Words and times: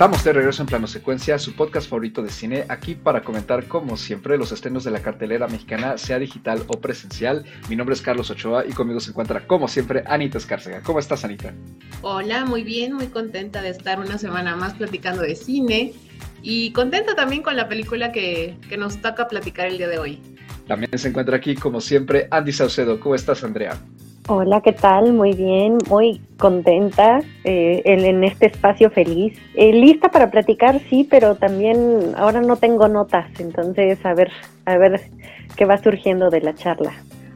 Estamos 0.00 0.24
de 0.24 0.32
regreso 0.32 0.62
en 0.62 0.66
Plano 0.66 0.86
Secuencia, 0.86 1.38
su 1.38 1.54
podcast 1.54 1.86
favorito 1.86 2.22
de 2.22 2.30
cine, 2.30 2.64
aquí 2.70 2.94
para 2.94 3.22
comentar 3.22 3.66
como 3.66 3.98
siempre 3.98 4.38
los 4.38 4.50
estrenos 4.50 4.82
de 4.82 4.90
la 4.90 5.02
cartelera 5.02 5.46
mexicana, 5.46 5.98
sea 5.98 6.18
digital 6.18 6.64
o 6.68 6.80
presencial. 6.80 7.44
Mi 7.68 7.76
nombre 7.76 7.94
es 7.94 8.00
Carlos 8.00 8.30
Ochoa 8.30 8.64
y 8.66 8.72
conmigo 8.72 8.98
se 9.00 9.10
encuentra 9.10 9.46
como 9.46 9.68
siempre 9.68 10.02
Anita 10.06 10.38
Escárcega. 10.38 10.80
¿Cómo 10.80 11.00
estás 11.00 11.26
Anita? 11.26 11.52
Hola, 12.00 12.46
muy 12.46 12.62
bien, 12.62 12.94
muy 12.94 13.08
contenta 13.08 13.60
de 13.60 13.68
estar 13.68 14.00
una 14.00 14.16
semana 14.16 14.56
más 14.56 14.72
platicando 14.72 15.20
de 15.20 15.36
cine 15.36 15.92
y 16.40 16.72
contenta 16.72 17.14
también 17.14 17.42
con 17.42 17.54
la 17.54 17.68
película 17.68 18.10
que, 18.10 18.56
que 18.70 18.78
nos 18.78 19.02
toca 19.02 19.28
platicar 19.28 19.66
el 19.66 19.76
día 19.76 19.88
de 19.88 19.98
hoy. 19.98 20.18
También 20.66 20.96
se 20.96 21.08
encuentra 21.08 21.36
aquí 21.36 21.54
como 21.56 21.82
siempre 21.82 22.26
Andy 22.30 22.52
Saucedo. 22.52 22.98
¿Cómo 23.00 23.14
estás 23.14 23.44
Andrea? 23.44 23.78
Hola, 24.28 24.60
¿qué 24.60 24.72
tal? 24.72 25.12
Muy 25.12 25.32
bien, 25.32 25.78
muy 25.88 26.20
contenta 26.38 27.20
eh, 27.42 27.82
en, 27.84 28.22
este 28.22 28.46
espacio 28.46 28.90
feliz. 28.90 29.36
Eh, 29.54 29.72
lista 29.72 30.08
para 30.10 30.30
platicar, 30.30 30.80
sí, 30.88 31.06
pero 31.08 31.34
también 31.34 32.12
ahora 32.16 32.40
no 32.40 32.56
tengo 32.56 32.86
notas, 32.86 33.28
entonces 33.40 34.04
a 34.04 34.14
ver, 34.14 34.30
a 34.66 34.76
ver 34.76 35.00
qué 35.56 35.64
va 35.64 35.78
surgiendo 35.78 36.30
de 36.30 36.42
la 36.42 36.54
charla. 36.54 36.92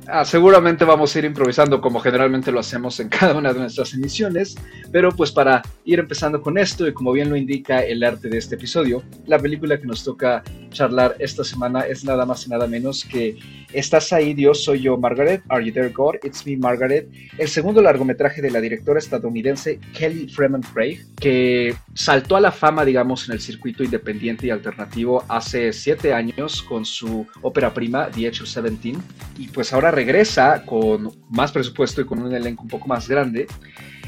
Ah, 0.07 0.25
seguramente 0.25 0.85
vamos 0.85 1.15
a 1.15 1.19
ir 1.19 1.25
improvisando 1.25 1.81
como 1.81 1.99
generalmente 1.99 2.53
lo 2.53 2.61
hacemos 2.61 3.01
en 3.01 3.09
cada 3.09 3.35
una 3.35 3.53
de 3.53 3.61
nuestras 3.61 3.95
emisiones, 3.95 4.55
pero 4.93 5.11
pues 5.11 5.33
para 5.33 5.63
ir 5.85 5.99
empezando 5.99 6.43
con 6.43 6.59
esto 6.59 6.87
y 6.87 6.93
como 6.93 7.13
bien 7.13 7.31
lo 7.31 7.37
indica 7.37 7.81
el 7.81 8.05
arte 8.05 8.29
de 8.29 8.39
este 8.39 8.57
episodio, 8.57 9.03
la 9.27 9.39
película 9.39 9.79
que 9.79 9.87
nos 9.87 10.05
toca 10.05 10.43
charlar 10.71 11.17
esta 11.19 11.43
semana 11.43 11.83
es 11.83 12.05
nada 12.05 12.27
más 12.27 12.47
y 12.47 12.51
nada 12.51 12.67
menos 12.67 13.05
que 13.05 13.39
Estás 13.75 14.13
ahí, 14.13 14.35
Dios, 14.35 14.63
soy 14.63 14.83
yo, 14.83 14.97
Margaret, 14.97 15.43
Are 15.49 15.65
You 15.65 15.73
There, 15.73 15.89
God, 15.89 16.15
It's 16.23 16.47
Me, 16.47 16.57
Margaret, 16.57 17.09
el 17.39 17.49
segundo 17.49 17.83
largometraje 17.83 18.41
de 18.41 18.53
la 18.53 18.61
directora 18.61 19.01
estadounidense 19.01 19.81
Kelly 19.93 20.29
Freeman 20.29 20.63
Craig, 20.63 21.05
que 21.19 21.75
saltó 21.93 22.37
a 22.37 22.41
la 22.41 22.53
fama, 22.53 22.85
digamos, 22.85 23.29
en 23.29 23.35
el 23.35 23.41
circuito 23.41 23.83
independiente 23.83 24.47
y 24.47 24.51
alternativo 24.51 25.25
hace 25.27 25.73
siete 25.73 26.15
años 26.15 26.63
con 26.63 26.85
su 26.85 27.27
ópera 27.43 27.75
prima, 27.75 28.09
The 28.13 28.29
Age 28.29 28.45
of 28.45 28.49
Seventeen, 28.49 29.03
y 29.37 29.49
pues 29.49 29.73
ahora 29.73 29.91
regresa 29.95 30.65
con 30.65 31.11
más 31.31 31.53
presupuesto 31.53 32.01
y 32.01 32.07
con 32.07 32.23
un 32.23 32.35
elenco 32.35 32.63
un 32.63 32.69
poco 32.69 32.89
más 32.89 33.09
grande. 33.09 33.47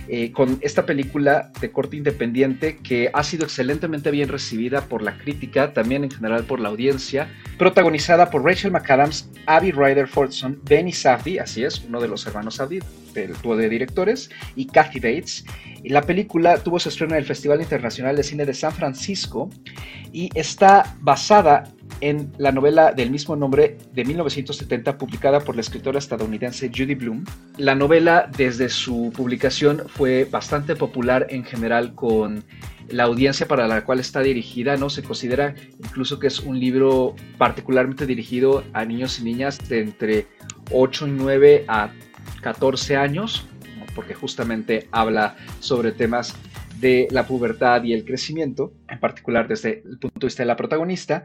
Eh, 0.09 0.31
con 0.31 0.59
esta 0.61 0.87
película 0.87 1.51
de 1.61 1.73
corte 1.73 1.97
independiente 1.97 2.77
que 2.77 3.11
ha 3.13 3.25
sido 3.25 3.45
excelentemente 3.45 4.13
bien 4.13 4.29
recibida 4.29 4.83
por 4.83 5.03
la 5.03 5.19
crítica, 5.19 5.73
también 5.73 6.05
en 6.05 6.13
general 6.13 6.45
por 6.45 6.61
la 6.61 6.69
audiencia, 6.69 7.29
protagonizada 7.59 8.31
por 8.31 8.45
Rachel 8.45 8.71
McAdams, 8.71 9.29
Abby 9.47 9.73
Ryder 9.73 10.07
Fordson, 10.07 10.61
Benny 10.63 10.93
Safdie, 10.93 11.41
así 11.41 11.65
es, 11.65 11.83
uno 11.89 12.01
de 12.01 12.07
los 12.07 12.25
hermanos 12.25 12.55
Safdie 12.55 12.85
del 13.15 13.33
dúo 13.43 13.57
de 13.57 13.69
directores, 13.69 14.31
y 14.55 14.67
Kathy 14.67 15.01
Bates. 15.01 15.45
La 15.83 16.03
película 16.03 16.59
tuvo 16.59 16.79
su 16.79 16.89
estreno 16.89 17.15
en 17.15 17.19
el 17.19 17.25
Festival 17.25 17.61
Internacional 17.61 18.15
de 18.15 18.23
Cine 18.23 18.47
de 18.47 18.55
San 18.55 18.73
Francisco 18.73 19.51
y 20.13 20.31
está 20.35 20.97
basada 21.01 21.65
en 22.01 22.33
la 22.39 22.53
novela 22.53 22.93
del 22.93 23.11
mismo 23.11 23.37
nombre 23.37 23.79
de 23.93 24.05
1970 24.05 24.99
publicada 24.99 25.41
por 25.41 25.55
la 25.55 25.61
escritora 25.61 25.99
estadounidense 25.99 26.69
Judy 26.69 26.95
Bloom. 26.95 27.25
La 27.57 27.75
novela 27.75 28.31
desde 28.37 28.69
su 28.69 29.13
publicación 29.15 29.83
fue 29.89 30.25
bastante 30.25 30.77
popular 30.77 31.27
en 31.31 31.45
general 31.45 31.95
con 31.95 32.45
la 32.89 33.05
audiencia 33.05 33.49
para 33.49 33.67
la 33.67 33.85
cual 33.85 34.01
está 34.01 34.21
dirigida, 34.21 34.77
¿no? 34.77 34.91
Se 34.91 35.03
considera 35.03 35.55
incluso 35.79 36.19
que 36.19 36.29
es 36.29 36.41
un 36.41 36.59
libro 36.59 37.17
particularmente 37.39 38.07
dirigido 38.07 38.65
a 38.73 38.85
niños 38.85 39.19
y 39.19 39.25
niñas 39.25 39.69
de 39.69 39.81
entre 39.81 40.27
8 40.71 41.09
y 41.09 41.11
9 41.11 41.65
a 41.69 41.91
14 42.43 42.97
años, 42.97 43.47
porque 43.95 44.15
justamente 44.15 44.89
habla 44.93 45.37
sobre 45.61 45.93
temas 45.93 46.37
de 46.79 47.09
la 47.11 47.27
pubertad 47.27 47.83
y 47.85 47.93
el 47.93 48.05
crecimiento, 48.05 48.73
en 48.89 49.01
particular 49.01 49.49
desde 49.49 49.83
el 49.85 49.99
punto 49.99 50.21
de 50.21 50.27
vista 50.27 50.43
de 50.43 50.47
la 50.47 50.57
protagonista. 50.57 51.25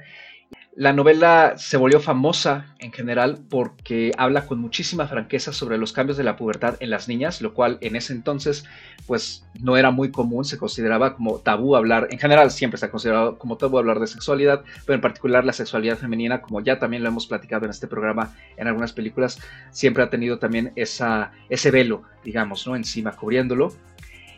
La 0.74 0.94
novela 0.94 1.56
se 1.58 1.76
volvió 1.76 2.00
famosa 2.00 2.74
en 2.80 2.94
general 2.94 3.40
porque 3.50 4.14
habla 4.18 4.46
con 4.46 4.60
muchísima 4.60 5.06
franqueza 5.06 5.52
sobre 5.52 5.78
los 5.78 5.92
cambios 5.92 6.16
de 6.16 6.24
la 6.24 6.38
pubertad 6.38 6.78
en 6.80 6.90
las 6.90 7.10
niñas, 7.10 7.42
lo 7.42 7.54
cual 7.54 7.78
en 7.82 7.98
ese 7.98 8.14
entonces 8.14 8.64
pues 9.06 9.46
no 9.60 9.76
era 9.76 9.92
muy 9.92 10.12
común, 10.12 10.46
se 10.46 10.58
consideraba 10.58 11.18
como 11.18 11.40
tabú 11.40 11.76
hablar, 11.76 12.08
en 12.10 12.20
general 12.20 12.52
siempre 12.52 12.78
se 12.78 12.86
ha 12.86 12.92
considerado 12.92 13.38
como 13.38 13.58
tabú 13.58 13.80
hablar 13.80 14.00
de 14.00 14.08
sexualidad, 14.08 14.64
pero 14.86 14.96
en 14.96 15.02
particular 15.02 15.44
la 15.44 15.52
sexualidad 15.52 15.98
femenina, 15.98 16.42
como 16.42 16.62
ya 16.62 16.80
también 16.80 17.04
lo 17.04 17.10
hemos 17.10 17.28
platicado 17.28 17.66
en 17.66 17.72
este 17.72 17.88
programa 17.88 18.34
en 18.56 18.68
algunas 18.68 18.94
películas, 18.94 19.40
siempre 19.72 20.04
ha 20.04 20.10
tenido 20.10 20.40
también 20.40 20.72
esa, 20.78 21.34
ese 21.50 21.70
velo, 21.72 22.04
digamos, 22.24 22.66
¿no? 22.66 22.78
encima 22.78 23.12
cubriéndolo. 23.12 23.74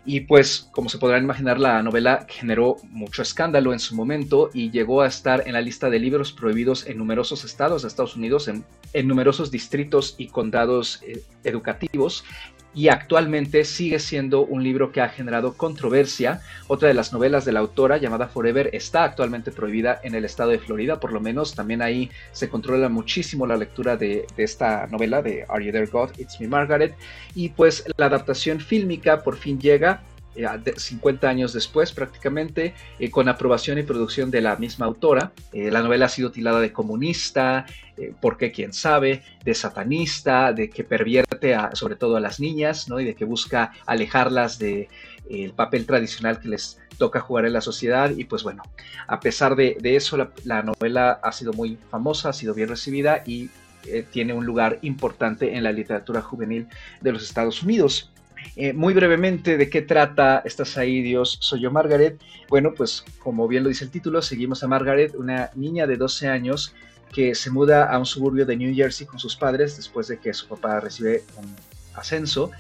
Y 0.05 0.21
pues, 0.21 0.67
como 0.71 0.89
se 0.89 0.97
podrán 0.97 1.23
imaginar, 1.23 1.59
la 1.59 1.81
novela 1.81 2.25
generó 2.27 2.75
mucho 2.89 3.21
escándalo 3.21 3.71
en 3.71 3.79
su 3.79 3.95
momento 3.95 4.49
y 4.53 4.69
llegó 4.69 5.01
a 5.01 5.07
estar 5.07 5.43
en 5.47 5.53
la 5.53 5.61
lista 5.61 5.89
de 5.89 5.99
libros 5.99 6.33
prohibidos 6.33 6.87
en 6.87 6.97
numerosos 6.97 7.45
estados 7.45 7.83
de 7.83 7.87
Estados 7.87 8.17
Unidos, 8.17 8.49
en, 8.49 8.65
numerosos 9.07 9.49
distritos 9.49 10.15
y 10.17 10.27
condados 10.27 11.01
eh, 11.03 11.23
educativos. 11.45 12.25
Y 12.73 12.88
actualmente 12.88 13.66
sigue 13.66 14.00
siendo 14.00 14.41
un 14.41 14.63
libro 14.63 14.91
que 14.91 15.01
ha 15.01 15.09
generado 15.09 15.53
controversia. 15.53 16.41
Otra 16.67 16.88
de 16.88 16.94
las 16.94 17.13
novelas 17.13 17.45
de 17.45 17.51
la 17.51 17.59
autora, 17.59 17.97
llamada 17.97 18.28
Forever, 18.28 18.69
está 18.73 19.03
actualmente 19.03 19.51
prohibida 19.51 20.00
en 20.03 20.16
el 20.16 20.25
estado 20.25 20.50
de 20.50 20.59
Florida, 20.59 21.00
por 21.00 21.13
lo 21.13 21.22
menos. 21.22 21.56
También 21.56 21.81
ahí 21.81 22.09
se 22.31 22.50
controla 22.50 22.89
muchísimo 22.89 23.45
la 23.45 23.57
lectura 23.57 23.97
de, 23.97 24.25
esta 24.38 24.88
novela 24.88 25.22
de 25.22 25.45
Are 25.50 25.63
You 25.63 25.72
There 25.72 25.85
God? 25.88 26.12
It's 26.17 26.39
Me 26.39 26.47
Margaret. 26.47 26.95
Y 27.35 27.50
pues 27.50 27.83
la 27.97 28.07
adaptación 28.07 28.59
fílmica 28.59 29.23
por 29.23 29.38
fin 29.38 29.59
llega 29.59 30.01
50 30.75 31.28
eh, 31.28 31.29
años 31.29 31.53
después 31.53 31.91
prácticamente, 31.91 32.73
eh, 33.00 33.12
con 33.12 33.29
aprobación 33.29 33.78
y 33.78 33.83
producción 33.83 34.31
de 34.31 34.41
la 34.41 34.56
misma 34.56 34.85
autora. 34.85 35.31
Eh, 35.51 35.69
la 35.72 35.81
novela 35.81 36.06
ha 36.06 36.09
sido 36.09 36.31
tilada 36.31 36.59
de 36.59 36.72
comunista, 36.72 37.66
porque 38.21 38.51
quién 38.51 38.73
sabe, 38.73 39.23
de 39.43 39.53
satanista, 39.53 40.53
de 40.53 40.69
que 40.69 40.83
pervierte 40.83 41.55
sobre 41.73 41.95
todo 41.95 42.17
a 42.17 42.19
las 42.19 42.39
niñas, 42.39 42.89
¿no? 42.89 42.99
y 42.99 43.05
de 43.05 43.15
que 43.15 43.25
busca 43.25 43.71
alejarlas 43.85 44.57
del 44.59 44.87
el 45.29 45.53
papel 45.53 45.85
tradicional 45.85 46.39
que 46.39 46.49
les 46.49 46.79
toca 46.97 47.19
jugar 47.19 47.45
en 47.45 47.53
la 47.53 47.61
sociedad. 47.61 48.11
Y 48.15 48.25
pues 48.25 48.43
bueno, 48.43 48.63
a 49.07 49.19
pesar 49.19 49.55
de, 49.55 49.77
eso, 49.83 50.17
la, 50.43 50.63
novela 50.63 51.19
ha 51.23 51.31
sido 51.31 51.53
muy 51.53 51.77
famosa, 51.89 52.29
ha 52.29 52.33
sido 52.33 52.53
bien 52.53 52.69
recibida 52.69 53.23
y 53.25 53.49
tiene 54.11 54.33
un 54.33 54.45
lugar 54.45 54.79
importante 54.81 55.55
en 55.55 55.63
la 55.63 55.71
literatura 55.71 56.21
juvenil 56.21 56.67
de 57.01 57.11
los 57.11 57.23
Estados 57.23 57.63
Unidos. 57.63 58.11
Eh, 58.55 58.73
muy 58.73 58.93
brevemente, 58.93 59.57
¿de 59.57 59.69
qué 59.69 59.81
trata 59.81 60.41
Estás 60.45 60.77
ahí, 60.77 61.01
Dios? 61.01 61.37
Soy 61.41 61.61
yo, 61.61 61.71
Margaret. 61.71 62.21
Bueno, 62.49 62.73
pues 62.75 63.05
como 63.19 63.47
bien 63.47 63.63
lo 63.63 63.69
dice 63.69 63.85
el 63.85 63.91
título, 63.91 64.21
seguimos 64.21 64.63
a 64.63 64.67
Margaret, 64.67 65.15
una 65.15 65.49
niña 65.55 65.87
de 65.87 65.97
12 65.97 66.27
años 66.27 66.75
que 67.13 67.35
se 67.35 67.50
muda 67.50 67.85
a 67.85 67.97
un 67.97 68.06
suburbio 68.06 68.46
de 68.46 68.57
New 68.57 68.75
Jersey 68.75 69.06
con 69.06 69.19
sus 69.19 69.35
padres 69.35 69.78
después 69.78 70.07
de 70.07 70.18
que 70.18 70.34
su 70.34 70.47
papá 70.47 70.79
recibe 70.79 71.24
un 71.38 71.56
ascenso. 71.94 72.51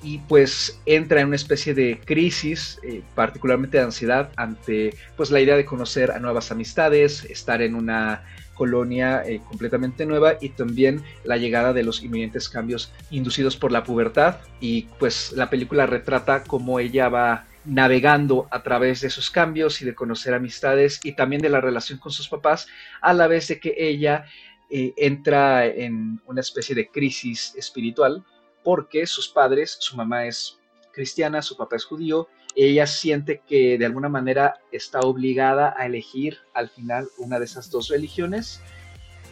Y 0.00 0.18
pues 0.18 0.80
entra 0.86 1.20
en 1.20 1.26
una 1.26 1.36
especie 1.36 1.74
de 1.74 2.00
crisis, 2.04 2.78
eh, 2.84 3.02
particularmente 3.16 3.78
de 3.78 3.82
ansiedad, 3.82 4.30
ante 4.36 4.94
pues 5.16 5.32
la 5.32 5.40
idea 5.40 5.56
de 5.56 5.64
conocer 5.64 6.12
a 6.12 6.20
nuevas 6.20 6.52
amistades, 6.52 7.24
estar 7.24 7.62
en 7.62 7.74
una 7.74 8.22
colonia 8.54 9.22
eh, 9.26 9.40
completamente 9.48 10.06
nueva 10.06 10.34
y 10.40 10.50
también 10.50 11.02
la 11.24 11.36
llegada 11.36 11.72
de 11.72 11.82
los 11.82 12.02
inminentes 12.02 12.48
cambios 12.48 12.92
inducidos 13.10 13.56
por 13.56 13.72
la 13.72 13.82
pubertad. 13.82 14.36
Y 14.60 14.82
pues 15.00 15.32
la 15.32 15.50
película 15.50 15.86
retrata 15.86 16.44
cómo 16.44 16.78
ella 16.78 17.08
va 17.08 17.47
navegando 17.68 18.48
a 18.50 18.62
través 18.62 19.00
de 19.00 19.08
esos 19.08 19.30
cambios 19.30 19.80
y 19.82 19.84
de 19.84 19.94
conocer 19.94 20.34
amistades 20.34 21.00
y 21.04 21.12
también 21.12 21.42
de 21.42 21.50
la 21.50 21.60
relación 21.60 21.98
con 21.98 22.12
sus 22.12 22.28
papás 22.28 22.66
a 23.00 23.12
la 23.12 23.26
vez 23.26 23.48
de 23.48 23.60
que 23.60 23.74
ella 23.76 24.24
eh, 24.70 24.94
entra 24.96 25.66
en 25.66 26.20
una 26.26 26.40
especie 26.40 26.74
de 26.74 26.88
crisis 26.88 27.54
espiritual 27.56 28.24
porque 28.64 29.06
sus 29.06 29.28
padres, 29.28 29.76
su 29.80 29.96
mamá 29.96 30.26
es 30.26 30.58
cristiana, 30.92 31.42
su 31.42 31.56
papá 31.56 31.76
es 31.76 31.84
judío 31.84 32.28
ella 32.54 32.86
siente 32.86 33.42
que 33.46 33.78
de 33.78 33.86
alguna 33.86 34.08
manera 34.08 34.60
está 34.72 35.00
obligada 35.00 35.74
a 35.76 35.86
elegir 35.86 36.38
al 36.54 36.68
final 36.68 37.08
una 37.18 37.38
de 37.38 37.44
esas 37.44 37.70
dos 37.70 37.88
religiones 37.88 38.60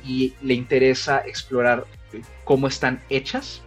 y 0.04 0.34
le 0.42 0.54
interesa 0.54 1.18
explorar 1.26 1.86
cómo 2.44 2.68
están 2.68 3.02
hechas 3.10 3.62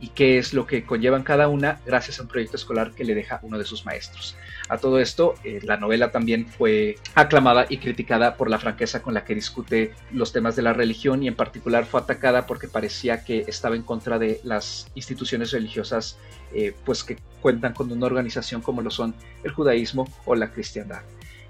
y 0.00 0.08
qué 0.08 0.38
es 0.38 0.54
lo 0.54 0.66
que 0.66 0.84
conllevan 0.84 1.22
cada 1.22 1.48
una 1.48 1.80
gracias 1.84 2.18
a 2.18 2.22
un 2.22 2.28
proyecto 2.28 2.56
escolar 2.56 2.92
que 2.92 3.04
le 3.04 3.14
deja 3.14 3.40
uno 3.42 3.58
de 3.58 3.64
sus 3.64 3.84
maestros. 3.84 4.36
A 4.68 4.78
todo 4.78 5.00
esto, 5.00 5.34
eh, 5.44 5.60
la 5.62 5.76
novela 5.76 6.12
también 6.12 6.46
fue 6.46 6.96
aclamada 7.14 7.66
y 7.68 7.78
criticada 7.78 8.36
por 8.36 8.50
la 8.50 8.58
franqueza 8.58 9.02
con 9.02 9.14
la 9.14 9.24
que 9.24 9.34
discute 9.34 9.94
los 10.12 10.32
temas 10.32 10.56
de 10.56 10.62
la 10.62 10.72
religión 10.72 11.22
y 11.22 11.28
en 11.28 11.34
particular 11.34 11.84
fue 11.84 12.00
atacada 12.00 12.46
porque 12.46 12.68
parecía 12.68 13.24
que 13.24 13.44
estaba 13.48 13.76
en 13.76 13.82
contra 13.82 14.18
de 14.18 14.40
las 14.44 14.88
instituciones 14.94 15.50
religiosas 15.50 16.18
eh, 16.52 16.74
pues 16.84 17.02
que 17.02 17.18
cuentan 17.40 17.74
con 17.74 17.90
una 17.90 18.06
organización 18.06 18.60
como 18.60 18.82
lo 18.82 18.90
son 18.90 19.14
el 19.42 19.52
judaísmo 19.52 20.08
o 20.24 20.34
la 20.34 20.50
cristiandad. 20.50 21.02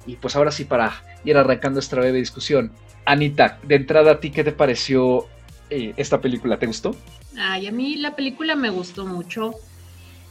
Y 0.07 0.17
pues 0.17 0.37
ahora 0.37 0.51
sí, 0.51 0.65
para 0.65 1.03
ir 1.25 1.37
arrancando 1.37 1.81
esta 1.81 1.97
breve 1.97 2.19
discusión, 2.19 2.73
Anita, 3.05 3.59
de 3.63 3.75
entrada 3.75 4.13
a 4.13 4.21
ti, 4.21 4.31
¿qué 4.31 4.45
te 4.45 4.53
pareció 4.53 5.27
eh, 5.71 5.95
esta 5.97 6.21
película? 6.21 6.59
¿Te 6.59 6.67
gustó? 6.67 6.95
Ay, 7.37 7.67
a 7.67 7.73
mí 7.73 7.97
la 7.97 8.17
película 8.17 8.57
me 8.57 8.71
gustó 8.71 9.07
mucho, 9.07 9.55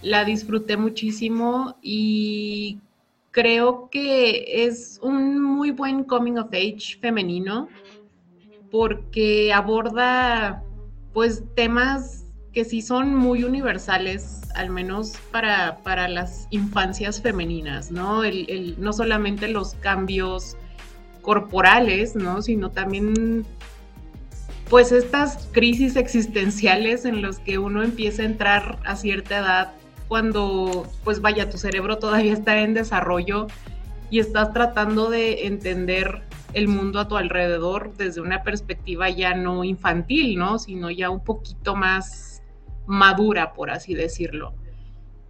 la 0.02 0.26
disfruté 0.26 0.78
muchísimo 0.78 1.78
y 1.82 2.80
creo 3.32 3.90
que 3.92 4.66
es 4.66 5.00
un 5.02 5.42
muy 5.42 5.72
buen 5.72 6.04
coming 6.04 6.38
of 6.38 6.48
age 6.54 6.98
femenino 7.00 7.70
porque 8.72 9.54
aborda 9.54 10.64
pues 11.14 11.44
temas 11.56 12.26
que 12.54 12.66
sí 12.66 12.82
son 12.82 13.16
muy 13.16 13.44
universales, 13.44 14.42
al 14.56 14.72
menos 14.72 15.14
para, 15.32 15.78
para 15.84 16.08
las 16.08 16.48
infancias 16.50 17.22
femeninas, 17.22 17.92
¿no? 17.92 18.24
No 18.78 18.94
solamente 18.94 19.48
los 19.48 19.76
cambios 19.76 20.58
corporales, 21.22 22.16
¿no? 22.16 22.42
Sino 22.42 22.72
también 22.72 23.46
pues 24.70 24.92
estas 24.92 25.48
crisis 25.52 25.96
existenciales 25.96 27.06
en 27.06 27.22
las 27.22 27.40
que 27.40 27.58
uno 27.58 27.84
empieza 27.84 28.24
a 28.24 28.26
entrar 28.26 28.80
a 28.86 28.96
cierta 28.96 29.38
edad 29.38 29.74
cuando 30.08 30.86
pues 31.04 31.22
vaya 31.22 31.50
tu 31.50 31.58
cerebro 31.58 31.98
todavía 31.98 32.34
está 32.34 32.60
en 32.60 32.74
desarrollo 32.74 33.48
y 34.10 34.20
estás 34.20 34.54
tratando 34.54 35.10
de 35.10 35.48
entender 35.48 36.24
el 36.54 36.68
mundo 36.68 37.00
a 37.00 37.08
tu 37.08 37.18
alrededor 37.18 37.94
desde 37.98 38.22
una 38.22 38.44
perspectiva 38.44 39.10
ya 39.10 39.36
no 39.36 39.64
infantil, 39.66 40.38
¿no? 40.38 40.60
Sino 40.60 40.90
ya 40.90 41.10
un 41.10 41.24
poquito 41.24 41.76
más 41.76 42.42
madura, 42.86 43.54
por 43.54 43.70
así 43.70 43.94
decirlo. 43.94 44.54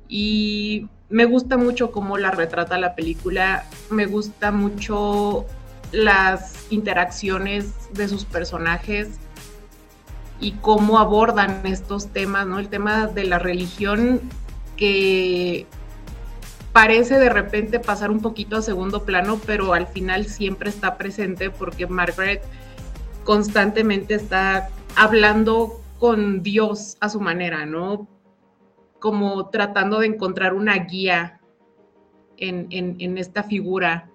Y 0.08 0.88
me 1.10 1.26
gusta 1.26 1.58
mucho 1.58 1.92
cómo 1.92 2.20
la 2.20 2.30
retrata 2.30 2.78
la 2.78 2.94
película, 2.94 3.66
me 3.90 4.06
gusta 4.06 4.52
mucho 4.52 5.46
las 5.92 6.68
interacciones 6.70 7.74
de 7.94 8.08
sus 8.08 8.26
personajes 8.26 9.20
y 10.40 10.54
cómo 10.54 11.00
abordan 11.00 11.66
estos 11.66 12.08
temas, 12.08 12.46
¿no? 12.46 12.60
El 12.60 12.70
tema 12.70 13.08
de 13.08 13.24
la 13.24 13.40
religión 13.40 14.22
que 14.76 15.66
parece 16.72 17.18
de 17.18 17.30
repente 17.30 17.80
pasar 17.80 18.12
un 18.12 18.20
poquito 18.20 18.58
a 18.58 18.62
segundo 18.62 19.04
plano, 19.04 19.40
pero 19.46 19.74
al 19.74 19.88
final 19.88 20.26
siempre 20.26 20.70
está 20.70 20.98
presente 20.98 21.50
porque 21.50 21.88
Margaret 21.88 22.44
constantemente 23.24 24.14
está 24.14 24.70
hablando 24.96 25.82
con 26.00 26.44
Dios 26.44 26.98
a 27.00 27.10
su 27.10 27.20
manera, 27.20 27.66
¿no? 27.66 28.08
Como 29.00 29.50
tratando 29.50 30.00
de 30.00 30.08
encontrar 30.08 30.54
una 30.54 30.76
guía 30.78 31.42
en, 32.38 33.18
esta 33.18 33.44
figura 33.44 34.10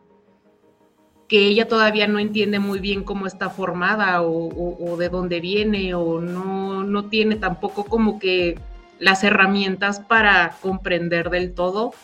que 1.32 1.46
ella 1.46 1.66
todavía 1.66 2.06
no 2.08 2.18
entiende 2.18 2.58
muy 2.58 2.78
bien 2.78 3.04
cómo 3.04 3.26
está 3.26 3.48
formada 3.48 4.20
o, 4.20 4.96
de 4.98 5.08
dónde 5.08 5.40
viene 5.40 5.94
o 5.94 6.20
no, 6.20 6.84
no 6.84 7.06
tiene 7.06 7.36
tampoco 7.36 7.84
como 7.84 8.18
que 8.18 8.58
las 8.98 9.24
herramientas 9.24 9.98
para 9.98 10.54
comprender 10.60 11.30
del 11.30 11.54
todo 11.54 11.94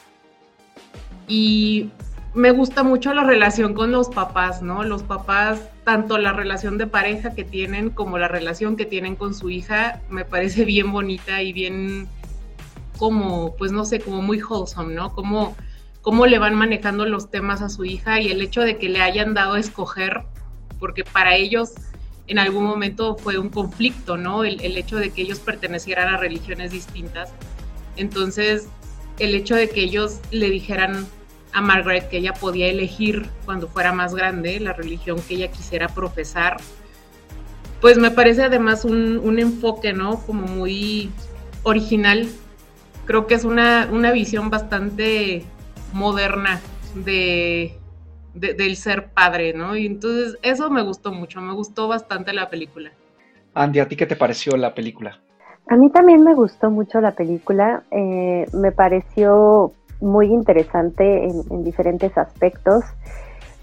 y 1.27 1.91
me 2.33 2.53
gusta 2.53 2.83
mucho 2.83 3.13
la 3.13 3.23
relación 3.23 3.75
con 3.75 3.93
los 3.93 4.09
papás, 4.09 4.63
¿no? 4.63 4.83
Los 4.83 5.03
papás, 5.03 5.61
tanto 5.85 6.17
la 6.17 6.33
relación 6.33 6.79
de 6.79 6.87
pareja 6.87 7.35
que 7.35 7.45
tienen 7.45 7.91
como 7.91 8.17
la 8.17 8.29
relación 8.29 8.77
que 8.77 8.87
tienen 8.87 9.15
con 9.15 9.35
su 9.35 9.51
hija, 9.51 10.01
me 10.09 10.25
parece 10.25 10.65
bien 10.75 10.91
bonita 10.91 11.43
y 11.43 11.53
bien 11.53 12.09
como, 12.97 13.55
pues 13.57 13.73
no 13.73 13.85
sé, 13.85 14.01
como 14.01 14.23
muy 14.23 14.41
wholesome, 14.41 14.95
¿no? 14.95 15.13
Como 15.13 15.55
cómo 16.03 16.27
le 16.27 16.39
van 16.39 16.55
manejando 16.55 17.05
los 17.07 17.31
temas 17.31 17.63
a 17.63 17.69
su 17.69 17.85
hija 17.85 18.21
y 18.21 18.31
el 18.31 18.41
hecho 18.41 18.63
de 18.63 18.79
que 18.79 18.89
le 18.89 19.01
hayan 19.01 19.35
dado 19.35 19.55
a 19.55 19.61
escoger, 19.61 20.23
porque 20.79 21.05
para 21.05 21.37
ellos 21.37 21.73
en 22.27 22.39
algún 22.39 22.65
momento 22.65 23.17
fue 23.17 23.39
un 23.39 23.49
conflicto, 23.49 24.17
¿no? 24.17 24.45
El, 24.45 24.61
el 24.61 24.77
hecho 24.77 24.97
de 24.97 25.11
que 25.11 25.23
ellos 25.23 25.41
pertenecieran 25.41 26.09
a 26.09 26.19
religiones 26.19 26.73
distintas. 26.73 27.33
Entonces, 27.97 28.69
el 29.19 29.35
hecho 29.35 29.55
de 29.55 29.69
que 29.69 29.81
ellos 29.81 30.21
le 30.31 30.51
dijeran 30.51 31.07
a 31.53 31.61
Margaret 31.61 32.09
que 32.09 32.19
ella 32.19 32.35
podía 32.35 32.69
elegir 32.69 33.29
cuando 33.45 33.69
fuera 33.69 33.93
más 33.93 34.15
grande 34.15 34.61
la 34.61 34.73
religión 34.73 35.21
que 35.27 35.35
ella 35.35 35.51
quisiera 35.51 35.89
profesar, 35.89 36.59
pues 37.81 37.97
me 37.99 38.11
parece 38.11 38.43
además 38.43 38.85
un, 38.85 39.39
enfoque, 39.39 39.93
¿no? 39.93 40.21
Como 40.27 40.47
muy 40.47 41.11
original. 41.63 42.29
Creo 43.07 43.27
que 43.27 43.35
es 43.35 43.45
una, 43.45 43.87
visión 44.13 44.51
bastante 44.51 45.45
moderna 45.93 46.61
de, 46.95 47.79
del 48.35 48.77
ser 48.77 49.09
padre, 49.11 49.53
¿no? 49.53 49.77
Y 49.77 49.87
entonces 49.87 50.39
eso 50.43 50.71
me 50.71 50.83
gustó 50.83 51.13
mucho, 51.13 51.41
me 51.41 51.55
gustó 51.55 51.89
bastante 51.89 52.33
la 52.33 52.51
película. 52.51 52.91
Andy, 53.55 53.81
¿a 53.81 53.89
ti 53.89 53.97
qué 53.97 54.07
te 54.07 54.17
pareció 54.17 54.57
la 54.57 54.75
película? 54.75 55.21
A 55.69 55.77
mí 55.77 55.91
también 55.91 56.23
me 56.23 56.35
gustó 56.35 56.71
mucho 56.71 57.01
la 57.01 57.13
película, 57.13 57.83
eh, 57.91 58.47
me 58.53 58.73
pareció 58.73 59.73
muy 60.01 60.27
interesante 60.27 61.27
en, 61.27 61.65
diferentes 61.65 62.17
aspectos, 62.17 62.85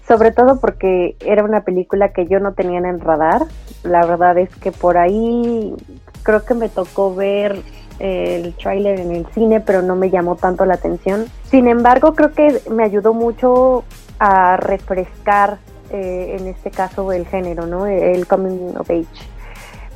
sobre 0.06 0.30
todo 0.30 0.60
porque 0.60 1.16
era 1.20 1.42
una 1.42 1.64
película 1.64 2.12
que 2.12 2.26
yo 2.26 2.38
no 2.38 2.52
tenía 2.52 2.78
en 2.78 2.86
el 2.86 3.00
radar. 3.00 3.42
La 3.82 4.06
verdad 4.06 4.38
es 4.38 4.54
que 4.56 4.70
por 4.70 4.98
ahí 4.98 5.74
creo 6.22 6.44
que 6.44 6.54
me 6.54 6.68
tocó 6.68 7.14
ver 7.14 7.60
el 7.98 8.54
tráiler 8.54 9.00
en 9.00 9.12
el 9.12 9.26
cine, 9.26 9.60
pero 9.60 9.82
no 9.82 9.96
me 9.96 10.10
llamó 10.10 10.36
tanto 10.36 10.64
la 10.64 10.74
atención. 10.74 11.26
Sin 11.44 11.68
embargo, 11.68 12.14
creo 12.14 12.32
que 12.32 12.60
me 12.70 12.84
ayudó 12.84 13.14
mucho 13.14 13.84
a 14.18 14.56
refrescar, 14.56 15.58
eh, 15.90 16.36
en 16.38 16.46
este 16.46 16.70
caso, 16.70 17.12
el 17.12 17.26
género, 17.26 17.66
¿no? 17.66 17.86
El 17.86 18.26
coming 18.26 18.76
of 18.76 18.90
age. 18.90 19.06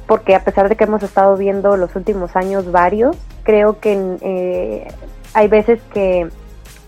Porque 0.07 0.35
a 0.35 0.45
pesar 0.45 0.69
de 0.69 0.77
que 0.77 0.85
hemos 0.85 1.03
estado 1.03 1.37
viendo 1.37 1.77
los 1.77 1.95
últimos 1.95 2.37
años 2.37 2.71
varios, 2.73 3.17
creo 3.43 3.79
que 3.81 4.17
eh, 4.23 4.89
hay 5.35 5.49
veces 5.49 5.81
que 5.93 6.29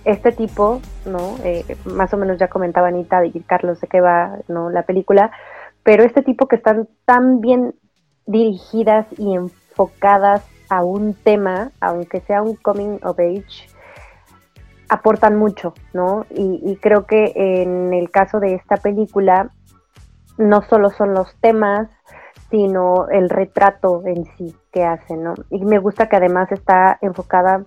este 0.04 0.32
tipo, 0.32 0.80
¿no? 1.06 1.36
Eh, 1.44 1.76
más 1.84 2.12
o 2.12 2.16
menos 2.16 2.38
ya 2.38 2.48
comentaba 2.48 2.88
Anita 2.88 3.24
y 3.24 3.30
Carlos 3.40 3.80
de 3.80 3.86
qué 3.86 4.00
va, 4.00 4.38
¿no? 4.48 4.70
La 4.70 4.82
película, 4.82 5.30
pero 5.84 6.02
este 6.02 6.22
tipo 6.22 6.48
que 6.48 6.56
están 6.56 6.88
tan 7.04 7.40
bien 7.40 7.74
dirigidas 8.26 9.06
y 9.18 9.34
enfocadas 9.34 10.42
a 10.72 10.82
un 10.82 11.12
tema, 11.12 11.70
aunque 11.80 12.22
sea 12.22 12.40
un 12.40 12.56
coming 12.56 12.98
of 13.02 13.18
age, 13.18 13.68
aportan 14.88 15.36
mucho, 15.36 15.74
¿no? 15.92 16.24
Y, 16.30 16.76
creo 16.80 17.04
que 17.04 17.32
en 17.34 17.92
el 17.92 18.10
caso 18.10 18.40
de 18.40 18.54
esta 18.54 18.78
película, 18.78 19.50
no 20.38 20.62
solo 20.62 20.88
son 20.88 21.12
los 21.12 21.36
temas, 21.40 21.90
sino 22.50 23.06
el 23.10 23.28
retrato 23.28 24.02
en 24.06 24.24
sí 24.36 24.56
que 24.72 24.82
hacen, 24.84 25.22
¿no? 25.22 25.34
Y 25.50 25.62
me 25.62 25.78
gusta 25.78 26.08
que 26.08 26.16
además 26.16 26.50
está 26.50 26.96
enfocada 27.02 27.66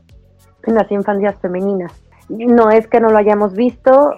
en 0.64 0.74
las 0.74 0.92
infancias 0.92 1.36
femeninas. 1.40 1.94
No 2.28 2.72
es 2.72 2.88
que 2.88 3.00
no 3.00 3.10
lo 3.10 3.20
hayamos 3.20 3.54
visto, 3.54 4.16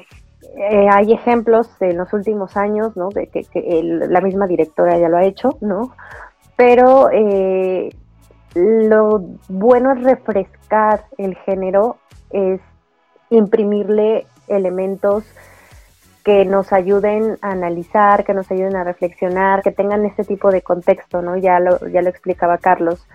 eh, 0.56 0.88
hay 0.89 1.12
ejemplos 1.12 1.70
en 1.82 1.98
los 1.98 2.13
últimos 2.13 2.56
años, 2.56 2.96
¿no? 2.96 3.10
De 3.10 3.27
que, 3.27 3.46
la 3.84 4.22
misma 4.22 4.48
directora 4.48 4.98
ya 4.98 5.10
lo 5.10 5.17
ha 5.17 5.25
hecho, 5.25 5.58
¿no? 5.60 5.91
Pero 6.56 7.10
eh, 7.12 7.89
lo 8.58 9.22
bueno 9.48 9.92
es 9.94 10.04
refrescar 10.04 11.06
el 11.18 11.36
género, 11.36 11.98
es 12.32 12.62
imprimirle 13.30 14.26
elementos 14.48 15.24
que 16.24 16.44
nos 16.44 16.74
ayuden 16.74 17.38
a 17.42 17.52
analizar, 17.52 18.26
que 18.26 18.34
nos 18.34 18.52
ayuden 18.52 18.76
a 18.76 18.84
reflexionar, 18.84 19.62
que 19.62 19.72
tengan 19.72 20.06
este 20.06 20.24
tipo 20.24 20.52
de 20.52 20.62
contexto, 20.62 21.22
¿no? 21.22 21.38
Ya 21.38 21.60
lo, 21.60 21.78
ya 21.88 22.02
lo 22.02 22.10
explicaba 22.10 22.58
Carlos 22.58 23.08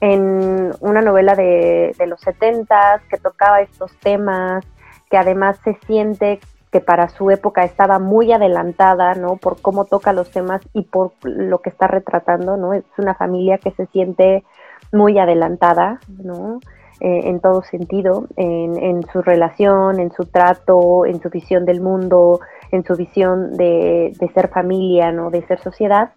en 0.00 0.72
una 0.80 1.02
novela 1.02 1.34
de, 1.34 1.94
los 2.06 2.20
setentas 2.20 3.02
que 3.10 3.18
tocaba 3.18 3.60
estos 3.60 3.92
temas, 3.98 4.64
que 5.10 5.16
además 5.16 5.58
se 5.64 5.74
siente 5.86 6.40
que 6.70 6.80
para 6.80 7.08
su 7.08 7.30
época 7.30 7.64
estaba 7.64 7.98
muy 7.98 8.30
adelantada, 8.32 9.14
¿no? 9.14 9.36
Por 9.36 9.60
cómo 9.60 9.86
toca 9.86 10.12
los 10.12 10.30
temas 10.30 10.60
y 10.74 10.82
por 10.82 11.12
lo 11.22 11.60
que 11.60 11.70
está 11.70 11.86
retratando, 11.86 12.56
¿no? 12.56 12.74
Es 12.74 12.84
una 12.98 13.14
familia 13.14 13.58
que 13.58 13.70
se 13.70 13.86
siente 13.86 14.44
muy 14.92 15.18
adelantada, 15.18 16.00
¿no? 16.22 16.60
Eh, 17.00 17.28
en 17.28 17.38
todo 17.38 17.62
sentido, 17.62 18.26
en, 18.36 19.04
su 19.12 19.22
relación, 19.22 20.00
en 20.00 20.10
su 20.10 20.24
trato, 20.24 21.06
en 21.06 21.22
su 21.22 21.30
visión 21.30 21.64
del 21.64 21.80
mundo, 21.80 22.40
en 22.72 22.82
su 22.82 22.96
visión 22.96 23.56
de, 23.56 24.12
ser 24.34 24.48
familia, 24.48 25.12
¿no? 25.12 25.30
De 25.30 25.46
ser 25.46 25.60
sociedad. 25.60 26.10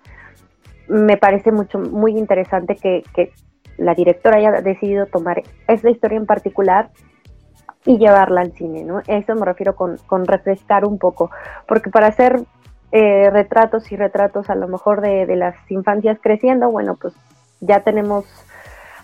Me 0.87 1.17
parece 1.17 1.51
mucho, 1.51 1.77
muy 1.77 2.17
interesante 2.17 2.75
que, 2.75 3.03
la 3.77 3.93
directora 3.93 4.37
haya 4.37 4.61
decidido 4.61 5.05
tomar 5.05 5.43
esta 5.67 5.89
historia 5.89 6.17
en 6.17 6.25
particular 6.25 6.89
y 7.85 7.99
llevarla 7.99 8.41
al 8.41 8.51
cine, 8.53 8.83
¿no? 8.83 9.01
Eso 9.05 9.35
me 9.35 9.45
refiero 9.45 9.75
con, 9.75 10.25
refrescar 10.25 10.83
un 10.83 10.97
poco, 10.97 11.29
porque 11.67 11.91
para 11.91 12.07
hacer 12.07 12.41
eh, 12.91 13.29
retratos 13.29 13.91
y 13.91 13.95
retratos 13.95 14.49
a 14.49 14.55
lo 14.55 14.67
mejor 14.67 15.01
de, 15.01 15.35
las 15.35 15.55
infancias 15.69 16.17
creciendo, 16.19 16.71
bueno, 16.71 16.97
pues 16.99 17.13
ya 17.59 17.81
tenemos 17.81 18.25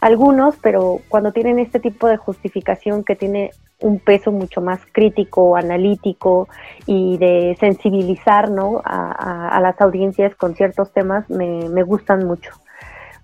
algunos, 0.02 0.56
pero 0.62 1.00
cuando 1.10 1.32
tienen 1.32 1.60
este 1.60 1.80
tipo 1.80 2.08
de 2.08 2.18
justificación 2.18 3.04
que 3.04 3.16
tiene 3.16 3.52
un 3.80 4.00
peso 4.00 4.32
mucho 4.32 4.62
más 4.62 4.80
crítico, 4.92 5.56
analítico 5.56 6.48
y 6.86 7.18
de 7.18 7.56
sensibilizar 7.60 8.50
¿no? 8.50 8.82
a, 8.84 9.60
las 9.62 9.80
audiencias 9.82 10.36
con 10.36 10.56
ciertos 10.56 10.92
temas, 10.92 11.30
me, 11.30 11.84
gustan 11.84 12.26
mucho. 12.26 12.52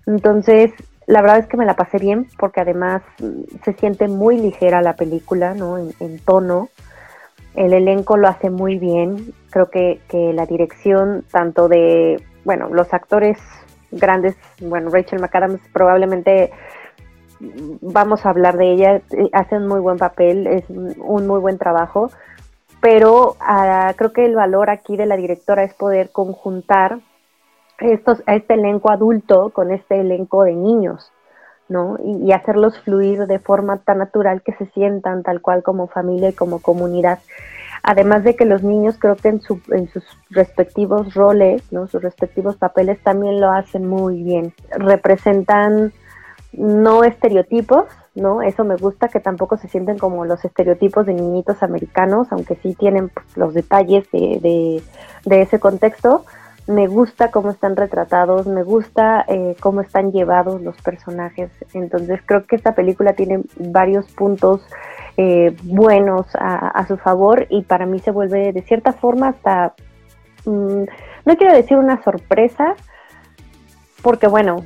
Entonces, 0.06 0.72
la 1.06 1.22
verdad 1.22 1.38
es 1.38 1.46
que 1.46 1.56
me 1.56 1.66
la 1.66 1.74
pasé 1.74 1.98
bien 1.98 2.28
porque 2.38 2.60
además 2.60 3.02
mm, 3.20 3.62
se 3.64 3.72
siente 3.74 4.08
muy 4.08 4.38
ligera 4.38 4.82
la 4.82 4.96
película, 4.96 5.54
¿no? 5.54 5.78
En, 5.78 6.18
tono. 6.20 6.68
El 7.54 7.72
elenco 7.72 8.16
lo 8.16 8.28
hace 8.28 8.50
muy 8.50 8.78
bien. 8.78 9.32
Creo 9.50 9.70
que, 9.70 10.00
que 10.08 10.32
la 10.32 10.46
dirección, 10.46 11.24
tanto 11.30 11.68
de, 11.68 12.22
bueno, 12.44 12.68
los 12.68 12.92
actores 12.92 13.38
grandes, 13.94 14.36
bueno, 14.60 14.90
Rachel 14.90 15.20
McAdams 15.20 15.60
probablemente 15.72 16.52
vamos 17.40 18.24
a 18.24 18.30
hablar 18.30 18.56
de 18.56 18.72
ella, 18.72 19.02
hace 19.32 19.56
un 19.56 19.66
muy 19.66 19.80
buen 19.80 19.98
papel, 19.98 20.46
es 20.46 20.64
un 20.68 21.26
muy 21.26 21.40
buen 21.40 21.58
trabajo, 21.58 22.10
pero 22.80 23.36
uh, 23.40 23.94
creo 23.96 24.12
que 24.12 24.24
el 24.24 24.34
valor 24.34 24.70
aquí 24.70 24.96
de 24.96 25.06
la 25.06 25.16
directora 25.16 25.64
es 25.64 25.74
poder 25.74 26.10
conjuntar 26.10 27.00
estos, 27.78 28.22
este 28.26 28.54
elenco 28.54 28.90
adulto 28.90 29.50
con 29.50 29.72
este 29.72 30.00
elenco 30.00 30.44
de 30.44 30.54
niños, 30.54 31.10
¿no? 31.68 31.96
Y, 32.02 32.30
hacerlos 32.32 32.78
fluir 32.80 33.26
de 33.26 33.38
forma 33.38 33.78
tan 33.78 33.98
natural 33.98 34.42
que 34.42 34.52
se 34.54 34.66
sientan 34.66 35.22
tal 35.22 35.40
cual 35.40 35.62
como 35.62 35.88
familia 35.88 36.28
y 36.28 36.34
como 36.34 36.60
comunidad. 36.60 37.18
Además 37.86 38.24
de 38.24 38.34
que 38.34 38.46
los 38.46 38.62
niños 38.62 38.96
creo 38.98 39.14
que 39.14 39.28
en, 39.28 39.42
su, 39.42 39.60
en 39.68 39.88
sus 39.90 40.04
respectivos 40.30 41.12
roles, 41.12 41.62
¿no? 41.70 41.86
sus 41.86 42.02
respectivos 42.02 42.56
papeles 42.56 42.98
también 43.02 43.42
lo 43.42 43.50
hacen 43.50 43.86
muy 43.86 44.22
bien. 44.22 44.54
Representan 44.70 45.92
no 46.54 47.04
estereotipos, 47.04 47.84
¿no? 48.14 48.40
Eso 48.40 48.64
me 48.64 48.76
gusta, 48.76 49.08
que 49.08 49.20
tampoco 49.20 49.58
se 49.58 49.68
sienten 49.68 49.98
como 49.98 50.24
los 50.24 50.42
estereotipos 50.46 51.04
de 51.04 51.12
niñitos 51.12 51.62
americanos, 51.62 52.28
aunque 52.30 52.56
sí 52.62 52.74
tienen 52.74 53.10
pues, 53.10 53.26
los 53.36 53.52
detalles 53.52 54.10
de, 54.12 54.82
de, 55.26 55.42
ese 55.42 55.60
contexto. 55.60 56.24
Me 56.66 56.86
gusta 56.86 57.30
cómo 57.30 57.50
están 57.50 57.76
retratados, 57.76 58.46
me 58.46 58.62
gusta 58.62 59.26
eh, 59.28 59.56
cómo 59.60 59.82
están 59.82 60.10
llevados 60.10 60.62
los 60.62 60.80
personajes. 60.80 61.50
Entonces 61.74 62.20
creo 62.24 62.46
que 62.46 62.56
esta 62.56 62.74
película 62.74 63.12
tiene 63.12 63.42
varios 63.58 64.06
puntos 64.12 64.62
eh, 65.16 65.54
buenos 65.62 66.26
a, 66.34 66.68
a, 66.68 66.86
su 66.86 66.96
favor 66.96 67.46
y 67.50 67.62
para 67.62 67.86
mí 67.86 68.00
se 68.00 68.10
vuelve 68.10 68.52
de 68.52 68.62
cierta 68.62 68.92
forma 68.92 69.28
hasta, 69.28 69.74
mmm, 70.44 70.84
no 71.24 71.36
quiero 71.36 71.52
decir 71.52 71.76
una 71.76 72.02
sorpresa, 72.02 72.74
porque 74.02 74.26
bueno, 74.26 74.64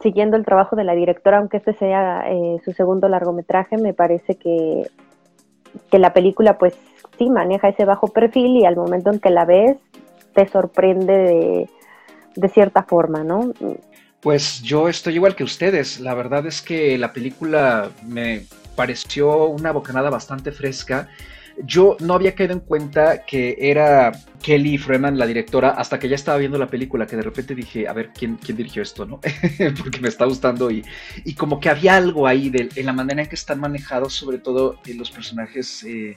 siguiendo 0.00 0.36
el 0.36 0.44
trabajo 0.44 0.76
de 0.76 0.84
la 0.84 0.94
directora, 0.94 1.38
aunque 1.38 1.58
este 1.58 1.74
sea 1.74 2.24
eh, 2.28 2.58
su 2.64 2.72
segundo 2.72 3.08
largometraje, 3.08 3.76
me 3.76 3.94
parece 3.94 4.36
que, 4.36 4.88
que 5.90 5.98
la 5.98 6.12
película 6.12 6.58
pues 6.58 6.74
sí 7.18 7.28
maneja 7.28 7.68
ese 7.68 7.84
bajo 7.84 8.08
perfil 8.08 8.56
y 8.56 8.64
al 8.64 8.76
momento 8.76 9.10
en 9.10 9.20
que 9.20 9.30
la 9.30 9.44
ves 9.44 9.76
te 10.34 10.48
sorprende 10.48 11.12
de, 11.12 11.70
de 12.34 12.48
cierta 12.48 12.82
forma, 12.82 13.22
¿no? 13.22 13.52
Pues 14.20 14.62
yo 14.62 14.88
estoy 14.88 15.16
igual 15.16 15.34
que 15.34 15.44
ustedes. 15.44 16.00
La 16.00 16.14
verdad 16.14 16.46
es 16.46 16.62
que 16.62 16.96
la 16.96 17.12
película 17.12 17.90
me 18.06 18.46
pareció 18.74 19.46
una 19.46 19.72
bocanada 19.72 20.10
bastante 20.10 20.52
fresca. 20.52 21.08
Yo 21.64 21.96
no 22.00 22.14
había 22.14 22.34
caído 22.34 22.54
en 22.54 22.60
cuenta 22.60 23.24
que 23.26 23.56
era 23.58 24.12
Kelly 24.42 24.78
Freeman, 24.78 25.18
la 25.18 25.26
directora, 25.26 25.70
hasta 25.70 25.98
que 25.98 26.08
ya 26.08 26.14
estaba 26.14 26.38
viendo 26.38 26.58
la 26.58 26.66
película, 26.66 27.06
que 27.06 27.16
de 27.16 27.22
repente 27.22 27.54
dije, 27.54 27.86
a 27.86 27.92
ver, 27.92 28.10
¿quién, 28.12 28.36
quién 28.36 28.56
dirigió 28.56 28.82
esto, 28.82 29.04
no? 29.04 29.20
Porque 29.78 30.00
me 30.00 30.08
está 30.08 30.24
gustando 30.24 30.70
y, 30.70 30.82
y, 31.24 31.34
como 31.34 31.60
que 31.60 31.68
había 31.68 31.96
algo 31.96 32.26
ahí 32.26 32.48
de, 32.48 32.70
en 32.74 32.86
la 32.86 32.92
manera 32.94 33.22
en 33.22 33.28
que 33.28 33.34
están 33.34 33.60
manejados, 33.60 34.14
sobre 34.14 34.38
todo 34.38 34.78
en 34.86 34.98
los 34.98 35.10
personajes, 35.10 35.84
eh, 35.84 36.16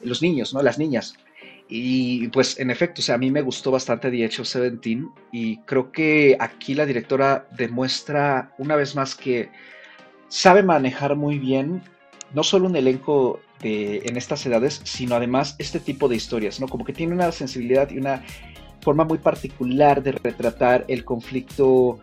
los 0.00 0.20
niños, 0.20 0.52
¿no? 0.52 0.62
Las 0.62 0.78
niñas. 0.78 1.14
Y 1.72 2.26
pues 2.28 2.58
en 2.58 2.70
efecto, 2.70 3.00
o 3.00 3.04
sea, 3.04 3.14
a 3.14 3.18
mí 3.18 3.30
me 3.30 3.42
gustó 3.42 3.70
bastante 3.70 4.10
The 4.10 4.24
Edge 4.24 4.40
of 4.40 4.48
Seventeen 4.48 5.08
y 5.30 5.58
creo 5.58 5.92
que 5.92 6.36
aquí 6.40 6.74
la 6.74 6.84
directora 6.84 7.46
demuestra 7.56 8.52
una 8.58 8.74
vez 8.74 8.96
más 8.96 9.14
que 9.14 9.50
sabe 10.30 10.62
manejar 10.62 11.16
muy 11.16 11.38
bien 11.38 11.82
no 12.32 12.44
solo 12.44 12.68
un 12.68 12.76
elenco 12.76 13.40
de, 13.60 13.98
en 14.06 14.16
estas 14.16 14.46
edades, 14.46 14.80
sino 14.84 15.16
además 15.16 15.56
este 15.58 15.80
tipo 15.80 16.08
de 16.08 16.16
historias, 16.16 16.60
¿no? 16.60 16.68
Como 16.68 16.84
que 16.84 16.92
tiene 16.92 17.12
una 17.12 17.30
sensibilidad 17.32 17.90
y 17.90 17.98
una 17.98 18.22
forma 18.80 19.04
muy 19.04 19.18
particular 19.18 20.02
de 20.02 20.12
retratar 20.12 20.84
el 20.88 21.04
conflicto 21.04 21.98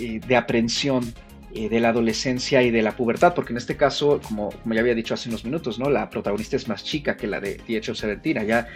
eh, 0.00 0.20
de 0.26 0.36
aprehensión 0.36 1.12
eh, 1.54 1.68
de 1.68 1.80
la 1.80 1.90
adolescencia 1.90 2.62
y 2.62 2.70
de 2.70 2.82
la 2.82 2.96
pubertad, 2.96 3.34
porque 3.34 3.52
en 3.52 3.58
este 3.58 3.76
caso, 3.76 4.20
como, 4.26 4.48
como, 4.50 4.74
ya 4.74 4.80
había 4.80 4.94
dicho 4.94 5.12
hace 5.12 5.28
unos 5.28 5.44
minutos, 5.44 5.78
¿no? 5.78 5.90
La 5.90 6.08
protagonista 6.08 6.56
es 6.56 6.66
más 6.66 6.82
chica 6.82 7.16
que 7.16 7.26
la 7.26 7.40
de 7.40 7.56
The 7.66 7.76
Edge 7.76 7.90
of 7.90 7.98
Seventeen, 7.98 8.46
ya 8.46 8.66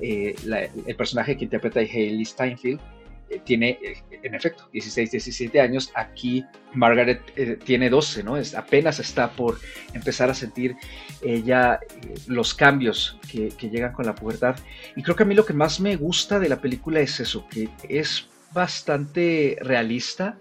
eh, 0.00 0.36
el 0.86 0.96
personaje 0.96 1.36
que 1.36 1.44
interpreta 1.44 1.80
a 1.80 1.82
Hayley 1.82 2.24
Steinfeld 2.24 2.80
tiene, 3.44 3.78
eh, 3.82 4.02
en 4.22 4.34
efecto, 4.34 4.68
16, 4.72 5.10
17 5.10 5.60
años. 5.60 5.90
Aquí 5.94 6.44
Margaret 6.74 7.20
eh, 7.36 7.58
tiene 7.62 7.90
12, 7.90 8.22
¿no? 8.22 8.36
Es, 8.36 8.54
apenas 8.54 8.98
está 8.98 9.30
por 9.30 9.58
empezar 9.92 10.30
a 10.30 10.34
sentir 10.34 10.76
ella 11.22 11.80
eh, 11.82 12.14
los 12.26 12.54
cambios 12.54 13.18
que, 13.30 13.50
llegan 13.68 13.92
con 13.92 14.06
la 14.06 14.14
pubertad. 14.14 14.56
Y 14.94 15.02
creo 15.02 15.16
que 15.16 15.24
a 15.24 15.26
mí 15.26 15.34
lo 15.34 15.44
que 15.44 15.52
más 15.52 15.80
me 15.80 15.96
gusta 15.96 16.38
de 16.38 16.48
la 16.48 16.60
película 16.60 17.00
es 17.00 17.20
eso, 17.20 17.46
que 17.48 17.68
es 17.88 18.28
bastante 18.52 19.58
realista 19.60 20.38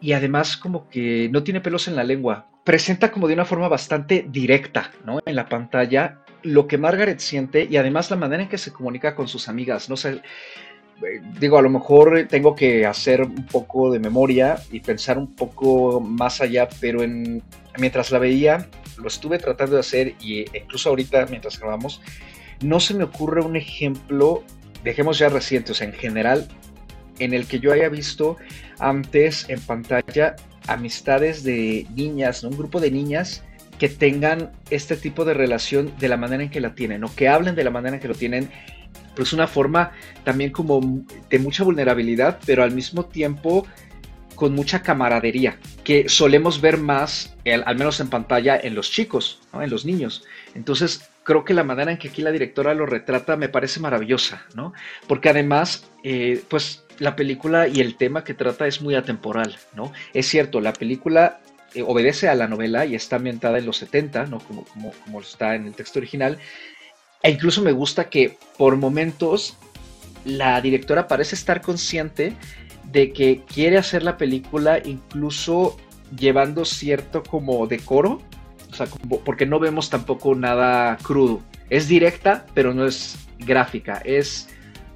y 0.00 0.12
además 0.12 0.56
como 0.56 0.88
que 0.88 1.28
no 1.30 1.42
tiene 1.42 1.60
pelos 1.60 1.88
en 1.88 1.96
la 1.96 2.04
lengua. 2.04 2.48
Presenta 2.64 3.10
como 3.10 3.28
de 3.28 3.34
una 3.34 3.44
forma 3.44 3.68
bastante 3.68 4.26
directa, 4.28 4.92
¿no? 5.04 5.20
En 5.24 5.36
la 5.36 5.48
pantalla 5.48 6.20
lo 6.42 6.66
que 6.66 6.78
Margaret 6.78 7.20
siente 7.20 7.66
y 7.70 7.76
además 7.76 8.10
la 8.10 8.16
manera 8.16 8.42
en 8.42 8.48
que 8.48 8.58
se 8.58 8.72
comunica 8.72 9.14
con 9.14 9.28
sus 9.28 9.48
amigas, 9.48 9.88
¿no? 9.88 9.96
sé 9.96 10.22
digo, 11.38 11.58
a 11.58 11.62
lo 11.62 11.70
mejor 11.70 12.26
tengo 12.28 12.54
que 12.54 12.86
hacer 12.86 13.22
un 13.22 13.46
poco 13.46 13.90
de 13.90 13.98
memoria 13.98 14.58
y 14.70 14.80
pensar 14.80 15.18
un 15.18 15.34
poco 15.34 16.00
más 16.00 16.40
allá, 16.40 16.68
pero 16.80 17.02
en, 17.02 17.42
mientras 17.78 18.10
la 18.10 18.18
veía, 18.18 18.68
lo 18.98 19.08
estuve 19.08 19.38
tratando 19.38 19.74
de 19.74 19.80
hacer 19.80 20.14
y 20.20 20.44
incluso 20.56 20.90
ahorita, 20.90 21.26
mientras 21.26 21.58
grabamos, 21.58 22.00
no 22.62 22.80
se 22.80 22.94
me 22.94 23.04
ocurre 23.04 23.40
un 23.40 23.56
ejemplo, 23.56 24.44
dejemos 24.84 25.18
ya 25.18 25.28
reciente, 25.28 25.72
o 25.72 25.74
sea, 25.74 25.86
en 25.86 25.94
general, 25.94 26.48
en 27.18 27.34
el 27.34 27.46
que 27.46 27.60
yo 27.60 27.72
haya 27.72 27.88
visto 27.88 28.36
antes 28.78 29.48
en 29.48 29.60
pantalla 29.60 30.36
amistades 30.66 31.42
de 31.42 31.86
niñas, 31.94 32.42
¿no? 32.42 32.50
un 32.50 32.56
grupo 32.56 32.80
de 32.80 32.90
niñas 32.90 33.42
que 33.78 33.88
tengan 33.88 34.52
este 34.68 34.96
tipo 34.96 35.24
de 35.24 35.32
relación 35.32 35.92
de 35.98 36.08
la 36.08 36.18
manera 36.18 36.42
en 36.42 36.50
que 36.50 36.60
la 36.60 36.74
tienen, 36.74 37.02
o 37.04 37.14
que 37.14 37.28
hablen 37.28 37.54
de 37.54 37.64
la 37.64 37.70
manera 37.70 37.96
en 37.96 38.02
que 38.02 38.08
lo 38.08 38.14
tienen 38.14 38.50
pero 39.14 39.24
es 39.24 39.32
una 39.32 39.46
forma 39.46 39.92
también 40.24 40.50
como 40.50 41.04
de 41.28 41.38
mucha 41.38 41.64
vulnerabilidad, 41.64 42.38
pero 42.46 42.62
al 42.62 42.72
mismo 42.72 43.06
tiempo 43.06 43.66
con 44.40 44.54
mucha 44.54 44.82
camaradería, 44.82 45.58
que 45.84 46.08
solemos 46.08 46.62
ver 46.62 46.78
más, 46.78 47.36
al 47.44 47.76
menos 47.76 48.00
en 48.00 48.08
pantalla, 48.08 48.58
en 48.58 48.74
los 48.74 48.90
chicos, 48.90 49.38
en 49.52 49.68
los 49.68 49.84
niños. 49.84 50.24
Entonces, 50.54 51.10
creo 51.24 51.44
que 51.44 51.52
la 51.52 51.62
manera 51.62 51.92
en 51.92 51.98
que 51.98 52.08
aquí 52.08 52.22
la 52.22 52.32
directora 52.32 52.72
lo 52.72 52.86
retrata 52.86 53.36
me 53.36 53.50
parece 53.50 53.80
maravillosa, 53.80 54.46
¿no? 54.54 54.72
Porque 55.06 55.28
además, 55.28 55.90
eh, 56.04 56.42
pues 56.48 56.84
la 56.98 57.16
película 57.16 57.68
y 57.68 57.80
el 57.80 57.96
tema 57.96 58.24
que 58.24 58.32
trata 58.32 58.66
es 58.66 58.80
muy 58.80 58.94
atemporal, 58.94 59.58
¿no? 59.74 59.92
Es 60.14 60.26
cierto, 60.26 60.62
la 60.62 60.72
película 60.72 61.40
eh, 61.74 61.82
obedece 61.86 62.28
a 62.28 62.34
la 62.34 62.48
novela 62.48 62.86
y 62.86 62.94
está 62.94 63.16
ambientada 63.16 63.58
en 63.58 63.66
los 63.66 63.76
70, 63.76 64.24
¿no? 64.24 64.38
Como, 64.38 64.64
como, 64.64 64.92
como 65.04 65.20
está 65.20 65.54
en 65.54 65.66
el 65.66 65.74
texto 65.74 65.98
original, 65.98 66.38
e 67.22 67.30
incluso 67.30 67.62
me 67.62 67.72
gusta 67.72 68.08
que 68.08 68.38
por 68.56 68.76
momentos 68.76 69.56
la 70.24 70.60
directora 70.60 71.08
parece 71.08 71.34
estar 71.34 71.60
consciente 71.60 72.34
de 72.84 73.12
que 73.12 73.42
quiere 73.46 73.78
hacer 73.78 74.02
la 74.02 74.16
película 74.16 74.78
incluso 74.84 75.76
llevando 76.16 76.64
cierto 76.64 77.22
como 77.22 77.66
decoro, 77.66 78.20
o 78.70 78.74
sea, 78.74 78.86
porque 79.24 79.46
no 79.46 79.58
vemos 79.58 79.90
tampoco 79.90 80.34
nada 80.34 80.96
crudo. 81.02 81.40
Es 81.68 81.88
directa, 81.88 82.46
pero 82.54 82.74
no 82.74 82.86
es 82.86 83.16
gráfica. 83.38 84.02
Es 84.04 84.48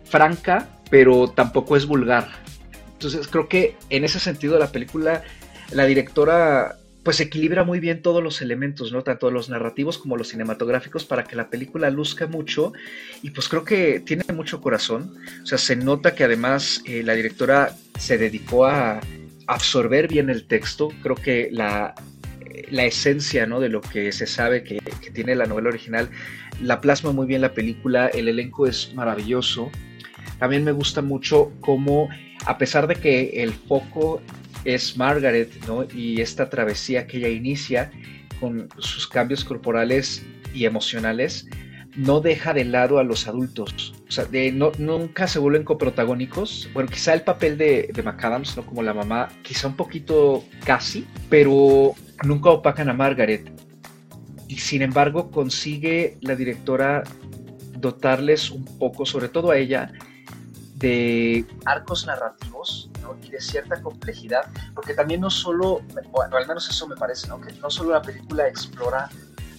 franca, 0.04 0.69
pero 0.90 1.28
tampoco 1.28 1.76
es 1.76 1.87
vulgar. 1.87 2.28
Entonces 2.93 3.28
creo 3.28 3.49
que 3.49 3.76
en 3.90 4.04
ese 4.04 4.21
sentido 4.21 4.59
la 4.59 4.73
película, 4.73 5.23
la 5.71 5.85
directora 5.87 6.76
pues 7.04 7.20
equilibra 7.20 7.64
muy 7.64 7.80
bien 7.80 8.02
todos 8.02 8.23
los 8.23 8.42
elementos, 8.42 8.90
¿no? 8.90 9.02
Tanto 9.02 9.30
los 9.30 9.49
narrativos 9.49 9.99
como 9.99 10.16
los 10.16 10.28
cinematográficos 10.28 11.04
para 11.04 11.25
que 11.25 11.37
la 11.37 11.50
película 11.50 11.90
luzca 11.90 12.26
mucho 12.26 12.73
y 13.23 13.30
pues 13.30 13.49
creo 13.49 13.64
que 13.64 14.00
tiene 14.00 14.25
mucho 14.34 14.61
corazón. 14.61 15.14
O 15.42 15.46
sea, 15.46 15.58
se 15.58 15.76
nota 15.76 16.14
que 16.14 16.25
además 16.25 16.82
eh, 16.87 17.02
la 17.04 17.14
directora 17.14 17.76
se 17.99 18.18
dedicó 18.18 18.66
a 18.66 19.00
absorber 19.46 20.08
bien 20.08 20.30
el 20.30 20.46
texto. 20.46 20.88
Creo 21.02 21.16
que 21.16 21.50
la, 21.52 21.94
la 22.70 22.84
esencia, 22.84 23.46
¿no? 23.46 23.61
De 23.61 23.68
lo 23.68 23.82
que 23.82 24.11
se 24.11 24.26
sabe 24.26 24.64
que, 24.64 24.78
que 24.78 25.11
tiene 25.11 25.34
la 25.34 25.46
novela 25.46 25.68
original 25.68 26.08
la 26.61 26.80
plasma 26.80 27.12
muy 27.12 27.26
bien 27.26 27.40
la 27.40 27.52
película. 27.52 28.08
El 28.08 28.28
elenco 28.28 28.66
es 28.66 28.92
maravilloso. 28.94 29.70
También 30.38 30.64
me 30.64 30.73
gusta 30.73 31.02
mucho 31.02 31.52
cómo, 31.61 32.08
a 32.46 32.58
pesar 32.58 32.87
de 32.87 32.96
que 32.96 33.42
el 33.42 33.52
foco 33.52 34.20
es 34.64 34.97
Margaret, 34.97 35.50
¿no? 35.66 35.85
Y 35.85 36.21
esta 36.21 36.49
travesía 36.50 37.06
que 37.06 37.18
ella 37.18 37.28
inicia 37.28 37.90
con 38.40 38.68
sus 38.78 39.06
cambios 39.06 39.44
corporales 39.44 40.25
y 40.52 40.64
emocionales, 40.64 41.47
no 41.97 42.21
deja 42.21 42.52
de 42.52 42.64
lado 42.64 42.99
a 42.99 43.04
los 43.04 43.28
adultos. 43.28 43.94
O 44.09 44.11
sea, 44.11 44.26
no, 44.52 44.73
nunca 44.78 45.28
se 45.28 45.38
vuelven 45.38 45.64
coprotagónicos. 45.64 46.68
Bueno, 46.75 46.90
quizá 46.90 47.14
el 47.14 47.23
papel 47.23 47.56
de, 47.56 47.90
de 47.92 48.02
McAdams, 48.02 48.56
¿no? 48.56 48.66
Como 48.66 48.83
la 48.83 48.94
mamá, 48.94 49.28
quizá 49.42 49.68
un 49.68 49.76
poquito 49.76 50.44
casi, 50.64 51.06
pero 51.28 51.94
nunca 52.25 52.50
opacan 52.50 52.88
a 52.88 52.92
Margaret. 52.92 53.50
y 54.49 54.59
sin 54.59 54.83
embargo 54.83 55.30
consigue 55.30 56.18
la 56.21 56.37
directora 56.37 57.02
dotarles 57.78 58.50
un 58.50 58.64
poco, 58.78 59.06
sobre 59.06 59.28
todo 59.28 59.50
a 59.50 59.56
ella, 59.56 59.92
de 60.76 61.44
arcos 61.64 62.06
narrativos 62.06 62.90
y 63.23 63.30
de 63.30 63.40
cierta 63.40 63.80
complejidad, 63.80 64.50
porque 64.75 64.94
también 64.94 65.20
no 65.20 65.30
solo, 65.30 65.82
bueno, 66.11 66.37
al 66.37 66.46
menos 66.46 66.68
eso 66.68 66.87
me 66.88 66.96
parece, 66.96 67.28
¿no? 67.28 67.40
que 67.40 67.52
no 67.54 67.70
solo 67.70 67.92
la 67.92 68.02
película 68.02 68.49
explora 68.49 69.08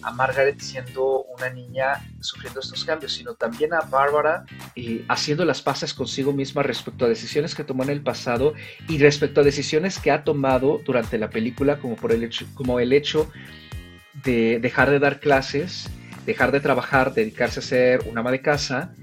a 0.05 0.11
Margaret 0.11 0.59
siendo 0.59 1.23
una 1.23 1.49
niña 1.49 1.99
sufriendo 2.19 2.59
estos 2.59 2.85
cambios, 2.85 3.13
sino 3.13 3.33
también 3.33 3.73
a 3.73 3.81
Bárbara 3.81 4.45
eh, 4.75 5.03
haciendo 5.09 5.45
las 5.45 5.63
paces 5.63 5.95
consigo 5.95 6.31
misma 6.31 6.61
respecto 6.61 7.05
a 7.05 7.07
decisiones 7.09 7.55
que 7.55 7.63
tomó 7.63 7.83
en 7.83 7.89
el 7.89 8.01
pasado 8.01 8.53
y 8.87 8.99
respecto 8.99 9.41
a 9.41 9.43
decisiones 9.43 9.97
que 9.97 10.11
ha 10.11 10.23
tomado 10.23 10.79
durante 10.85 11.17
la 11.17 11.31
película, 11.31 11.79
como, 11.79 11.95
por 11.95 12.11
el 12.11 12.23
hecho, 12.23 12.45
como 12.53 12.79
el 12.79 12.93
hecho 12.93 13.31
de 14.23 14.59
dejar 14.59 14.91
de 14.91 14.99
dar 14.99 15.19
clases, 15.19 15.89
dejar 16.25 16.51
de 16.51 16.59
trabajar, 16.59 17.13
dedicarse 17.13 17.59
a 17.59 17.63
ser 17.63 18.01
una 18.07 18.21
ama 18.21 18.31
de 18.31 18.41
casa 18.41 18.93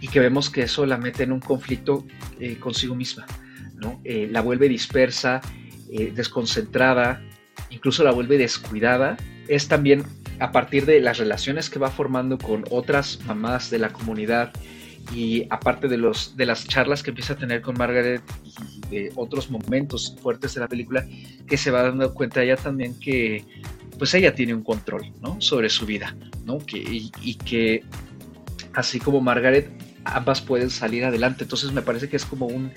y 0.00 0.08
que 0.08 0.20
vemos 0.20 0.50
que 0.50 0.62
eso 0.62 0.84
la 0.84 0.98
mete 0.98 1.22
en 1.22 1.32
un 1.32 1.40
conflicto 1.40 2.04
eh, 2.40 2.58
consigo 2.58 2.94
misma, 2.94 3.24
Eh, 4.04 4.28
la 4.30 4.40
vuelve 4.40 4.68
dispersa, 4.68 5.40
desconcentrada, 6.14 7.22
incluso 7.70 8.02
la 8.02 8.12
vuelve 8.12 8.38
descuidada. 8.38 9.16
Es 9.46 9.68
también 9.68 10.04
a 10.38 10.50
partir 10.50 10.86
de 10.86 11.00
las 11.00 11.18
relaciones 11.18 11.68
que 11.68 11.78
va 11.78 11.90
formando 11.90 12.38
con 12.38 12.64
otras 12.70 13.20
mamás 13.26 13.70
de 13.70 13.78
la 13.78 13.92
comunidad 13.92 14.52
y 15.14 15.46
aparte 15.50 15.88
de, 15.88 15.96
los, 15.98 16.36
de 16.36 16.46
las 16.46 16.66
charlas 16.66 17.02
que 17.02 17.10
empieza 17.10 17.34
a 17.34 17.36
tener 17.36 17.60
con 17.60 17.76
Margaret 17.76 18.22
y 18.44 18.88
de 18.88 19.12
otros 19.16 19.50
momentos 19.50 20.16
fuertes 20.22 20.54
de 20.54 20.60
la 20.60 20.68
película, 20.68 21.06
que 21.46 21.56
se 21.56 21.70
va 21.70 21.82
dando 21.82 22.14
cuenta 22.14 22.42
ella 22.42 22.56
también 22.56 22.98
que 22.98 23.44
pues 23.98 24.14
ella 24.14 24.34
tiene 24.34 24.54
un 24.54 24.62
control 24.62 25.12
sobre 25.38 25.68
su 25.68 25.86
vida 25.86 26.16
y, 26.72 27.34
que 27.34 27.84
así 28.74 28.98
como 28.98 29.20
Margaret 29.20 29.70
ambas 30.04 30.40
pueden 30.40 30.70
salir 30.70 31.04
adelante. 31.04 31.44
Entonces 31.44 31.72
me 31.72 31.82
parece 31.82 32.08
que 32.08 32.16
es 32.16 32.24
como 32.24 32.46
un, 32.46 32.72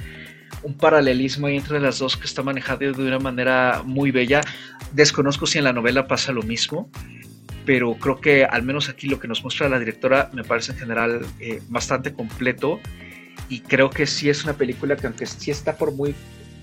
un 0.63 0.75
paralelismo 0.75 1.47
entre 1.47 1.79
las 1.79 1.99
dos 1.99 2.17
que 2.17 2.25
está 2.25 2.43
manejado 2.43 2.91
de 2.91 3.07
una 3.07 3.19
manera 3.19 3.83
muy 3.85 4.11
bella. 4.11 4.41
Desconozco 4.93 5.45
si 5.45 5.57
en 5.57 5.63
la 5.63 5.73
novela 5.73 6.07
pasa 6.07 6.31
lo 6.31 6.41
mismo, 6.41 6.89
pero 7.65 7.95
creo 7.95 8.21
que 8.21 8.45
al 8.45 8.63
menos 8.63 8.89
aquí 8.89 9.07
lo 9.07 9.19
que 9.19 9.27
nos 9.27 9.43
muestra 9.43 9.69
la 9.69 9.79
directora 9.79 10.29
me 10.33 10.43
parece 10.43 10.71
en 10.73 10.77
general 10.77 11.25
eh, 11.39 11.61
bastante 11.69 12.13
completo 12.13 12.79
y 13.49 13.61
creo 13.61 13.89
que 13.89 14.07
sí 14.07 14.29
es 14.29 14.43
una 14.43 14.53
película 14.53 14.95
que 14.95 15.07
aunque 15.07 15.25
sí 15.25 15.51
está 15.51 15.77
por 15.77 15.93
muy 15.93 16.15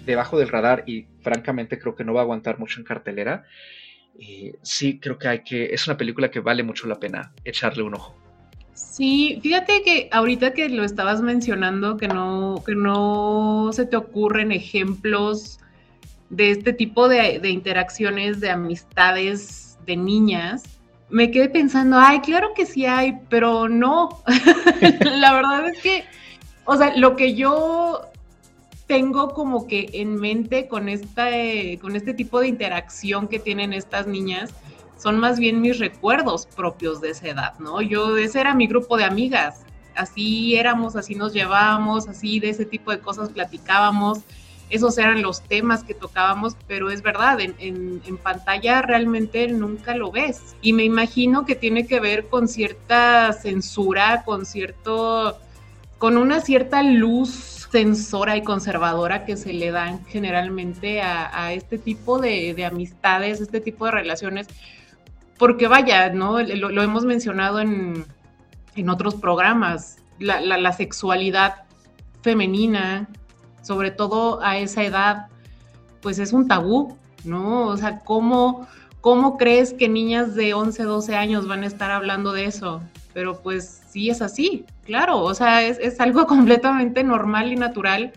debajo 0.06 0.38
del 0.38 0.48
radar 0.48 0.84
y 0.86 1.06
francamente 1.20 1.78
creo 1.78 1.94
que 1.94 2.04
no 2.04 2.14
va 2.14 2.20
a 2.20 2.24
aguantar 2.24 2.58
mucho 2.58 2.80
en 2.80 2.84
cartelera, 2.84 3.44
eh, 4.18 4.54
sí 4.62 4.98
creo 4.98 5.18
que 5.18 5.28
hay 5.28 5.42
que, 5.42 5.72
es 5.72 5.86
una 5.86 5.96
película 5.96 6.30
que 6.30 6.40
vale 6.40 6.62
mucho 6.62 6.86
la 6.86 6.98
pena 6.98 7.32
echarle 7.44 7.82
un 7.82 7.94
ojo. 7.94 8.16
Sí, 8.74 9.38
fíjate 9.42 9.82
que 9.82 10.08
ahorita 10.12 10.54
que 10.54 10.68
lo 10.68 10.84
estabas 10.84 11.20
mencionando, 11.20 11.96
que 11.96 12.08
no, 12.08 12.62
que 12.64 12.74
no 12.74 13.70
se 13.72 13.86
te 13.86 13.96
ocurren 13.96 14.52
ejemplos 14.52 15.58
de 16.30 16.50
este 16.50 16.72
tipo 16.72 17.08
de, 17.08 17.40
interacciones, 17.48 18.40
de 18.40 18.50
amistades 18.50 19.78
de 19.86 19.96
niñas, 19.96 20.62
me 21.10 21.30
quedé 21.30 21.50
pensando, 21.50 21.98
ay, 21.98 22.20
claro 22.20 22.54
que 22.54 22.64
sí 22.64 22.86
hay, 22.86 23.18
pero 23.28 23.68
no. 23.68 24.22
la 25.16 25.34
verdad 25.34 25.68
es 25.68 25.82
que, 25.82 26.04
o 26.64 26.76
sea, 26.76 26.96
lo 26.96 27.16
que 27.16 27.34
yo 27.34 28.00
tengo 28.86 29.34
como 29.34 29.66
que 29.66 29.90
en 29.92 30.16
mente 30.16 30.68
con, 30.68 30.88
esta, 30.88 31.26
con 31.80 31.96
este 31.96 32.14
tipo 32.14 32.40
de 32.40 32.48
interacción 32.48 33.28
que 33.28 33.38
tienen 33.38 33.74
estas 33.74 34.06
niñas 34.06 34.54
son 34.96 35.18
más 35.18 35.38
bien 35.38 35.60
mis 35.60 35.78
recuerdos 35.78 36.46
propios 36.46 37.00
de 37.00 37.10
esa 37.10 37.28
edad, 37.28 37.58
¿no? 37.58 37.80
Yo, 37.82 38.16
ese 38.16 38.40
era 38.40 38.54
mi 38.54 38.66
grupo 38.66 38.96
de 38.96 39.04
amigas, 39.04 39.62
así 39.94 40.56
éramos, 40.56 40.96
así 40.96 41.14
nos 41.14 41.32
llevábamos, 41.32 42.08
así 42.08 42.40
de 42.40 42.50
ese 42.50 42.64
tipo 42.64 42.90
de 42.90 43.00
cosas 43.00 43.30
platicábamos 43.30 44.22
esos 44.72 44.96
eran 44.96 45.20
los 45.20 45.42
temas 45.42 45.84
que 45.84 45.92
tocábamos, 45.92 46.56
pero 46.66 46.90
es 46.90 47.02
verdad, 47.02 47.38
en, 47.40 48.00
pantalla 48.22 48.80
realmente 48.80 49.46
nunca 49.48 49.94
lo 49.94 50.10
ves. 50.10 50.56
Y 50.62 50.72
me 50.72 50.82
imagino 50.82 51.44
que 51.44 51.54
tiene 51.54 51.86
que 51.86 52.00
ver 52.00 52.28
con 52.28 52.48
cierta 52.48 53.34
censura, 53.34 54.22
con 54.24 54.46
cierto, 54.46 55.38
con 55.98 56.16
una 56.16 56.40
cierta 56.40 56.82
luz 56.82 57.68
censora 57.70 58.34
y 58.38 58.42
conservadora 58.42 59.26
que 59.26 59.36
se 59.36 59.52
le 59.52 59.70
dan 59.72 60.06
generalmente 60.06 61.02
a, 61.02 61.52
este 61.52 61.76
tipo 61.76 62.18
de, 62.18 62.64
amistades, 62.64 63.42
este 63.42 63.60
tipo 63.60 63.84
de 63.84 63.90
relaciones, 63.90 64.48
porque 65.38 65.68
vaya, 65.68 66.10
¿no? 66.10 66.40
Lo, 66.40 66.82
hemos 66.82 67.04
mencionado 67.04 67.60
en, 67.60 68.06
otros 68.88 69.14
programas, 69.14 69.98
la 70.18 70.72
sexualidad 70.72 71.64
femenina 72.22 73.08
sobre 73.62 73.90
todo 73.90 74.42
a 74.42 74.58
esa 74.58 74.82
edad, 74.82 75.26
pues 76.00 76.18
es 76.18 76.32
un 76.32 76.48
tabú, 76.48 76.98
¿no? 77.24 77.66
O 77.66 77.76
sea, 77.76 78.00
¿cómo, 78.00 78.66
cómo 79.00 79.38
crees 79.38 79.72
que 79.72 79.88
niñas 79.88 80.34
de 80.34 80.52
11, 80.52 80.82
12 80.82 81.16
años 81.16 81.46
van 81.48 81.62
a 81.62 81.66
estar 81.66 81.90
hablando 81.90 82.32
de 82.32 82.44
eso? 82.44 82.82
Pero 83.14 83.40
pues 83.40 83.82
sí 83.88 84.10
es 84.10 84.20
así, 84.20 84.66
claro, 84.84 85.20
o 85.20 85.34
sea, 85.34 85.62
es, 85.62 86.00
algo 86.00 86.26
completamente 86.26 87.04
normal 87.04 87.52
y 87.52 87.56
natural. 87.56 88.12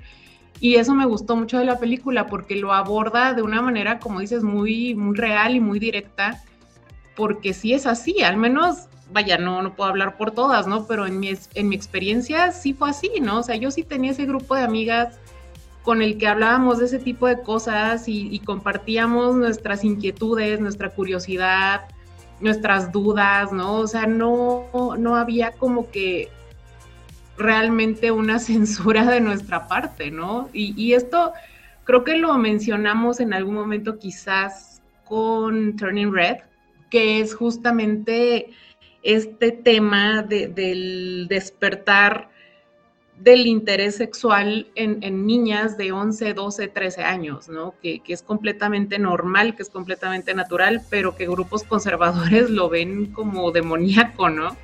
Y 0.60 0.76
eso 0.76 0.94
me 0.94 1.06
gustó 1.06 1.36
mucho 1.36 1.60
de 1.60 1.66
la 1.66 1.80
película 1.80 2.28
porque 2.28 2.56
lo 2.56 2.74
aborda 2.74 3.34
de 3.34 3.42
una 3.42 3.62
manera, 3.62 4.00
como 4.00 4.22
dices, 4.22 4.42
muy, 4.42 4.96
muy 4.96 5.16
real 5.16 5.56
y 5.56 5.60
muy 5.60 5.80
directa, 5.80 6.42
porque 7.16 7.54
sí 7.54 7.74
es 7.74 7.86
así, 7.86 8.22
al 8.24 8.38
menos, 8.38 8.88
vaya, 9.12 9.38
no, 9.38 9.62
no 9.62 9.76
puedo 9.76 9.90
hablar 9.90 10.18
por 10.18 10.32
todas, 10.32 10.68
¿no? 10.68 10.86
Pero 10.86 11.06
en 11.06 11.20
mi, 11.20 11.34
en 11.54 11.70
mi 11.70 11.76
experiencia 11.76 12.52
sí 12.52 12.74
fue 12.74 12.90
así, 12.90 13.10
¿no? 13.22 13.40
O 13.40 13.44
sea, 13.44 13.56
yo 13.56 13.72
sí 13.72 13.84
tenía 13.84 14.12
ese 14.12 14.26
grupo 14.26 14.56
de 14.56 14.64
amigas 14.64 15.20
con 15.86 16.02
el 16.02 16.18
que 16.18 16.28
hablábamos 16.28 16.80
de 16.80 16.86
ese 16.86 16.98
tipo 16.98 17.28
de 17.28 17.42
cosas 17.44 18.06
y, 18.08 18.40
compartíamos 18.40 19.36
nuestras 19.36 19.84
inquietudes, 19.84 20.60
nuestra 20.60 20.90
curiosidad, 20.90 21.82
nuestras 22.42 22.92
dudas, 22.92 23.54
¿no? 23.54 23.76
O 23.76 23.88
sea, 23.88 24.08
no, 24.08 24.68
no 24.98 25.16
había 25.16 25.52
como 25.52 25.92
que 25.92 26.30
realmente 27.38 28.10
una 28.10 28.40
censura 28.50 29.06
de 29.06 29.22
nuestra 29.22 29.68
parte, 29.68 30.10
¿no? 30.10 30.50
Y, 30.54 30.74
y, 30.76 30.96
esto 30.96 31.34
creo 31.84 32.04
que 32.04 32.18
lo 32.18 32.34
mencionamos 32.40 33.20
en 33.20 33.34
algún 33.34 33.54
momento 33.54 34.00
quizás 34.00 34.82
con 35.06 35.76
Turning 35.76 36.12
Red, 36.12 36.38
que 36.96 37.20
es 37.20 37.36
justamente 37.36 38.52
este 39.04 39.52
tema 39.52 40.24
de, 40.24 40.48
del 40.48 41.28
despertar 41.28 42.30
del 43.20 43.48
interés 43.48 43.98
sexual 43.98 44.68
en, 44.76 45.28
niñas 45.28 45.76
de 45.76 45.92
11, 45.92 46.34
12, 46.34 46.70
13 46.70 47.04
años, 47.04 47.50
¿no? 47.50 47.74
Que, 47.82 48.02
es 48.08 48.22
completamente 48.22 48.98
normal, 48.98 49.58
que 49.58 49.64
es 49.64 49.70
completamente 49.70 50.34
natural, 50.34 50.84
pero 50.90 51.18
que 51.18 51.28
grupos 51.28 51.64
conservadores 51.64 52.50
lo 52.60 52.70
ven 52.70 53.08
como 53.08 53.52
demoníaco, 53.52 54.30
¿no? 54.30 54.56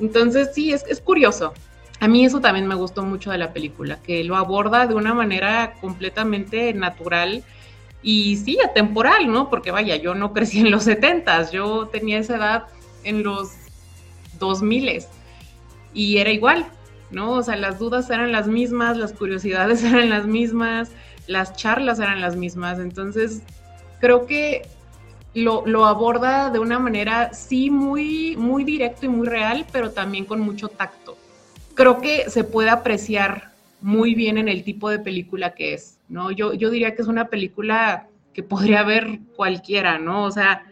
Entonces 0.00 0.50
sí, 0.54 0.72
es, 0.72 0.84
es 0.88 1.00
curioso. 1.00 1.54
A 1.98 2.06
mí 2.06 2.24
eso 2.24 2.40
también 2.40 2.68
me 2.68 2.76
gustó 2.76 3.02
mucho 3.02 3.32
de 3.32 3.38
la 3.38 3.52
película, 3.52 3.98
que 4.00 4.22
lo 4.22 4.36
aborda 4.36 4.86
de 4.86 4.94
una 4.94 5.12
manera 5.12 5.74
completamente 5.80 6.72
natural 6.72 7.42
y 8.02 8.36
sí, 8.36 8.58
atemporal, 8.60 9.30
¿no? 9.30 9.48
Porque 9.48 9.70
vaya, 9.70 9.96
yo 9.96 10.14
no 10.14 10.32
crecí 10.32 10.60
en 10.60 10.70
los 10.70 10.84
70, 10.84 11.50
yo 11.50 11.86
tenía 11.86 12.18
esa 12.18 12.36
edad 12.36 12.64
en 13.04 13.22
los 13.22 13.52
2000 14.38 15.04
y 15.94 16.18
era 16.18 16.30
igual, 16.30 16.66
¿no? 17.10 17.32
O 17.32 17.42
sea, 17.42 17.56
las 17.56 17.78
dudas 17.78 18.10
eran 18.10 18.32
las 18.32 18.48
mismas, 18.48 18.96
las 18.96 19.12
curiosidades 19.12 19.84
eran 19.84 20.10
las 20.10 20.26
mismas, 20.26 20.90
las 21.26 21.56
charlas 21.56 22.00
eran 22.00 22.20
las 22.20 22.34
mismas. 22.34 22.80
Entonces, 22.80 23.42
creo 24.00 24.26
que 24.26 24.62
lo, 25.34 25.64
lo, 25.66 25.86
aborda 25.86 26.50
de 26.50 26.58
una 26.58 26.78
manera, 26.78 27.32
sí, 27.32 27.70
muy, 27.70 28.36
muy 28.36 28.64
directo 28.64 29.06
y 29.06 29.08
muy 29.08 29.28
real, 29.28 29.64
pero 29.72 29.92
también 29.92 30.24
con 30.24 30.40
mucho 30.40 30.68
tacto. 30.68 31.16
Creo 31.74 32.00
que 32.00 32.28
se 32.28 32.44
puede 32.44 32.68
apreciar 32.68 33.51
muy 33.82 34.14
bien 34.14 34.38
en 34.38 34.48
el 34.48 34.64
tipo 34.64 34.88
de 34.88 35.00
película 35.00 35.54
que 35.54 35.74
es, 35.74 35.98
¿no? 36.08 36.30
Yo, 36.30 36.54
yo 36.54 36.70
diría 36.70 36.94
que 36.94 37.02
es 37.02 37.08
una 37.08 37.28
película 37.28 38.08
que 38.32 38.42
podría 38.42 38.82
ver 38.82 39.18
cualquiera, 39.36 39.98
¿no? 39.98 40.24
O 40.24 40.30
sea, 40.30 40.64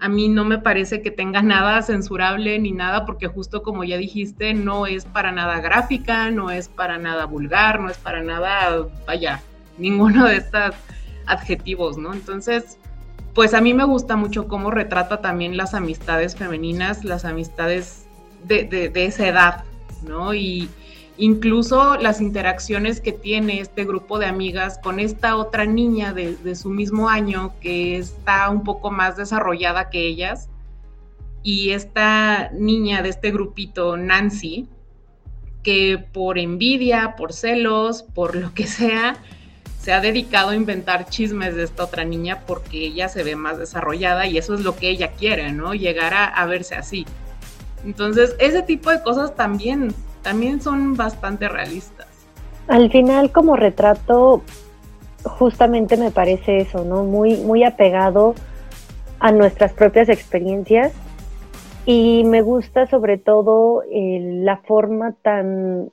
a 0.00 0.08
mí 0.08 0.28
no 0.28 0.44
me 0.44 0.58
parece 0.58 1.02
que 1.02 1.10
tenga 1.10 1.42
nada 1.42 1.80
censurable 1.82 2.58
ni 2.58 2.72
nada, 2.72 3.06
porque 3.06 3.28
justo 3.28 3.62
como 3.62 3.84
ya 3.84 3.96
dijiste, 3.96 4.54
no 4.54 4.86
es 4.86 5.04
para 5.04 5.32
nada 5.32 5.60
gráfica, 5.60 6.30
no 6.30 6.50
es 6.50 6.68
para 6.68 6.98
nada 6.98 7.26
vulgar, 7.26 7.80
no 7.80 7.90
es 7.90 7.98
para 7.98 8.22
nada, 8.22 8.86
vaya, 9.06 9.40
ninguno 9.78 10.26
de 10.26 10.36
estos 10.36 10.74
adjetivos, 11.26 11.96
¿no? 11.96 12.12
Entonces, 12.12 12.78
pues 13.34 13.54
a 13.54 13.60
mí 13.60 13.74
me 13.74 13.84
gusta 13.84 14.16
mucho 14.16 14.48
cómo 14.48 14.70
retrata 14.70 15.20
también 15.20 15.56
las 15.56 15.74
amistades 15.74 16.36
femeninas, 16.36 17.04
las 17.04 17.24
amistades 17.24 18.06
de, 18.44 18.64
de 18.64 19.04
esa 19.06 19.26
edad, 19.26 19.64
¿no? 20.06 20.34
Y, 20.34 20.68
incluso 21.16 21.96
las 21.96 22.20
interacciones 22.20 23.00
que 23.00 23.12
tiene 23.12 23.60
este 23.60 23.84
grupo 23.84 24.18
de 24.18 24.26
amigas 24.26 24.78
con 24.78 24.98
esta 24.98 25.36
otra 25.36 25.64
niña 25.64 26.12
de, 26.12 26.56
su 26.56 26.70
mismo 26.70 27.08
año 27.08 27.54
que 27.60 27.96
está 27.96 28.50
un 28.50 28.64
poco 28.64 28.90
más 28.90 29.16
desarrollada 29.16 29.90
que 29.90 30.06
ellas, 30.06 30.48
y 31.42 31.70
esta 31.70 32.50
niña 32.52 33.02
de 33.02 33.10
este 33.10 33.30
grupito, 33.30 33.96
Nancy, 33.96 34.66
que 35.62 36.02
por 36.12 36.38
envidia, 36.38 37.16
por 37.16 37.32
celos, 37.32 38.02
por 38.02 38.34
lo 38.34 38.54
que 38.54 38.66
sea, 38.66 39.16
se 39.84 39.92
ha 39.92 40.00
dedicado 40.00 40.48
a 40.48 40.56
inventar 40.56 41.10
chismes 41.10 41.54
de 41.54 41.64
esta 41.64 41.84
otra 41.84 42.04
niña 42.04 42.40
porque 42.46 42.86
ella 42.86 43.10
se 43.10 43.22
ve 43.22 43.36
más 43.36 43.58
desarrollada 43.58 44.26
y 44.26 44.38
eso 44.38 44.54
es 44.54 44.60
lo 44.60 44.74
que 44.76 44.88
ella 44.88 45.12
quiere, 45.12 45.52
¿no? 45.52 45.74
Llegar 45.74 46.14
a, 46.14 46.46
verse 46.46 46.74
así. 46.74 47.04
Entonces, 47.84 48.34
ese 48.38 48.62
tipo 48.62 48.88
de 48.88 49.02
cosas 49.02 49.36
también, 49.36 49.94
también 50.24 50.60
son 50.60 50.96
bastante 50.96 51.48
realistas. 51.48 52.08
Al 52.66 52.90
final, 52.90 53.30
como 53.30 53.54
retrato, 53.54 54.42
justamente 55.22 55.96
me 55.96 56.10
parece 56.10 56.58
eso, 56.58 56.84
¿no? 56.84 57.04
Muy, 57.04 57.36
muy 57.36 57.62
apegado 57.62 58.34
a 59.20 59.30
nuestras 59.30 59.72
propias 59.72 60.08
experiencias 60.08 60.92
y 61.86 62.24
me 62.24 62.40
gusta 62.42 62.86
sobre 62.86 63.18
todo 63.18 63.82
eh, 63.92 64.40
la 64.42 64.56
forma 64.56 65.12
tan 65.22 65.90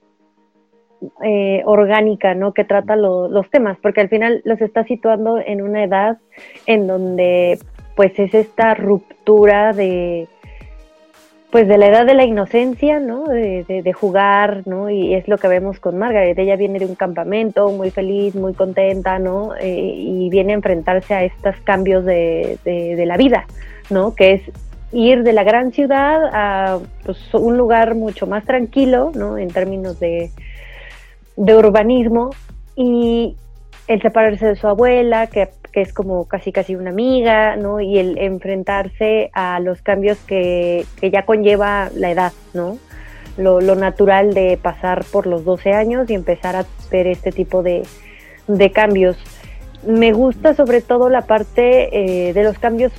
eh, 1.24 1.62
orgánica, 1.66 2.34
¿no? 2.34 2.54
Que 2.54 2.64
trata 2.64 2.96
los 2.96 3.50
temas, 3.50 3.78
porque 3.82 4.02
al 4.02 4.10
final 4.10 4.42
los 4.46 4.62
está 4.62 4.86
situando 4.86 5.40
en 5.40 5.62
una 5.62 5.84
edad 5.84 6.20
en 6.68 6.88
donde, 6.88 7.60
pues, 7.96 8.18
es 8.18 8.34
esta 8.34 8.76
ruptura 8.76 9.74
de, 9.74 10.28
pues, 11.52 11.68
de 11.68 11.78
la 11.78 11.88
edad 11.88 12.06
de 12.06 12.14
la 12.14 12.26
inocencia, 12.26 13.00
¿no? 13.00 13.26
De, 13.26 13.94
jugar, 13.94 14.64
¿no? 14.66 14.90
Y 14.90 15.14
es 15.14 15.28
lo 15.28 15.38
que 15.38 15.48
vemos 15.48 15.80
con 15.80 15.98
Margaret. 15.98 16.38
Ella 16.38 16.56
viene 16.56 16.80
de 16.80 16.86
un 16.86 16.96
campamento 16.96 17.70
muy 17.70 17.92
feliz, 17.92 18.36
muy 18.36 18.54
contenta, 18.54 19.20
¿no? 19.20 19.56
Eh, 19.56 19.94
y 19.98 20.30
viene 20.30 20.54
a 20.54 20.56
enfrentarse 20.56 21.14
a 21.14 21.24
estos 21.24 21.56
cambios 21.64 22.06
de, 22.06 22.58
de 22.64 23.06
la 23.06 23.18
vida, 23.18 23.46
¿no? 23.90 24.16
Que 24.16 24.34
es 24.34 24.42
ir 24.92 25.24
de 25.24 25.34
la 25.34 25.44
gran 25.44 25.72
ciudad 25.72 26.30
a 26.34 26.80
pues, 27.04 27.34
un 27.34 27.58
lugar 27.58 27.96
mucho 27.96 28.28
más 28.28 28.46
tranquilo, 28.46 29.12
¿no? 29.16 29.38
En 29.38 29.50
términos 29.50 30.00
de, 30.00 30.32
de 31.38 31.56
urbanismo 31.56 32.32
y 32.76 33.36
el 33.88 34.02
separarse 34.02 34.48
de 34.48 34.56
su 34.56 34.68
abuela, 34.68 35.28
que, 35.28 35.50
es 35.74 35.94
como 35.94 36.26
casi 36.26 36.52
casi 36.52 36.76
una 36.76 36.90
amiga, 36.90 37.56
¿no? 37.56 37.80
Y 37.80 37.98
el 37.98 38.18
enfrentarse 38.18 39.30
a 39.34 39.60
los 39.60 39.82
cambios 39.82 40.18
que, 40.20 40.86
ya 41.02 41.26
conlleva 41.26 41.90
la 41.96 42.12
edad, 42.12 42.34
¿no? 42.54 42.78
Lo, 43.38 43.62
natural 43.76 44.34
de 44.34 44.58
pasar 44.62 45.06
por 45.12 45.26
los 45.26 45.46
12 45.46 45.74
años 45.74 46.10
y 46.10 46.14
empezar 46.14 46.56
a 46.56 46.66
ver 46.92 47.08
este 47.08 47.32
tipo 47.32 47.64
de, 47.64 47.84
cambios. 48.74 49.18
Me 49.88 50.12
gusta 50.12 50.54
sobre 50.54 50.82
todo 50.82 51.10
la 51.10 51.22
parte 51.22 52.28
eh, 52.28 52.34
de 52.34 52.44
los 52.44 52.60
cambios 52.60 52.92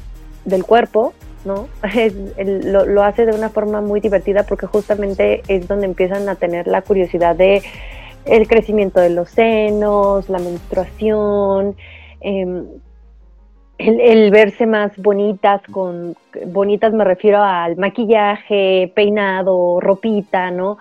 del 0.45 0.65
cuerpo, 0.65 1.13
¿no? 1.45 1.69
lo, 2.39 2.87
lo, 2.87 3.05
hace 3.05 3.27
de 3.27 3.33
una 3.33 3.51
forma 3.51 3.81
muy 3.81 4.01
divertida 4.01 4.45
porque 4.45 4.67
justamente 4.67 5.43
es 5.49 5.69
donde 5.69 5.87
empiezan 5.87 6.29
a 6.29 6.37
tener 6.37 6.67
la 6.67 6.83
curiosidad 6.83 7.37
de 7.37 7.63
el 8.25 8.47
crecimiento 8.47 9.01
de 9.01 9.11
los 9.11 9.31
senos, 9.31 10.29
la 10.29 10.39
menstruación, 10.39 11.77
em, 12.23 12.67
el, 13.79 14.31
verse 14.31 14.67
más 14.67 14.97
bonitas, 14.97 15.63
con 15.71 16.17
bonitas 16.47 16.93
me 16.93 17.05
refiero 17.05 17.43
al 17.43 17.77
maquillaje, 17.77 18.93
peinado, 18.95 19.81
ropita, 19.81 20.51
¿no? 20.51 20.79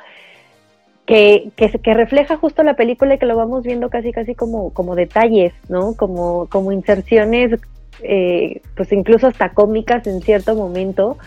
Que, 1.05 1.51
que, 1.57 1.93
refleja 1.93 2.37
justo 2.37 2.63
la 2.63 2.75
película 2.75 3.15
y 3.15 3.17
que 3.17 3.25
lo 3.25 3.35
vamos 3.35 3.63
viendo 3.63 3.89
casi 3.89 4.11
casi 4.13 4.33
como, 4.35 4.71
como 4.71 4.95
detalles, 4.95 5.53
¿no? 5.67 5.95
Como, 5.95 6.47
como 6.47 6.71
inserciones, 6.71 7.59
eh, 8.03 8.61
pues 8.75 8.91
incluso 8.93 9.27
hasta 9.27 9.49
cómicas 9.49 10.07
en 10.07 10.21
cierto 10.21 10.55
momento, 10.55 11.17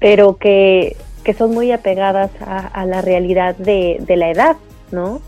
pero 0.00 0.36
que, 0.36 0.96
son 1.36 1.52
muy 1.52 1.72
apegadas 1.72 2.30
a, 2.40 2.86
la 2.86 3.02
realidad 3.02 3.56
de, 3.56 3.98
de 4.00 4.16
la 4.16 4.30
edad, 4.30 4.56
¿no? 4.92 5.20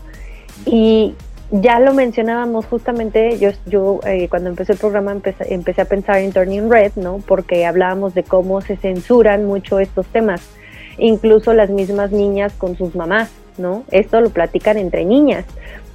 Y 0.65 1.13
ya 1.51 1.79
lo 1.79 1.93
mencionábamos 1.93 2.65
justamente, 2.65 3.39
yo, 3.39 3.49
yo 3.65 3.99
eh, 4.05 4.27
cuando 4.29 4.49
empecé 4.49 4.73
el 4.73 4.77
programa 4.77 5.11
empecé, 5.11 5.53
empecé, 5.53 5.81
a 5.81 5.85
pensar 5.85 6.19
en 6.19 6.31
Turning 6.31 6.69
Red, 6.69 6.93
¿no? 6.95 7.19
Porque 7.25 7.65
hablábamos 7.65 8.13
de 8.13 8.23
cómo 8.23 8.61
se 8.61 8.77
censuran 8.77 9.45
mucho 9.45 9.79
estos 9.79 10.05
temas, 10.07 10.47
incluso 10.97 11.53
las 11.53 11.69
mismas 11.69 12.11
niñas 12.11 12.53
con 12.53 12.77
sus 12.77 12.95
mamás, 12.95 13.31
¿no? 13.57 13.83
Esto 13.91 14.21
lo 14.21 14.29
platican 14.29 14.77
entre 14.77 15.05
niñas, 15.05 15.45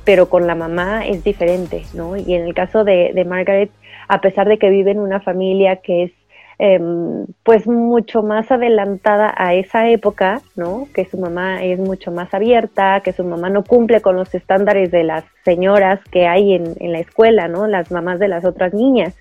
pero 0.04 0.28
con 0.28 0.46
la 0.46 0.54
mamá 0.54 1.06
es 1.06 1.22
diferente, 1.22 1.84
¿no? 1.94 2.16
Y 2.16 2.34
en 2.34 2.42
el 2.42 2.54
caso 2.54 2.82
de, 2.82 3.12
de 3.14 3.24
Margaret, 3.24 3.70
a 4.08 4.20
pesar 4.20 4.48
de 4.48 4.58
que 4.58 4.70
vive 4.70 4.90
en 4.90 4.98
una 4.98 5.20
familia 5.20 5.76
que 5.76 6.04
es 6.04 6.12
Em, 6.58 7.26
pues 7.42 7.66
mucho 7.66 8.22
más 8.22 8.52
adelantada 8.52 9.34
a 9.36 9.54
esa 9.54 9.88
época, 9.88 10.40
¿no? 10.54 10.86
Que 10.94 11.04
su 11.04 11.18
mamá 11.18 11.64
es 11.64 11.80
mucho 11.80 12.12
más 12.12 12.32
abierta, 12.32 13.00
que 13.00 13.12
su 13.12 13.24
mamá 13.24 13.50
no 13.50 13.64
cumple 13.64 14.00
con 14.00 14.14
los 14.14 14.32
estándares 14.34 14.92
de 14.92 15.02
las 15.02 15.24
señoras 15.44 16.00
que 16.12 16.28
hay 16.28 16.54
en, 16.54 16.92
la 16.92 17.00
escuela, 17.00 17.48
¿no? 17.48 17.66
Las 17.66 17.90
mamás 17.90 18.20
de 18.20 18.28
las 18.28 18.44
otras 18.44 18.72
niñas, 18.72 19.16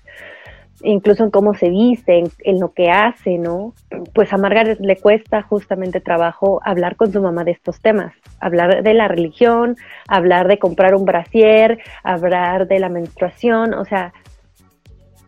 incluso 0.82 1.24
en 1.24 1.30
cómo 1.30 1.54
se 1.54 1.70
viste, 1.70 2.22
en, 2.38 2.60
lo 2.60 2.72
que 2.72 2.90
hace, 2.90 3.36
¿no? 3.36 3.74
Pues 4.14 4.32
a 4.32 4.36
Margaret 4.36 4.78
le 4.78 4.96
cuesta 4.96 5.42
justamente 5.42 6.00
trabajo 6.00 6.60
hablar 6.64 6.94
con 6.94 7.10
su 7.10 7.20
mamá 7.20 7.42
de 7.42 7.50
estos 7.50 7.80
temas, 7.80 8.14
hablar 8.38 8.84
de 8.84 8.94
la 8.94 9.08
religión, 9.08 9.76
hablar 10.06 10.46
de 10.46 10.58
comprar 10.58 10.94
un 10.94 11.04
brasier, 11.04 11.80
hablar 12.04 12.68
de 12.68 12.78
la 12.78 12.90
menstruación, 12.90 13.74
o 13.74 13.84
sea, 13.84 14.12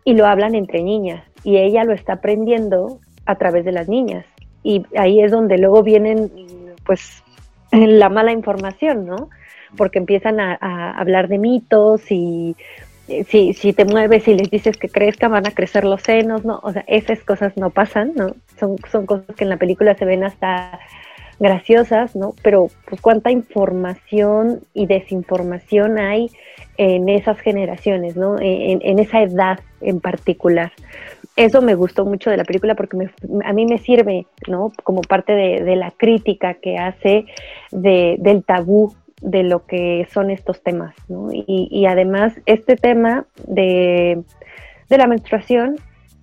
y 0.06 0.14
lo 0.14 0.24
hablan 0.24 0.54
entre 0.54 0.84
niñas 0.84 1.22
y 1.42 1.58
ella 1.58 1.82
lo 1.82 1.92
está 1.92 2.14
aprendiendo 2.14 3.00
a 3.26 3.34
través 3.34 3.64
de 3.64 3.72
las 3.72 3.88
niñas. 3.88 4.24
Y 4.62 4.86
ahí 4.96 5.20
es 5.20 5.32
donde 5.32 5.58
luego 5.58 5.82
vienen, 5.82 6.30
pues, 6.86 7.24
la 7.72 8.08
mala 8.08 8.32
información, 8.32 9.04
¿no? 9.04 9.28
Porque 9.76 9.98
empiezan 9.98 10.38
a, 10.38 10.92
hablar 10.92 11.26
de 11.26 11.38
mitos 11.38 12.10
y 12.10 12.56
eh, 13.08 13.24
si, 13.24 13.52
si 13.52 13.72
te 13.72 13.84
mueves 13.84 14.28
y 14.28 14.34
les 14.34 14.48
dices 14.48 14.76
que 14.76 14.88
crezcan, 14.88 15.32
van 15.32 15.48
a 15.48 15.50
crecer 15.50 15.84
los 15.84 16.02
senos, 16.02 16.44
¿no? 16.44 16.60
O 16.62 16.72
sea, 16.72 16.84
esas 16.86 17.18
cosas 17.24 17.56
no 17.56 17.70
pasan, 17.70 18.12
¿no? 18.14 18.28
Son, 18.60 18.76
son 18.90 19.06
cosas 19.06 19.34
que 19.36 19.42
en 19.42 19.50
la 19.50 19.56
película 19.56 19.96
se 19.96 20.04
ven 20.04 20.22
hasta 20.22 20.78
graciosas, 21.40 22.14
¿no? 22.14 22.34
Pero 22.42 22.68
pues 22.88 23.00
cuánta 23.00 23.32
información 23.32 24.60
y 24.72 24.86
desinformación 24.86 25.98
hay 25.98 26.30
en 26.78 27.08
esas 27.08 27.38
generaciones, 27.40 28.16
¿no? 28.16 28.36
En, 28.40 28.98
esa 28.98 29.22
edad 29.22 29.60
en 29.80 30.00
particular 30.00 30.72
eso 31.36 31.60
me 31.60 31.74
gustó 31.74 32.06
mucho 32.06 32.30
de 32.30 32.38
la 32.38 32.44
película 32.44 32.74
porque 32.74 32.96
a 33.44 33.52
mí 33.52 33.66
me 33.66 33.76
sirve, 33.76 34.26
¿no? 34.48 34.72
Como 34.82 35.02
parte 35.02 35.32
de, 35.34 35.76
la 35.76 35.90
crítica 35.90 36.54
que 36.54 36.78
hace 36.78 37.26
del 37.70 38.42
tabú 38.42 38.94
de 39.20 39.42
lo 39.42 39.66
que 39.66 40.08
son 40.10 40.30
estos 40.30 40.62
temas, 40.62 40.94
¿no? 41.08 41.28
Y, 41.30 41.84
además, 41.86 42.40
este 42.46 42.76
tema 42.76 43.26
de, 43.46 44.22
de 44.88 44.98
la 44.98 45.06
menstruación, 45.06 45.76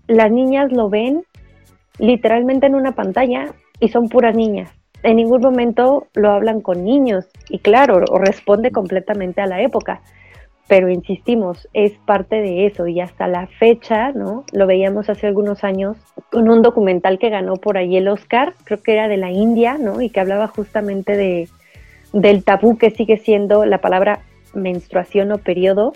las 0.07 0.31
niñas 0.31 0.71
lo 0.71 0.89
ven 0.89 1.23
literalmente 1.99 2.65
en 2.65 2.73
una 2.73 2.93
pantalla 2.93 3.53
y 3.79 3.89
son 3.89 4.09
puras 4.09 4.35
niñas. 4.35 4.71
En 5.03 5.17
ningún 5.17 5.41
momento 5.41 6.07
lo 6.15 6.31
hablan 6.31 6.61
con 6.61 6.83
niños 6.83 7.27
y 7.49 7.59
claro, 7.59 7.99
responde 8.17 8.71
completamente 8.71 9.41
a 9.41 9.47
la 9.47 9.61
época 9.61 10.01
pero 10.67 10.89
insistimos, 10.89 11.67
es 11.73 11.91
parte 12.05 12.37
de 12.37 12.65
eso 12.65 12.87
y 12.87 13.01
hasta 13.01 13.27
la 13.27 13.47
fecha, 13.47 14.11
¿no? 14.11 14.45
Lo 14.53 14.65
veíamos 14.65 15.09
hace 15.09 15.27
algunos 15.27 15.63
años 15.63 15.97
con 16.31 16.49
un 16.49 16.61
documental 16.61 17.19
que 17.19 17.29
ganó 17.29 17.57
por 17.57 17.77
ahí 17.77 17.97
el 17.97 18.07
Oscar, 18.07 18.53
creo 18.63 18.81
que 18.81 18.93
era 18.93 19.07
de 19.07 19.17
la 19.17 19.31
India, 19.31 19.77
¿no? 19.77 20.01
Y 20.01 20.09
que 20.09 20.21
hablaba 20.21 20.47
justamente 20.47 21.17
de, 21.17 21.49
del 22.13 22.43
tabú 22.43 22.77
que 22.77 22.91
sigue 22.91 23.17
siendo 23.17 23.65
la 23.65 23.79
palabra 23.79 24.19
menstruación 24.53 25.31
o 25.31 25.37
periodo 25.37 25.93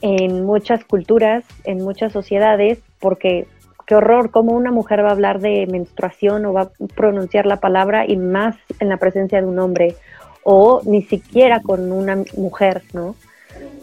en 0.00 0.44
muchas 0.44 0.84
culturas, 0.84 1.44
en 1.64 1.82
muchas 1.82 2.12
sociedades, 2.12 2.80
porque 2.98 3.46
qué 3.86 3.94
horror, 3.94 4.30
cómo 4.30 4.52
una 4.52 4.70
mujer 4.70 5.04
va 5.04 5.08
a 5.08 5.12
hablar 5.12 5.40
de 5.40 5.66
menstruación 5.66 6.44
o 6.46 6.52
va 6.52 6.62
a 6.62 6.70
pronunciar 6.94 7.46
la 7.46 7.56
palabra 7.56 8.06
y 8.06 8.16
más 8.16 8.56
en 8.80 8.88
la 8.88 8.96
presencia 8.96 9.40
de 9.40 9.46
un 9.46 9.58
hombre 9.58 9.96
o 10.42 10.80
ni 10.84 11.02
siquiera 11.02 11.60
con 11.62 11.92
una 11.92 12.22
mujer, 12.36 12.82
¿no? 12.92 13.14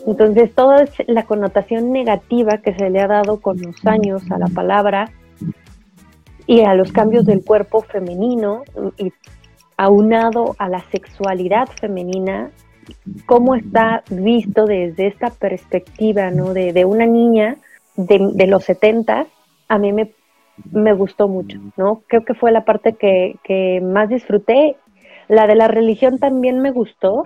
Entonces, 0.07 0.53
toda 0.53 0.85
la 1.07 1.23
connotación 1.23 1.91
negativa 1.91 2.59
que 2.59 2.73
se 2.75 2.89
le 2.89 3.01
ha 3.01 3.07
dado 3.07 3.41
con 3.41 3.59
los 3.61 3.85
años 3.85 4.23
a 4.31 4.37
la 4.37 4.47
palabra 4.47 5.11
y 6.47 6.61
a 6.61 6.75
los 6.75 6.91
cambios 6.91 7.25
del 7.25 7.43
cuerpo 7.43 7.81
femenino 7.81 8.63
y 8.97 9.11
aunado 9.77 10.55
a 10.59 10.69
la 10.69 10.81
sexualidad 10.91 11.67
femenina, 11.79 12.51
cómo 13.25 13.55
está 13.55 14.03
visto 14.09 14.65
desde 14.65 15.07
esta 15.07 15.31
perspectiva, 15.31 16.29
¿no? 16.31 16.53
De, 16.53 16.85
una 16.85 17.05
niña 17.05 17.57
de, 17.95 18.47
los 18.47 18.63
70, 18.63 19.25
a 19.67 19.77
mí 19.77 19.91
me, 19.91 20.11
me, 20.71 20.93
gustó 20.93 21.27
mucho, 21.27 21.59
¿no? 21.77 22.03
Creo 22.07 22.23
que 22.23 22.35
fue 22.35 22.51
la 22.51 22.63
parte 22.63 22.93
que, 22.93 23.37
que 23.43 23.81
más 23.81 24.09
disfruté. 24.09 24.77
La 25.27 25.47
de 25.47 25.55
la 25.55 25.67
religión 25.67 26.19
también 26.19 26.61
me 26.61 26.71
gustó, 26.71 27.23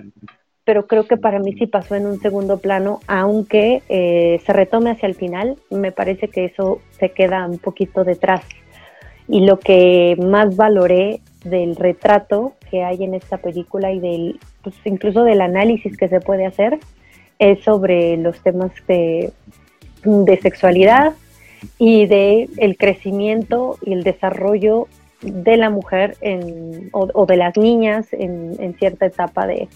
pero 0.70 0.86
creo 0.86 1.02
que 1.08 1.16
para 1.16 1.40
mí 1.40 1.52
sí 1.54 1.66
pasó 1.66 1.96
en 1.96 2.06
un 2.06 2.20
segundo 2.20 2.58
plano, 2.58 3.00
aunque 3.08 3.82
eh, 3.88 4.40
se 4.46 4.52
retome 4.52 4.92
hacia 4.92 5.08
el 5.08 5.16
final, 5.16 5.56
me 5.68 5.90
parece 5.90 6.28
que 6.28 6.44
eso 6.44 6.80
se 6.92 7.10
queda 7.10 7.44
un 7.44 7.58
poquito 7.58 8.04
detrás. 8.04 8.42
Y 9.26 9.40
lo 9.40 9.58
que 9.58 10.16
más 10.22 10.54
valoré 10.54 11.22
del 11.42 11.74
retrato 11.74 12.52
que 12.70 12.84
hay 12.84 13.02
en 13.02 13.14
esta 13.14 13.38
película 13.38 13.90
y 13.90 13.98
del, 13.98 14.38
pues, 14.62 14.76
incluso 14.84 15.24
del 15.24 15.40
análisis 15.40 15.96
que 15.96 16.06
se 16.06 16.20
puede 16.20 16.46
hacer 16.46 16.78
es 17.40 17.64
sobre 17.64 18.16
los 18.16 18.40
temas 18.40 18.70
de, 18.86 19.32
de 20.04 20.36
sexualidad 20.36 21.14
y 21.80 22.06
de 22.06 22.48
el 22.58 22.76
crecimiento 22.76 23.76
y 23.84 23.94
el 23.94 24.04
desarrollo 24.04 24.86
de 25.22 25.56
la 25.56 25.68
mujer 25.68 26.16
en, 26.20 26.90
o, 26.92 27.26
de 27.26 27.36
las 27.36 27.56
niñas 27.56 28.06
en, 28.12 28.74
cierta 28.78 29.06
etapa 29.06 29.46
de, 29.46 29.68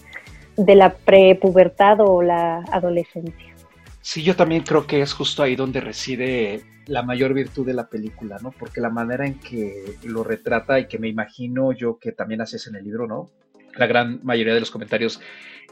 de 0.57 0.75
la 0.75 0.93
prepubertad 0.93 1.99
o 2.01 2.21
la 2.21 2.63
adolescencia. 2.71 3.53
Sí, 4.01 4.23
yo 4.23 4.35
también 4.35 4.63
creo 4.63 4.85
que 4.85 5.01
es 5.01 5.13
justo 5.13 5.43
ahí 5.43 5.55
donde 5.55 5.81
reside 5.81 6.61
la 6.87 7.01
mayor 7.01 7.33
virtud 7.33 7.65
de 7.65 7.73
la 7.73 7.89
película, 7.89 8.37
¿no? 8.41 8.51
Porque 8.51 8.79
la 8.79 8.89
manera 8.89 9.25
en 9.25 9.39
que 9.39 9.95
lo 10.03 10.23
retrata 10.23 10.79
y 10.79 10.87
que 10.87 10.99
me 10.99 11.07
imagino 11.07 11.71
yo 11.71 11.97
que 11.97 12.11
también 12.11 12.41
haces 12.41 12.67
en 12.67 12.75
el 12.75 12.83
libro, 12.83 13.07
¿no? 13.07 13.31
La 13.75 13.87
gran 13.87 14.19
mayoría 14.23 14.53
de 14.53 14.59
los 14.59 14.71
comentarios 14.71 15.19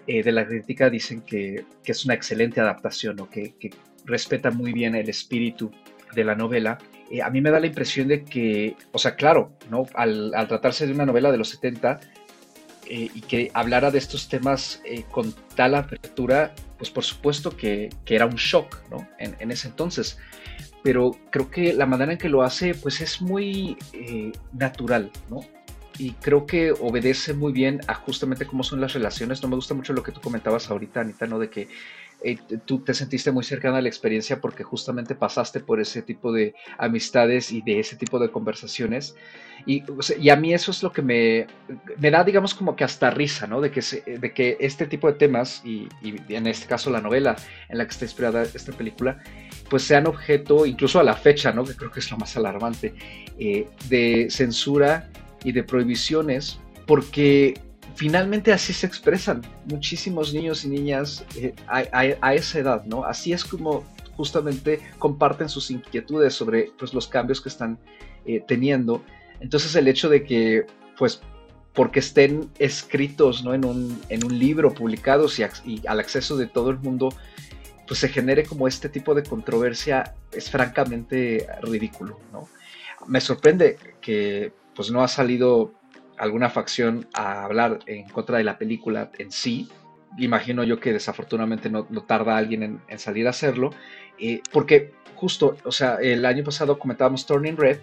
eh, 0.08 0.24
de 0.24 0.32
la 0.32 0.48
crítica 0.48 0.90
dicen 0.90 1.22
que, 1.22 1.66
es 1.86 2.06
una 2.06 2.16
excelente 2.16 2.60
adaptación, 2.60 3.20
o 3.20 3.30
que, 3.30 3.56
que 3.60 3.70
respeta 4.06 4.50
muy 4.50 4.74
bien 4.74 4.96
el 4.96 5.10
espíritu 5.10 5.72
de 6.16 6.24
la 6.24 6.36
novela, 6.36 6.80
eh, 7.14 7.22
a 7.22 7.30
mí 7.30 7.42
me 7.42 7.52
da 7.52 7.60
la 7.60 7.68
impresión 7.68 8.08
de 8.08 8.24
que, 8.24 8.76
o 8.92 8.98
sea, 8.98 9.16
claro, 9.16 9.54
¿no? 9.70 9.86
Al, 9.94 10.32
tratarse 10.48 10.88
de 10.88 10.94
una 10.94 11.06
novela 11.06 11.32
de 11.32 11.38
los 11.38 11.50
70 11.50 12.00
eh, 12.96 13.10
y 13.12 13.22
que 13.22 13.50
hablara 13.56 13.90
de 13.90 13.98
estos 13.98 14.30
temas 14.30 14.80
eh, 14.86 15.04
con 15.10 15.34
tal 15.56 15.74
apertura, 15.74 16.54
pues 16.78 16.92
por 16.92 17.04
supuesto 17.04 17.58
que, 17.58 17.90
era 18.06 18.28
un 18.28 18.36
shock, 18.36 18.78
¿no? 18.92 19.08
En, 19.18 19.50
ese 19.50 19.68
entonces. 19.68 20.20
Pero 20.84 21.18
creo 21.32 21.50
que 21.50 21.74
la 21.74 21.88
manera 21.88 22.12
en 22.12 22.20
que 22.20 22.30
lo 22.30 22.44
hace, 22.44 22.76
pues 22.76 23.02
es 23.02 23.20
muy 23.20 23.78
natural, 24.54 25.12
¿no? 25.28 25.40
y 25.98 26.12
creo 26.12 26.46
que 26.48 26.72
obedece 26.72 27.34
muy 27.34 27.52
bien 27.52 27.82
a 27.88 27.94
justamente 27.94 28.46
cómo 28.46 28.64
son 28.64 28.82
las 28.82 28.94
relaciones. 28.94 29.42
No 29.44 29.50
me 29.50 29.56
gusta 29.56 29.74
mucho 29.74 29.94
lo 29.94 30.04
que 30.04 30.12
tú 30.12 30.22
comentabas 30.22 30.70
ahorita, 30.70 31.02
Anita, 31.02 31.28
¿no? 31.28 31.40
De 31.40 31.50
que 31.50 31.68
eh, 32.24 32.38
tú 32.66 32.80
te 32.80 32.94
sentiste 32.94 33.32
muy 33.32 33.44
cercana 33.44 33.78
a 33.78 33.82
la 33.82 33.90
experiencia 33.90 34.40
porque 34.40 34.64
justamente 34.64 35.16
pasaste 35.16 35.60
por 35.60 35.80
ese 35.80 36.02
tipo 36.02 36.32
de 36.32 36.56
amistades 36.78 37.52
y 37.52 37.62
de 37.62 37.80
ese 37.80 37.96
tipo 37.96 38.20
de 38.20 38.32
conversaciones. 38.32 39.16
Y, 39.66 39.84
y 40.20 40.30
a 40.30 40.36
mí 40.36 40.54
eso 40.54 40.72
es 40.72 40.84
lo 40.84 40.92
que 40.92 41.02
me, 41.02 41.48
me, 41.98 42.12
da, 42.12 42.24
digamos, 42.24 42.54
como 42.54 42.76
que 42.76 42.84
hasta 42.84 43.10
risa, 43.10 43.48
¿no? 43.48 43.62
De 43.62 43.72
que, 43.72 43.82
de 43.82 44.34
que 44.34 44.58
este 44.60 44.88
tipo 44.88 45.08
de 45.08 45.14
temas, 45.14 45.62
y, 45.66 45.88
en 46.30 46.48
este 46.48 46.68
caso 46.68 46.90
la 46.90 47.02
novela 47.02 47.36
en 47.70 47.78
la 47.78 47.86
que 47.86 47.92
está 47.92 48.06
inspirada 48.06 48.44
esta 48.44 48.72
película, 48.74 49.22
pues 49.70 49.84
sean 49.84 50.08
objeto, 50.08 50.66
incluso 50.66 51.00
a 51.00 51.04
la 51.04 51.16
fecha, 51.16 51.52
¿no? 51.52 51.64
Que 51.64 51.76
creo 51.76 51.92
que 51.92 52.00
es 52.00 52.12
lo 52.12 52.18
más 52.18 52.36
alarmante, 52.36 52.94
eh, 53.40 53.68
de 53.90 54.28
censura 54.30 55.10
y 55.44 55.52
de 55.52 55.64
prohibiciones, 55.64 56.60
porque 56.86 57.54
finalmente 57.96 58.52
así 58.52 58.74
se 58.74 58.88
expresan 58.88 59.42
muchísimos 59.66 60.34
niños 60.34 60.66
y 60.66 60.70
niñas 60.70 61.26
eh, 61.36 61.54
a, 61.68 62.34
esa 62.34 62.60
edad, 62.60 62.86
¿no? 62.86 63.04
Así 63.04 63.34
es 63.34 63.44
como 63.44 63.84
justamente 64.16 64.80
comparten 65.00 65.50
sus 65.50 65.72
inquietudes 65.72 66.34
sobre 66.34 66.72
pues, 66.78 66.94
los 66.94 67.08
cambios 67.08 67.42
que 67.42 67.50
están 67.50 67.80
eh, 68.26 68.44
teniendo. 68.48 69.04
Entonces 69.40 69.76
el 69.76 69.88
hecho 69.88 70.10
de 70.10 70.24
que, 70.24 70.66
pues, 70.98 71.22
porque 71.74 72.00
estén 72.00 72.50
escritos 72.60 73.44
¿no? 73.44 73.54
en, 73.54 73.66
un, 73.66 74.00
en 74.10 74.24
un 74.24 74.38
libro, 74.38 74.74
publicados 74.74 75.40
y, 75.40 75.44
y, 75.66 75.82
al 75.88 76.00
acceso 76.00 76.38
de 76.38 76.46
todo 76.46 76.70
el 76.70 76.78
mundo, 76.78 77.10
pues 77.88 78.00
se 78.00 78.10
genere 78.10 78.46
como 78.46 78.68
este 78.68 78.90
tipo 78.90 79.16
de 79.16 79.24
controversia 79.24 80.16
es 80.32 80.50
francamente 80.50 81.48
ridículo, 81.62 82.20
¿no? 82.32 82.48
Me 83.08 83.20
sorprende 83.20 83.78
que 84.00 84.54
pues 84.76 84.90
no 84.90 85.04
ha 85.04 85.08
salido 85.08 85.74
alguna 86.24 86.50
facción 86.50 87.08
a 87.14 87.44
hablar 87.44 87.80
en 87.86 88.08
contra 88.10 88.38
de 88.38 88.44
la 88.44 88.58
película 88.58 89.12
en 89.18 89.32
sí. 89.32 89.70
Imagino 90.18 90.64
yo 90.64 90.80
que 90.80 90.94
desafortunadamente 90.94 91.70
no, 91.70 91.86
tarda 92.08 92.38
alguien 92.38 92.82
en, 92.88 93.00
salir 93.00 93.28
a 93.28 93.32
hacerlo, 93.32 93.72
eh, 94.20 94.42
porque 94.52 94.94
justo, 95.16 95.58
o 95.64 95.72
sea, 95.72 95.96
el 95.96 96.26
año 96.26 96.44
pasado 96.44 96.78
comentábamos 96.78 97.26
Turning 97.26 97.58
Red 97.58 97.80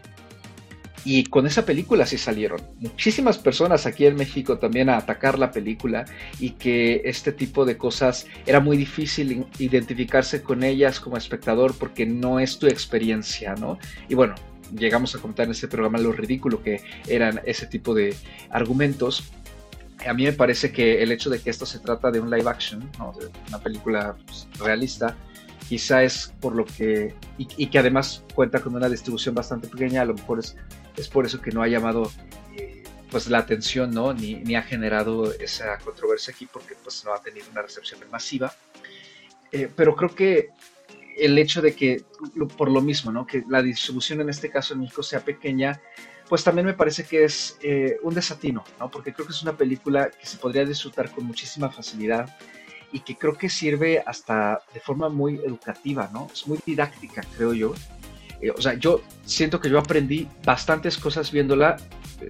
y 1.04 1.24
con 1.24 1.46
esa 1.46 1.64
película 1.64 2.04
sí 2.04 2.18
salieron 2.18 2.60
muchísimas 2.78 3.38
personas 3.38 3.86
aquí 3.86 4.06
en 4.06 4.16
México 4.16 4.58
también 4.58 4.90
a 4.90 4.98
atacar 4.98 5.38
la 5.38 5.50
película 5.50 6.04
y 6.38 6.50
que 6.50 7.02
este 7.04 7.32
tipo 7.32 7.64
de 7.64 7.78
cosas 7.78 8.26
era 8.46 8.60
muy 8.60 8.76
difícil 8.76 9.46
identificarse 9.58 10.42
con 10.42 10.62
ellas 10.62 11.00
como 11.00 11.16
espectador 11.16 11.74
porque 11.78 12.04
no 12.04 12.38
es 12.38 12.58
tu 12.58 12.66
experiencia, 12.66 13.54
¿no? 13.54 13.78
Y 14.08 14.14
bueno, 14.14 14.34
llegamos 14.76 15.14
a 15.14 15.18
comentar 15.18 15.46
en 15.46 15.52
este 15.52 15.68
programa 15.68 15.98
lo 15.98 16.12
ridículo 16.12 16.62
que 16.62 16.82
eran 17.08 17.40
ese 17.44 17.66
tipo 17.66 17.94
de 17.94 18.14
argumentos. 18.50 19.24
A 20.06 20.14
mí 20.14 20.24
me 20.24 20.32
parece 20.32 20.72
que 20.72 21.02
el 21.02 21.12
hecho 21.12 21.30
de 21.30 21.40
que 21.40 21.50
esto 21.50 21.66
se 21.66 21.78
trata 21.78 22.10
de 22.10 22.20
un 22.20 22.30
live 22.30 22.48
action, 22.48 22.80
de 23.18 23.30
una 23.48 23.58
película 23.58 24.16
pues, 24.26 24.48
realista, 24.58 25.16
quizá 25.68 26.02
es 26.02 26.32
por 26.40 26.54
lo 26.54 26.64
que, 26.64 27.14
y, 27.38 27.66
que 27.66 27.78
además 27.78 28.24
cuenta 28.34 28.60
con 28.60 28.74
una 28.74 28.88
distribución 28.88 29.34
bastante 29.34 29.68
pequeña, 29.68 30.02
a 30.02 30.04
lo 30.04 30.14
mejor 30.14 30.38
es, 30.38 30.56
es 30.96 31.08
por 31.08 31.26
eso 31.26 31.40
que 31.40 31.52
no 31.52 31.62
ha 31.62 31.68
llamado 31.68 32.10
eh, 32.56 32.82
pues 33.10 33.28
la 33.28 33.38
atención, 33.38 33.90
¿no? 33.90 34.12
Ni, 34.14 34.36
ni, 34.36 34.56
ha 34.56 34.62
generado 34.62 35.32
esa 35.34 35.78
controversia 35.78 36.32
aquí 36.34 36.48
porque 36.50 36.74
pues 36.82 37.04
no 37.04 37.12
ha 37.12 37.20
tenido 37.22 37.46
una 37.52 37.62
recepción 37.62 38.00
masiva. 38.10 38.52
Eh, 39.52 39.68
pero 39.74 39.96
creo 39.96 40.14
que 40.14 40.50
el 41.20 41.38
hecho 41.38 41.62
de 41.62 41.74
que, 41.74 42.04
por 42.56 42.70
lo 42.70 42.80
mismo, 42.80 43.12
¿no? 43.12 43.26
que 43.26 43.44
la 43.48 43.62
distribución 43.62 44.20
en 44.20 44.28
este 44.28 44.50
caso 44.50 44.74
en 44.74 44.80
México 44.80 45.02
sea 45.02 45.20
pequeña, 45.20 45.80
pues 46.28 46.44
también 46.44 46.66
me 46.66 46.74
parece 46.74 47.04
que 47.04 47.24
es 47.24 47.58
eh, 47.62 47.98
un 48.02 48.14
desatino, 48.14 48.64
¿no? 48.78 48.90
porque 48.90 49.12
creo 49.12 49.26
que 49.26 49.32
es 49.32 49.42
una 49.42 49.56
película 49.56 50.10
que 50.10 50.26
se 50.26 50.38
podría 50.38 50.64
disfrutar 50.64 51.10
con 51.10 51.24
muchísima 51.24 51.70
facilidad 51.70 52.36
y 52.92 53.00
que 53.00 53.16
creo 53.16 53.34
que 53.34 53.48
sirve 53.48 54.02
hasta 54.04 54.62
de 54.74 54.80
forma 54.80 55.08
muy 55.08 55.36
educativa, 55.36 56.10
¿no? 56.12 56.28
Es 56.32 56.46
muy 56.48 56.58
didáctica, 56.66 57.22
creo 57.36 57.54
yo. 57.54 57.74
Eh, 58.40 58.50
o 58.50 58.60
sea, 58.60 58.74
yo 58.74 59.00
siento 59.24 59.60
que 59.60 59.70
yo 59.70 59.78
aprendí 59.78 60.28
bastantes 60.44 60.98
cosas 60.98 61.30
viéndola, 61.30 61.76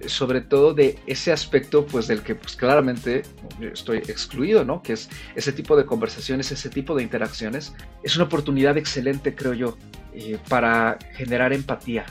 sobre 0.07 0.41
todo 0.41 0.73
de 0.73 0.99
ese 1.05 1.31
aspecto, 1.31 1.85
pues 1.85 2.07
del 2.07 2.21
que 2.21 2.35
pues 2.35 2.55
claramente 2.55 3.23
estoy 3.61 3.97
excluido, 3.97 4.63
¿no? 4.63 4.81
Que 4.81 4.93
es 4.93 5.09
ese 5.35 5.51
tipo 5.51 5.75
de 5.75 5.85
conversaciones, 5.85 6.51
ese 6.51 6.69
tipo 6.69 6.95
de 6.95 7.03
interacciones. 7.03 7.73
Es 8.03 8.15
una 8.15 8.25
oportunidad 8.25 8.77
excelente, 8.77 9.35
creo 9.35 9.53
yo, 9.53 9.77
eh, 10.13 10.37
para 10.49 10.97
generar 11.13 11.53
empatía 11.53 12.05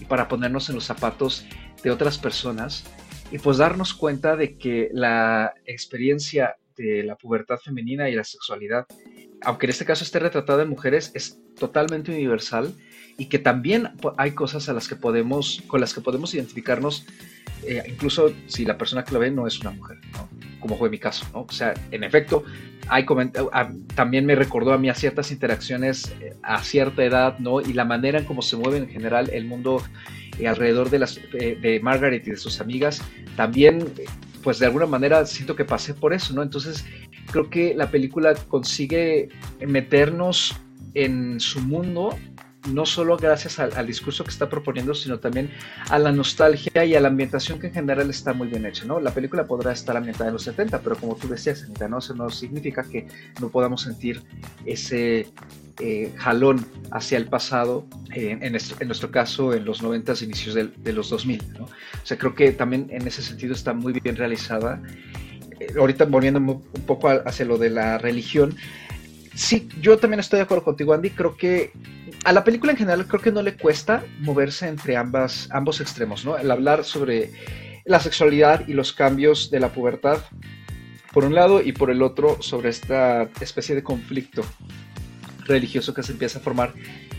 y 0.00 0.04
para 0.04 0.28
ponernos 0.28 0.68
en 0.68 0.74
los 0.76 0.84
zapatos 0.84 1.44
de 1.82 1.90
otras 1.90 2.18
personas 2.18 2.84
y 3.30 3.38
pues 3.38 3.58
darnos 3.58 3.94
cuenta 3.94 4.36
de 4.36 4.56
que 4.58 4.88
la 4.92 5.54
experiencia 5.64 6.56
de 6.76 7.02
la 7.02 7.16
pubertad 7.16 7.58
femenina 7.58 8.08
y 8.08 8.14
la 8.14 8.24
sexualidad, 8.24 8.86
aunque 9.42 9.66
en 9.66 9.70
este 9.70 9.84
caso 9.84 10.04
esté 10.04 10.18
retratada 10.18 10.62
en 10.62 10.68
mujeres, 10.68 11.12
es 11.14 11.38
totalmente 11.58 12.10
universal 12.10 12.74
y 13.20 13.26
que 13.26 13.38
también 13.38 13.90
hay 14.16 14.30
cosas 14.30 14.70
a 14.70 14.72
las 14.72 14.88
que 14.88 14.96
podemos, 14.96 15.62
con 15.66 15.78
las 15.78 15.92
que 15.92 16.00
podemos 16.00 16.32
identificarnos, 16.32 17.04
eh, 17.66 17.82
incluso 17.86 18.32
si 18.46 18.64
la 18.64 18.78
persona 18.78 19.04
que 19.04 19.12
lo 19.12 19.20
ve 19.20 19.30
no 19.30 19.46
es 19.46 19.60
una 19.60 19.72
mujer, 19.72 19.98
como 20.58 20.78
fue 20.78 20.88
mi 20.88 20.98
caso. 20.98 21.26
¿no? 21.34 21.40
O 21.42 21.52
sea, 21.52 21.74
en 21.90 22.02
efecto, 22.02 22.44
hay 22.88 23.04
también 23.94 24.24
me 24.24 24.34
recordó 24.36 24.72
a 24.72 24.78
mí 24.78 24.88
a 24.88 24.94
ciertas 24.94 25.32
interacciones 25.32 26.16
eh, 26.22 26.34
a 26.42 26.64
cierta 26.64 27.04
edad, 27.04 27.38
¿no? 27.40 27.60
Y 27.60 27.74
la 27.74 27.84
manera 27.84 28.20
en 28.20 28.24
cómo 28.24 28.40
se 28.40 28.56
mueve 28.56 28.78
en 28.78 28.88
general 28.88 29.28
el 29.34 29.44
mundo 29.44 29.82
eh, 30.38 30.48
alrededor 30.48 30.88
de, 30.88 31.00
las, 31.00 31.20
de 31.30 31.78
Margaret 31.82 32.26
y 32.26 32.30
de 32.30 32.38
sus 32.38 32.58
amigas, 32.62 33.02
también, 33.36 33.86
pues 34.42 34.60
de 34.60 34.64
alguna 34.64 34.86
manera 34.86 35.26
siento 35.26 35.54
que 35.54 35.66
pasé 35.66 35.92
por 35.92 36.14
eso, 36.14 36.32
¿no? 36.32 36.42
Entonces, 36.42 36.86
creo 37.30 37.50
que 37.50 37.74
la 37.74 37.90
película 37.90 38.34
consigue 38.48 39.28
meternos 39.60 40.56
en 40.94 41.38
su 41.38 41.60
mundo 41.60 42.16
no 42.68 42.84
solo 42.84 43.16
gracias 43.16 43.58
al, 43.58 43.86
discurso 43.86 44.24
que 44.24 44.30
está 44.30 44.48
proponiendo, 44.48 44.94
sino 44.94 45.18
también 45.18 45.50
a 45.88 45.98
la 45.98 46.12
nostalgia 46.12 46.84
y 46.84 46.94
a 46.94 47.00
la 47.00 47.08
ambientación 47.08 47.58
que 47.58 47.68
en 47.68 47.72
general 47.72 48.10
está 48.10 48.32
muy 48.32 48.48
bien 48.48 48.66
hecha, 48.66 48.84
¿no? 48.84 49.00
La 49.00 49.12
película 49.12 49.46
podrá 49.46 49.72
estar 49.72 49.96
ambientada 49.96 50.28
en 50.28 50.34
los 50.34 50.42
70, 50.42 50.80
pero 50.80 50.96
como 50.96 51.16
tú 51.16 51.28
decías, 51.28 51.62
Anita, 51.62 51.88
¿no? 51.88 51.98
Eso 51.98 52.14
no 52.14 52.28
significa 52.30 52.82
que 52.82 53.06
no 53.40 53.48
podamos 53.48 53.82
sentir 53.82 54.22
ese 54.66 55.28
eh, 55.78 56.12
jalón 56.16 56.66
hacia 56.90 57.16
el 57.16 57.26
pasado, 57.26 57.86
eh, 58.14 58.38
en, 58.40 58.52
nuestro 58.86 59.10
caso 59.10 59.54
en 59.54 59.64
los 59.64 59.82
90, 59.82 60.12
inicios 60.22 60.54
de, 60.54 60.92
los 60.92 61.08
2000, 61.08 61.54
¿no? 61.58 61.64
O 61.64 61.68
sea, 62.06 62.18
creo 62.18 62.34
que 62.34 62.52
también 62.52 62.88
en 62.90 63.06
ese 63.06 63.22
sentido 63.22 63.54
está 63.54 63.72
muy 63.72 63.94
bien 63.94 64.16
realizada. 64.16 64.82
Eh, 65.58 65.68
ahorita 65.78 66.04
volviendo 66.04 66.40
un 66.40 66.62
poco 66.86 67.08
hacia 67.08 67.46
lo 67.46 67.56
de 67.56 67.70
la 67.70 67.96
religión, 67.96 68.54
sí, 69.34 69.68
yo 69.80 69.96
también 69.96 70.20
estoy 70.20 70.38
de 70.38 70.42
acuerdo 70.42 70.64
contigo, 70.64 70.92
Andy. 70.92 71.10
Creo 71.10 71.36
que 71.36 71.72
a 72.24 72.32
la 72.32 72.44
película 72.44 72.72
en 72.72 72.78
general 72.78 73.06
creo 73.06 73.20
que 73.20 73.32
no 73.32 73.42
le 73.42 73.56
cuesta 73.56 74.04
moverse 74.20 74.68
entre 74.68 74.96
ambos 74.96 75.80
extremos, 75.80 76.24
¿no? 76.24 76.36
El 76.36 76.50
hablar 76.50 76.84
sobre 76.84 77.32
la 77.84 78.00
sexualidad 78.00 78.68
y 78.68 78.74
los 78.74 78.92
cambios 78.92 79.50
de 79.50 79.60
la 79.60 79.70
pubertad, 79.70 80.18
por 81.12 81.24
un 81.24 81.34
lado, 81.34 81.60
y 81.62 81.72
por 81.72 81.90
el 81.90 82.02
otro, 82.02 82.40
sobre 82.42 82.68
esta 82.68 83.28
especie 83.40 83.74
de 83.74 83.82
conflicto 83.82 84.42
religioso 85.46 85.94
que 85.94 86.02
se 86.02 86.12
empieza 86.12 86.38
a 86.38 86.42
formar 86.42 86.72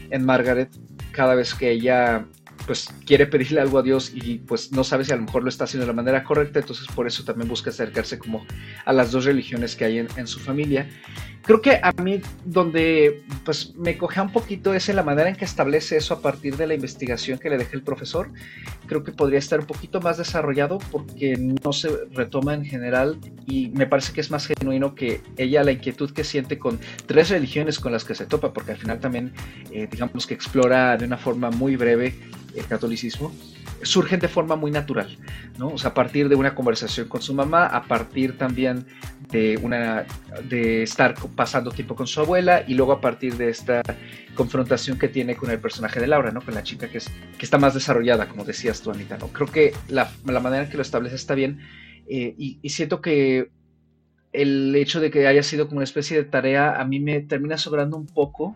en 0.10 0.26
Margaret 0.26 0.70
cada 1.12 1.36
vez 1.36 1.54
que 1.56 1.72
ella 1.72 2.26
pues 2.66 2.90
quiere 3.06 3.26
pedirle 3.26 3.62
algo 3.62 3.80
a 3.80 3.84
Dios 3.84 4.12
y 4.14 4.40
pues 4.40 4.72
no 4.72 4.84
sabe 4.84 5.06
si 5.06 5.12
a 5.12 5.16
lo 5.16 5.24
mejor 5.24 5.44
lo 5.44 5.50
está 5.50 5.66
haciendo 5.66 5.86
de 5.86 5.88
la 5.88 5.96
manera 5.96 6.24
correcta, 6.24 6.60
entonces 6.60 6.88
por 6.88 7.08
eso 7.08 7.24
también 7.24 7.48
busca 7.48 7.70
acercarse 7.70 8.20
como 8.20 8.46
a 8.86 8.94
las 8.94 9.12
dos 9.12 9.26
religiones 9.26 9.76
que 9.76 9.86
hay 9.86 10.00
en, 10.00 10.28
su 10.28 10.40
familia. 10.40 10.90
Creo 11.44 11.62
que 11.62 11.80
a 11.82 11.92
mí 12.04 12.22
donde 12.46 13.24
pues 13.44 13.74
me 13.76 13.98
coge 13.98 14.22
un 14.22 14.32
poquito 14.32 14.74
es 14.76 14.90
en 14.90 14.96
la 14.96 15.04
manera 15.04 15.30
en 15.30 15.36
que 15.36 15.46
establece 15.46 15.98
eso 15.98 16.14
a 16.14 16.22
partir 16.22 16.56
de 16.56 16.68
la 16.68 16.76
investigación 16.76 17.40
que 17.40 17.50
le 17.50 17.58
deja 17.58 17.72
el 17.74 17.82
profesor. 17.82 18.30
Creo 18.86 19.04
que 19.04 19.12
podría 19.12 19.40
estar 19.40 19.60
un 19.60 19.66
poquito 19.66 20.00
más 20.02 20.18
desarrollado 20.18 20.78
porque 20.92 21.36
no 21.38 21.74
se 21.74 21.90
retoma 22.12 22.54
en 22.54 22.66
general 22.66 23.18
y 23.48 23.70
me 23.70 23.88
parece 23.88 24.14
que 24.14 24.22
es 24.22 24.30
más 24.30 24.46
genuino 24.46 24.94
que 24.94 25.22
ella 25.38 25.64
la 25.64 25.72
inquietud 25.72 26.12
que 26.12 26.24
siente 26.24 26.60
con 26.60 26.80
tres 27.08 27.30
religiones 27.30 27.80
con 27.80 27.92
las 27.92 28.04
que 28.04 28.14
se 28.14 28.28
topa, 28.28 28.54
porque 28.54 28.72
al 28.72 28.78
final 28.78 29.00
también 29.00 29.34
eh, 29.72 29.88
digamos 29.92 30.28
que 30.28 30.36
explora 30.36 30.96
de 30.98 31.06
una 31.06 31.18
forma 31.18 31.50
muy 31.50 31.76
breve 31.76 32.14
el 32.56 32.66
catolicismo, 32.66 33.32
surgen 33.84 34.20
de 34.20 34.28
forma 34.28 34.56
muy 34.56 34.72
natural, 34.72 35.18
¿no? 35.58 35.70
O 35.70 35.78
sea, 35.78 35.92
a 35.92 35.94
partir 35.94 36.30
de 36.30 36.36
una 36.36 36.54
conversación 36.54 37.08
con 37.08 37.22
su 37.22 37.34
mamá, 37.34 37.66
a 37.66 37.84
partir 37.84 38.38
también 38.38 38.86
de 39.32 39.58
una 39.62 40.06
de 40.48 40.84
estar 40.84 41.16
pasando 41.36 41.72
tiempo 41.72 41.96
con 41.96 42.06
su 42.08 42.20
abuela 42.20 42.64
y 42.68 42.74
luego 42.74 42.92
a 42.92 43.02
partir 43.02 43.36
de 43.38 43.50
esta 43.50 43.82
confrontación 44.36 45.00
que 45.00 45.08
tiene 45.08 45.36
con 45.36 45.50
el 45.50 45.60
personaje 45.60 46.00
de 46.00 46.08
Laura, 46.08 46.32
¿no? 46.32 46.42
Con 46.42 46.54
la 46.54 46.64
chica 46.64 46.90
que 46.90 46.98
es 47.00 47.10
que 47.38 47.46
está 47.46 47.58
más 47.58 47.74
desarrollada, 47.74 48.28
como 48.28 48.44
decías 48.44 48.82
tú, 48.82 48.92
Anita, 48.92 49.18
¿no? 49.18 49.28
Creo 49.28 49.48
que 49.48 49.74
la, 49.88 50.12
manera 50.26 50.64
en 50.64 50.70
que 50.70 50.78
lo 50.78 50.84
establece 50.84 51.16
está 51.16 51.36
bien 51.36 51.60
eh, 52.08 52.36
y, 52.38 52.60
y 52.62 52.70
siento 52.70 53.02
que 53.02 53.50
el 54.34 54.76
hecho 54.76 55.00
de 55.00 55.12
que 55.12 55.28
haya 55.28 55.44
sido 55.44 55.68
como 55.68 55.78
una 55.78 55.84
especie 55.84 56.18
de 56.18 56.24
tarea 56.24 56.80
a 56.80 56.86
mí 56.86 57.00
me 57.00 57.20
termina 57.22 57.58
sobrando 57.58 57.98
un 57.98 58.06
poco 58.06 58.56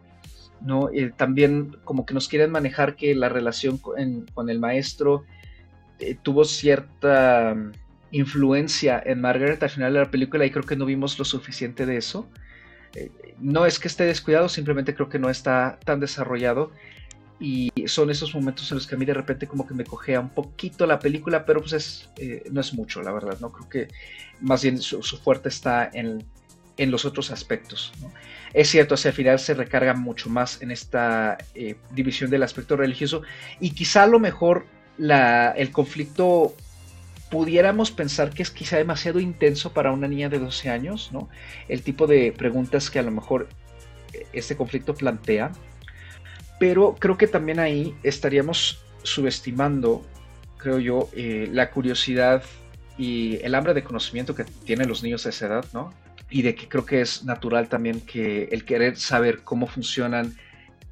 ¿no? 0.66 0.90
también 1.16 1.78
como 1.84 2.06
que 2.06 2.14
nos 2.14 2.28
quieren 2.28 2.52
manejar 2.52 2.96
que 2.96 3.14
la 3.16 3.30
relación 3.30 3.78
con, 3.78 4.50
el 4.50 4.60
maestro 4.60 5.24
eh, 6.00 6.18
tuvo 6.22 6.44
cierta 6.44 7.54
mm, 7.56 7.72
influencia 8.12 9.02
en 9.06 9.22
Margaret 9.22 9.62
al 9.64 9.70
final 9.70 9.94
de 9.94 10.00
la 10.00 10.12
película 10.12 10.46
y 10.46 10.52
creo 10.52 10.66
que 10.66 10.76
no 10.76 10.86
vimos 10.86 11.18
lo 11.20 11.26
suficiente 11.26 11.86
de 11.86 11.98
eso. 11.98 12.28
Eh, 12.96 13.12
no 13.40 13.66
es 13.66 13.80
que 13.80 13.88
esté 13.88 14.06
descuidado, 14.06 14.50
simplemente 14.50 14.96
creo 14.96 15.10
que 15.10 15.20
no 15.20 15.30
está 15.30 15.80
tan 15.86 16.00
desarrollado 16.00 16.72
y 17.40 17.72
son 17.88 18.10
esos 18.10 18.34
momentos 18.34 18.72
en 18.72 18.76
los 18.76 18.88
que 18.88 18.96
a 18.96 18.98
mí 18.98 19.06
de 19.06 19.14
repente 19.14 19.48
como 19.48 19.68
que 19.68 19.74
me 19.74 19.84
cogea 19.84 20.20
un 20.20 20.30
poquito 20.30 20.86
la 20.88 21.00
película, 21.00 21.46
pero 21.46 21.60
pues 21.60 22.10
eh, 22.18 22.44
no 22.52 22.62
es 22.62 22.74
mucho, 22.74 23.02
la 23.02 23.12
verdad, 23.12 23.38
¿no? 23.42 23.52
Creo 23.52 23.70
que 23.70 23.88
más 24.40 24.64
bien 24.64 24.80
su, 24.80 25.02
fuerte 25.02 25.50
está 25.50 25.90
en, 25.94 26.24
en 26.78 26.92
los 26.92 27.04
otros 27.04 27.32
aspectos. 27.32 27.92
Es 28.56 28.70
cierto, 28.70 28.96
hacia 28.96 29.10
el 29.10 29.16
final 29.16 29.38
se 29.38 29.54
recarga 29.54 29.94
mucho 29.94 30.30
más 30.30 30.62
en 30.62 30.72
esta 30.72 31.38
eh, 31.56 31.76
división 31.92 32.30
del 32.30 32.42
aspecto 32.42 32.78
religioso 32.78 33.22
y 33.60 33.72
quizá 33.72 34.04
a 34.04 34.08
lo 34.08 34.18
mejor 34.18 34.66
el 34.98 35.72
conflicto 35.74 36.56
pudiéramos 37.30 37.92
pensar 37.92 38.30
que 38.30 38.44
es 38.44 38.52
quizá 38.52 38.78
demasiado 38.78 39.20
intenso 39.20 39.74
para 39.74 39.92
una 39.92 40.08
niña 40.08 40.30
de 40.30 40.40
12 40.40 40.70
años, 40.70 41.10
¿no? 41.12 41.28
El 41.68 41.82
tipo 41.82 42.08
de 42.08 42.32
preguntas 42.32 42.90
que 42.90 42.98
a 42.98 43.04
lo 43.04 43.12
mejor 43.12 43.50
eh, 44.14 44.26
este 44.32 44.56
conflicto 44.56 44.94
plantea. 44.94 45.52
Pero 46.58 46.96
creo 46.98 47.18
que 47.18 47.28
también 47.28 47.60
ahí 47.60 47.94
estaríamos 48.04 48.86
subestimando, 49.04 50.06
creo 50.56 50.80
yo, 50.80 51.10
eh, 51.14 51.50
la 51.52 51.72
curiosidad 51.72 52.42
y 52.98 53.36
el 53.44 53.54
hambre 53.54 53.74
de 53.74 53.84
conocimiento 53.84 54.34
que 54.34 54.46
tienen 54.46 54.88
los 54.88 55.04
niños 55.04 55.26
a 55.26 55.30
esa 55.30 55.48
edad, 55.48 55.66
¿no? 55.74 55.94
Y 56.30 56.42
de 56.42 56.56
que 56.56 56.68
creo 56.68 56.86
que 56.86 57.02
es 57.02 57.24
natural 57.24 57.70
también 57.70 58.02
que 58.02 58.46
el 58.52 58.66
querer 58.66 58.98
saber 58.98 59.44
cómo 59.44 59.68
funcionan 59.68 60.36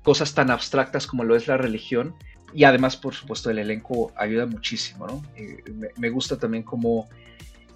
cosas 0.03 0.33
tan 0.33 0.51
abstractas 0.51 1.07
como 1.07 1.23
lo 1.23 1.35
es 1.35 1.47
la 1.47 1.57
religión 1.57 2.15
y 2.53 2.65
además 2.65 2.97
por 2.97 3.15
supuesto 3.15 3.49
el 3.49 3.59
elenco 3.59 4.11
ayuda 4.15 4.45
muchísimo, 4.45 5.07
¿no? 5.07 5.23
Eh, 5.35 5.63
me, 5.97 6.09
gusta 6.09 6.37
también 6.37 6.63
cómo 6.63 7.09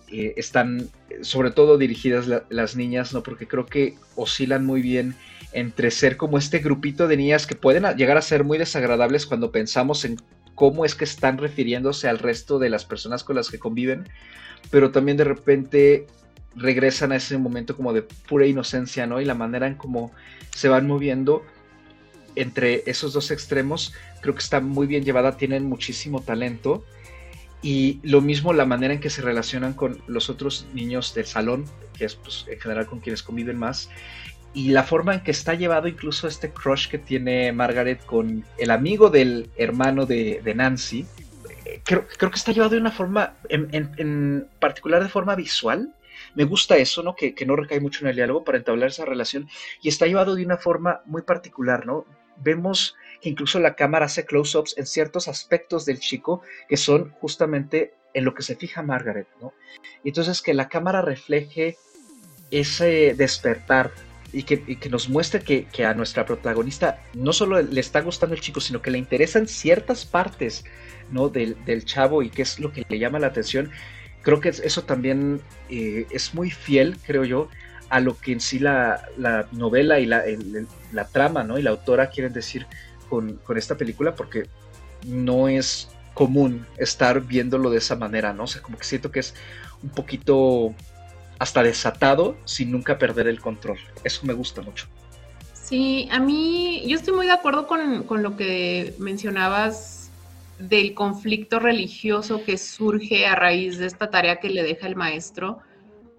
eh, 0.10 0.34
están 0.38 0.90
sobre 1.22 1.52
todo 1.52 1.78
dirigidas 1.78 2.28
las 2.50 2.76
niñas, 2.76 3.14
¿no? 3.14 3.24
Porque 3.24 3.48
creo 3.48 3.66
que 3.66 3.96
oscilan 4.16 4.66
muy 4.66 4.82
bien 4.82 5.16
entre 5.52 5.90
ser 5.90 6.18
como 6.18 6.38
este 6.38 6.60
grupito 6.60 7.08
de 7.08 7.18
niñas 7.18 7.48
que 7.48 7.56
pueden 7.56 7.84
llegar 7.96 8.18
a 8.18 8.22
ser 8.22 8.44
muy 8.44 8.58
desagradables 8.58 9.26
cuando 9.26 9.52
pensamos 9.52 10.06
en 10.06 10.18
cómo 10.54 10.86
es 10.86 10.96
que 10.96 11.06
están 11.06 11.38
refiriéndose 11.38 12.08
al 12.08 12.20
resto 12.20 12.60
de 12.60 12.70
las 12.70 12.86
personas 12.86 13.24
con 13.24 13.36
las 13.36 13.50
que 13.50 13.60
conviven, 13.60 14.08
pero 14.70 14.92
también 14.92 15.18
de 15.18 15.24
repente 15.24 16.08
regresan 16.58 17.12
a 17.12 17.18
ese 17.18 17.38
momento 17.38 17.76
como 17.76 17.94
de 17.94 18.02
pura 18.02 18.46
inocencia, 18.46 19.06
¿no? 19.06 19.22
Y 19.22 19.26
la 19.26 19.36
manera 19.36 19.68
en 19.68 19.76
cómo 19.76 20.12
se 20.56 20.68
van 20.68 20.88
moviendo 20.88 21.44
entre 22.36 22.84
esos 22.86 23.14
dos 23.14 23.32
extremos, 23.32 23.94
creo 24.22 24.36
que 24.36 24.42
está 24.42 24.60
muy 24.60 24.88
bien 24.88 25.04
llevada, 25.04 25.38
tienen 25.38 25.66
muchísimo 25.66 26.22
talento. 26.22 26.84
Y 27.64 28.00
lo 28.04 28.22
mismo 28.22 28.54
la 28.54 28.66
manera 28.66 28.94
en 28.94 29.00
que 29.00 29.10
se 29.10 29.22
relacionan 29.24 29.74
con 29.74 30.02
los 30.08 30.30
otros 30.30 30.68
niños 30.74 31.14
del 31.16 31.26
salón, 31.26 31.66
que 31.98 32.06
es 32.06 32.16
pues, 32.16 32.46
en 32.48 32.60
general 32.60 32.86
con 32.86 33.00
quienes 33.00 33.24
conviven 33.24 33.58
más, 33.58 33.90
y 34.54 34.70
la 34.70 34.84
forma 34.84 35.16
en 35.16 35.22
que 35.22 35.32
está 35.32 35.56
llevado 35.56 35.88
incluso 35.88 36.28
este 36.28 36.52
crush 36.52 36.88
que 36.88 37.00
tiene 37.00 37.52
Margaret 37.52 38.04
con 38.06 38.46
el 38.58 38.72
amigo 38.72 39.10
del 39.10 39.50
hermano 39.58 40.06
de, 40.06 40.42
Nancy, 40.56 41.06
eh, 41.66 41.82
creo, 41.84 42.06
creo, 42.18 42.32
que 42.32 42.38
está 42.38 42.52
llevado 42.52 42.72
de 42.76 42.82
una 42.82 42.92
forma, 42.92 43.34
en, 43.50 43.70
en 43.72 44.48
particular 44.60 45.02
de 45.02 45.10
forma 45.10 45.36
visual, 45.36 45.94
me 46.38 46.44
gusta 46.44 46.78
eso, 46.78 47.02
¿no? 47.02 47.16
Que, 47.16 47.34
no 47.48 47.56
recae 47.56 47.80
mucho 47.80 48.06
en 48.06 48.10
el 48.10 48.16
diálogo 48.16 48.44
para 48.44 48.60
entablar 48.60 48.90
esa 48.90 49.06
relación 49.06 49.50
y 49.82 49.90
está 49.90 50.06
llevado 50.06 50.36
de 50.36 50.46
una 50.46 50.58
forma 50.58 51.02
muy 51.06 51.24
particular, 51.24 51.88
¿no? 51.88 52.06
Vemos 52.38 52.96
que 53.22 53.30
incluso 53.30 53.60
la 53.60 53.76
cámara 53.76 54.06
hace 54.06 54.24
close-ups 54.24 54.78
en 54.78 54.86
ciertos 54.86 55.28
aspectos 55.28 55.84
del 55.84 56.00
chico 56.00 56.44
que 56.70 56.78
son 56.78 57.10
justamente 57.20 57.96
en 58.14 58.24
lo 58.24 58.36
que 58.36 58.44
se 58.44 58.56
fija 58.56 58.84
Margaret, 58.84 59.28
¿no? 59.42 59.52
Y 60.04 60.10
entonces 60.10 60.44
que 60.44 60.54
la 60.54 60.70
cámara 60.70 61.02
refleje 61.02 61.76
ese 62.52 63.16
despertar 63.16 63.90
y 64.32 64.44
que, 64.44 64.90
nos 64.92 65.10
muestre 65.10 65.42
que, 65.42 65.86
a 65.86 65.96
nuestra 65.96 66.24
protagonista 66.24 67.02
no 67.16 67.34
solo 67.34 67.60
le 67.60 67.82
está 67.82 68.02
gustando 68.02 68.36
el 68.36 68.42
chico, 68.42 68.62
sino 68.62 68.84
que 68.84 68.92
le 68.92 69.00
interesan 69.00 69.48
ciertas 69.48 70.06
partes 70.06 70.66
¿no? 71.10 71.30
del, 71.30 71.58
del 71.66 71.84
chavo 71.84 72.22
y 72.22 72.30
que 72.30 72.44
es 72.44 72.60
lo 72.60 72.72
que 72.72 72.84
le 72.88 73.00
llama 73.00 73.18
la 73.18 73.28
atención, 73.28 73.72
creo 74.28 74.42
que 74.42 74.50
eso 74.50 74.84
también 74.84 75.40
eh, 75.70 76.06
es 76.12 76.34
muy 76.34 76.52
fiel, 76.52 76.98
creo 77.06 77.24
yo, 77.24 77.48
a 77.88 78.02
lo 78.02 78.18
que 78.18 78.34
en 78.34 78.42
sí 78.42 78.60
la, 78.60 79.08
novela 79.54 80.02
y 80.02 80.06
la, 80.06 81.08
trama, 81.14 81.46
¿no? 81.46 81.58
Y 81.58 81.62
la 81.62 81.70
autora 81.70 82.10
quieren 82.10 82.34
decir 82.34 82.68
con, 83.08 83.40
esta 83.56 83.78
película, 83.78 84.16
porque 84.16 84.50
no 85.06 85.48
es 85.48 85.88
común 86.14 86.66
estar 86.76 87.22
viéndolo 87.22 87.70
de 87.70 87.78
esa 87.78 87.96
manera, 87.96 88.34
¿no? 88.34 88.44
O 88.44 88.48
sea, 88.48 88.62
como 88.62 88.78
que 88.78 88.84
siento 88.84 89.14
que 89.14 89.22
es 89.22 89.34
un 89.82 89.92
poquito 89.92 90.76
hasta 91.40 91.64
desatado 91.64 92.36
sin 92.44 92.70
nunca 92.70 92.98
perder 92.98 93.30
el 93.30 93.40
control. 93.40 93.78
Eso 94.04 94.26
me 94.26 94.34
gusta 94.34 94.62
mucho. 94.62 94.88
Sí, 95.54 96.10
a 96.12 96.20
mí, 96.20 96.84
yo 96.86 96.98
estoy 96.98 97.14
muy 97.14 97.28
de 97.28 97.32
acuerdo 97.32 97.66
con, 97.66 98.04
con 98.04 98.24
lo 98.24 98.36
que 98.36 98.94
mencionabas 99.00 99.97
del 100.60 100.94
conflicto 100.94 101.60
religioso 101.60 102.44
que 102.44 102.58
surge 102.58 103.26
a 103.28 103.36
raíz 103.36 103.78
de 103.78 103.86
esta 103.86 104.10
tarea 104.10 104.40
que 104.40 104.50
le 104.50 104.64
deja 104.64 104.88
el 104.88 104.96
maestro, 104.96 105.60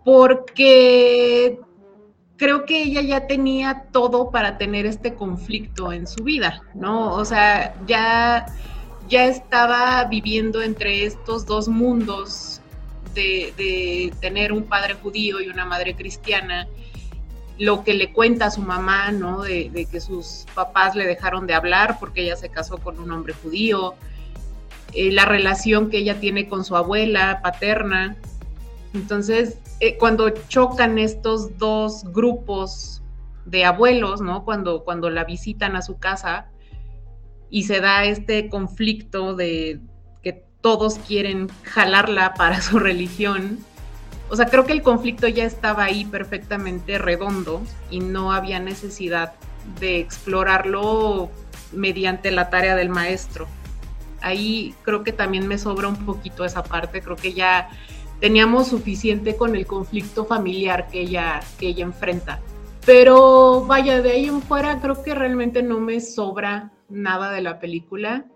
porque 0.04 1.58
creo 2.36 2.64
que 2.64 2.82
ella 2.82 3.02
ya 3.02 3.26
tenía 3.26 3.86
todo 3.92 4.30
para 4.30 4.56
tener 4.56 4.86
este 4.86 5.14
conflicto 5.14 5.92
en 5.92 6.06
su 6.06 6.22
vida, 6.24 6.62
¿no? 6.74 7.12
O 7.14 7.24
sea, 7.24 7.74
ya, 7.86 8.46
ya 9.08 9.26
estaba 9.26 10.04
viviendo 10.04 10.62
entre 10.62 11.04
estos 11.04 11.44
dos 11.44 11.68
mundos 11.68 12.62
de, 13.14 14.12
tener 14.20 14.52
un 14.52 14.62
padre 14.62 14.94
judío 14.94 15.40
y 15.40 15.48
una 15.48 15.64
madre 15.64 15.96
cristiana, 15.96 16.68
lo 17.58 17.82
que 17.82 17.92
le 17.94 18.12
cuenta 18.12 18.46
a 18.46 18.50
su 18.52 18.62
mamá, 18.62 19.10
¿no? 19.10 19.42
De, 19.42 19.68
de, 19.70 19.86
que 19.86 20.00
sus 20.00 20.46
papás 20.54 20.94
le 20.94 21.04
dejaron 21.04 21.48
de 21.48 21.54
hablar 21.54 21.96
porque 21.98 22.22
ella 22.22 22.36
se 22.36 22.48
casó 22.48 22.78
con 22.78 23.00
un 23.00 23.10
hombre 23.10 23.34
judío, 23.34 23.96
eh, 24.94 25.12
la 25.12 25.24
relación 25.24 25.90
que 25.90 25.98
ella 25.98 26.20
tiene 26.20 26.48
con 26.48 26.64
su 26.64 26.76
abuela 26.76 27.40
paterna. 27.42 28.16
Entonces, 28.94 29.58
eh, 29.80 29.96
cuando 29.98 30.30
chocan 30.30 30.98
estos 30.98 31.58
dos 31.58 32.04
grupos 32.12 33.02
de 33.44 33.64
abuelos, 33.64 34.20
¿no? 34.20 34.44
Cuando, 34.44 34.84
cuando 34.84 35.10
la 35.10 35.24
visitan 35.24 35.76
a 35.76 35.82
su 35.82 35.98
casa 35.98 36.48
y 37.50 37.64
se 37.64 37.80
da 37.80 38.04
este 38.04 38.48
conflicto 38.48 39.34
de 39.34 39.80
que 40.22 40.44
todos 40.60 40.98
quieren 40.98 41.48
jalarla 41.64 42.34
para 42.34 42.60
su 42.62 42.78
religión. 42.78 43.58
O 44.30 44.36
sea, 44.36 44.46
creo 44.46 44.66
que 44.66 44.72
el 44.72 44.82
conflicto 44.82 45.26
ya 45.28 45.44
estaba 45.44 45.84
ahí 45.84 46.04
perfectamente 46.04 46.98
redondo 46.98 47.62
y 47.90 48.00
no 48.00 48.32
había 48.32 48.58
necesidad 48.58 49.34
de 49.80 50.00
explorarlo 50.00 51.30
mediante 51.72 52.30
la 52.30 52.48
tarea 52.50 52.74
del 52.74 52.88
maestro 52.88 53.46
ahí 54.20 54.74
creo 54.82 55.02
que 55.02 55.12
también 55.12 55.46
me 55.46 55.58
sobra 55.58 55.88
un 55.88 56.04
poquito 56.04 56.44
esa 56.44 56.62
parte, 56.62 57.00
creo 57.02 57.16
que 57.16 57.32
ya 57.32 57.70
teníamos 58.20 58.68
suficiente 58.68 59.36
con 59.36 59.54
el 59.54 59.66
conflicto 59.66 60.24
familiar 60.24 60.88
que 60.88 61.02
ella, 61.02 61.40
que 61.58 61.68
ella 61.68 61.84
enfrenta. 61.84 62.40
Pero 62.84 63.64
vaya, 63.66 64.00
de 64.02 64.12
ahí 64.12 64.26
en 64.26 64.40
fuera 64.42 64.80
creo 64.80 65.02
que 65.02 65.14
realmente 65.14 65.62
no 65.62 65.78
me 65.78 66.00
sobra 66.00 66.72
nada 66.88 67.30
de 67.32 67.42
la 67.42 67.58
película. 67.60 68.26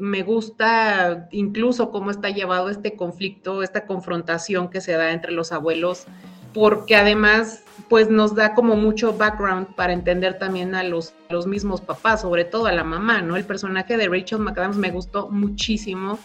me 0.00 0.22
gusta 0.22 1.28
incluso 1.30 1.90
cómo 1.90 2.10
está 2.10 2.30
llevado 2.30 2.70
este 2.70 2.96
conflicto, 2.96 3.62
esta 3.62 3.86
confrontación 3.86 4.70
que 4.70 4.80
se 4.80 4.92
da 4.92 5.12
entre 5.12 5.30
los 5.30 5.52
abuelos, 5.52 6.06
porque 6.52 6.96
además 6.96 7.62
pues 7.88 8.08
nos 8.08 8.34
da 8.34 8.54
como 8.54 8.76
mucho 8.76 9.16
background 9.16 9.74
para 9.74 9.92
entender 9.92 10.38
también 10.38 10.74
a 10.74 10.82
los, 10.82 11.12
los 11.28 11.46
mismos 11.46 11.80
papás, 11.80 12.20
sobre 12.20 12.44
todo 12.44 12.66
a 12.66 12.72
la 12.72 12.84
mamá, 12.84 13.22
¿no? 13.22 13.36
El 13.36 13.44
personaje 13.44 13.96
de 13.96 14.08
Rachel 14.08 14.38
McAdams 14.38 14.76
me 14.76 14.90
gustó 14.90 15.28
muchísimo. 15.28 16.18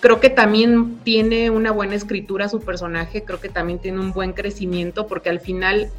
Creo 0.00 0.20
que 0.20 0.28
también 0.30 0.98
tiene 1.04 1.50
una 1.50 1.70
buena 1.70 1.94
escritura 1.94 2.48
su 2.48 2.60
personaje, 2.60 3.24
creo 3.24 3.40
que 3.40 3.48
también 3.48 3.78
tiene 3.78 4.00
un 4.00 4.12
buen 4.12 4.32
crecimiento, 4.32 5.06
porque 5.06 5.30
al 5.30 5.40
final, 5.40 5.90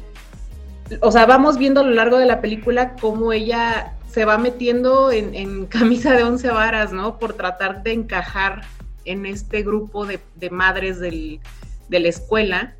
o 1.00 1.10
sea, 1.10 1.26
vamos 1.26 1.58
viendo 1.58 1.80
a 1.80 1.84
lo 1.84 1.90
largo 1.90 2.18
de 2.18 2.26
la 2.26 2.40
película 2.40 2.94
cómo 3.00 3.32
ella 3.32 3.94
se 4.08 4.24
va 4.24 4.38
metiendo 4.38 5.10
en, 5.10 5.66
camisa 5.70 6.14
de 6.14 6.22
once 6.22 6.48
varas, 6.48 6.92
¿no? 6.92 7.18
Por 7.18 7.32
tratar 7.32 7.82
de 7.82 7.92
encajar 7.92 8.62
en 9.04 9.26
este 9.26 9.62
grupo 9.62 10.06
de, 10.06 10.20
madres 10.50 11.00
de 11.00 11.40
la 11.88 12.08
escuela. 12.08 12.76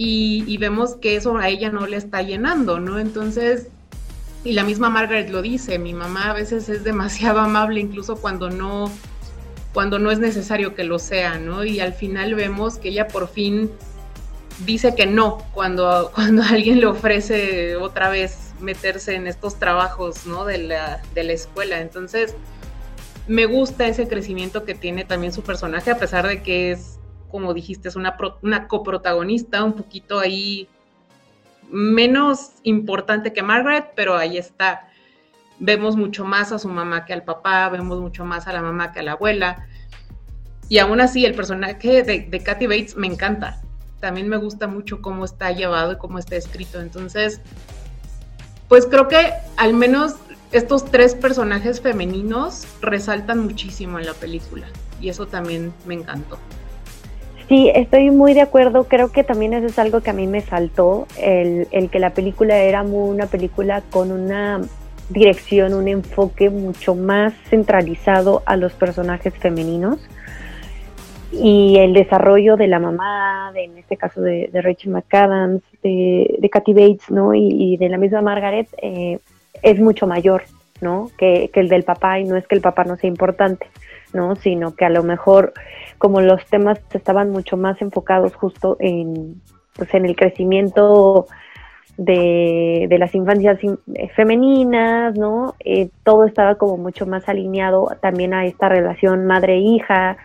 Y, 0.00 0.56
vemos 0.58 0.94
que 0.94 1.16
eso 1.16 1.38
a 1.38 1.48
ella 1.48 1.70
no 1.70 1.88
le 1.88 1.96
está 1.96 2.22
llenando, 2.22 2.78
¿no? 2.78 3.00
Entonces, 3.00 3.66
y 4.44 4.52
la 4.52 4.62
misma 4.62 4.90
Margaret 4.90 5.28
lo 5.28 5.42
dice, 5.42 5.80
mi 5.80 5.92
mamá 5.92 6.30
a 6.30 6.34
veces 6.34 6.68
es 6.68 6.84
demasiado 6.84 7.40
amable, 7.40 7.80
incluso 7.80 8.14
cuando 8.14 8.48
no, 8.48 8.92
cuando 9.74 9.98
no 9.98 10.12
es 10.12 10.20
necesario 10.20 10.76
que 10.76 10.84
lo 10.84 11.00
sea, 11.00 11.40
¿no? 11.40 11.64
Y 11.64 11.80
al 11.80 11.94
final 11.94 12.36
vemos 12.36 12.78
que 12.78 12.90
ella 12.90 13.08
por 13.08 13.26
fin 13.26 13.72
dice 14.64 14.94
que 14.94 15.06
no 15.06 15.38
cuando, 15.52 16.12
cuando 16.14 16.44
alguien 16.44 16.78
le 16.78 16.86
ofrece 16.86 17.74
otra 17.74 18.08
vez 18.08 18.52
meterse 18.60 19.16
en 19.16 19.26
estos 19.26 19.58
trabajos 19.58 20.26
¿no? 20.26 20.44
de, 20.44 20.58
la, 20.58 21.02
de 21.12 21.24
la 21.24 21.32
escuela. 21.32 21.80
Entonces, 21.80 22.36
me 23.26 23.46
gusta 23.46 23.88
ese 23.88 24.06
crecimiento 24.06 24.64
que 24.64 24.76
tiene 24.76 25.04
también 25.04 25.32
su 25.32 25.42
personaje, 25.42 25.90
a 25.90 25.98
pesar 25.98 26.28
de 26.28 26.40
que 26.40 26.70
es, 26.70 26.97
como 27.30 27.54
dijiste, 27.54 27.88
es 27.88 27.96
una, 27.96 28.16
coprotagonista, 28.68 29.64
un 29.64 29.74
poquito 29.74 30.18
ahí 30.18 30.68
menos 31.70 32.52
importante 32.62 33.32
que 33.32 33.42
Margaret, 33.42 33.92
pero 33.94 34.16
ahí 34.16 34.38
está. 34.38 34.88
Vemos 35.58 35.96
mucho 35.96 36.24
más 36.24 36.52
a 36.52 36.58
su 36.58 36.68
mamá 36.68 37.04
que 37.04 37.12
al 37.12 37.24
papá, 37.24 37.68
vemos 37.68 38.00
mucho 38.00 38.24
más 38.24 38.46
a 38.46 38.52
la 38.52 38.62
mamá 38.62 38.92
que 38.92 39.00
a 39.00 39.02
la 39.02 39.12
abuela. 39.12 39.66
Y 40.68 40.78
aún 40.78 41.00
así, 41.00 41.24
el 41.24 41.34
personaje 41.34 42.02
de, 42.02 42.20
de 42.20 42.42
Kathy 42.42 42.66
Bates 42.66 42.96
me 42.96 43.06
encanta. 43.06 43.60
También 44.00 44.28
me 44.28 44.36
gusta 44.36 44.66
mucho 44.66 45.02
cómo 45.02 45.24
está 45.24 45.50
llevado 45.50 45.92
y 45.92 45.98
cómo 45.98 46.18
está 46.18 46.36
escrito. 46.36 46.80
Entonces, 46.80 47.40
pues 48.68 48.86
creo 48.86 49.08
que 49.08 49.32
al 49.56 49.74
menos 49.74 50.14
estos 50.52 50.84
tres 50.86 51.14
personajes 51.14 51.80
femeninos 51.80 52.66
resaltan 52.80 53.40
muchísimo 53.40 53.98
en 53.98 54.06
la 54.06 54.14
película 54.14 54.66
y 55.00 55.08
eso 55.08 55.26
también 55.26 55.72
me 55.86 55.94
encantó. 55.94 56.38
Sí, 57.48 57.70
estoy 57.74 58.10
muy 58.10 58.34
de 58.34 58.42
acuerdo. 58.42 58.84
Creo 58.84 59.10
que 59.10 59.24
también 59.24 59.54
eso 59.54 59.66
es 59.66 59.78
algo 59.78 60.02
que 60.02 60.10
a 60.10 60.12
mí 60.12 60.26
me 60.26 60.42
saltó, 60.42 61.06
el, 61.18 61.66
el 61.70 61.88
que 61.88 61.98
la 61.98 62.10
película 62.10 62.58
era 62.58 62.82
muy 62.82 63.08
una 63.08 63.26
película 63.26 63.82
con 63.90 64.12
una 64.12 64.60
dirección, 65.08 65.72
un 65.72 65.88
enfoque 65.88 66.50
mucho 66.50 66.94
más 66.94 67.32
centralizado 67.48 68.42
a 68.44 68.56
los 68.56 68.74
personajes 68.74 69.34
femeninos 69.34 69.98
y 71.30 71.76
el 71.78 71.92
desarrollo 71.92 72.56
de 72.56 72.68
la 72.68 72.78
mamá, 72.78 73.50
de, 73.52 73.64
en 73.64 73.78
este 73.78 73.96
caso 73.96 74.20
de, 74.20 74.50
Rachel 74.52 74.92
McAdams, 74.92 75.62
de, 75.82 76.36
de 76.38 76.50
Kathy 76.50 76.72
Bates, 76.72 77.10
¿no? 77.10 77.34
Y, 77.34 77.76
de 77.76 77.88
la 77.88 77.98
misma 77.98 78.22
Margaret, 78.22 78.68
eh, 78.80 79.18
es 79.62 79.78
mucho 79.78 80.06
mayor, 80.06 80.44
¿no? 80.80 81.10
Que, 81.18 81.50
el 81.52 81.68
del 81.68 81.82
papá, 81.82 82.18
y 82.18 82.24
no 82.24 82.36
es 82.36 82.46
que 82.46 82.54
el 82.54 82.62
papá 82.62 82.84
no 82.84 82.96
sea 82.96 83.08
importante, 83.08 83.66
¿no? 84.12 84.36
Sino 84.36 84.74
que 84.74 84.84
a 84.84 84.90
lo 84.90 85.02
mejor, 85.02 85.52
como 85.98 86.20
los 86.20 86.44
temas 86.46 86.80
estaban 86.92 87.30
mucho 87.30 87.56
más 87.56 87.80
enfocados 87.82 88.34
justo 88.34 88.76
en, 88.80 89.40
pues, 89.74 89.92
en 89.94 90.06
el 90.06 90.16
crecimiento 90.16 91.26
de, 91.96 92.86
de 92.88 92.98
las 92.98 93.14
infancias 93.14 93.58
eh, 93.62 94.08
femeninas, 94.14 95.16
¿no? 95.16 95.54
Eh, 95.64 95.90
todo 96.04 96.24
estaba 96.24 96.56
como 96.56 96.76
mucho 96.76 97.06
más 97.06 97.28
alineado 97.28 97.88
también 98.00 98.34
a 98.34 98.46
esta 98.46 98.68
relación 98.68 99.26
madre-hija, 99.26 100.16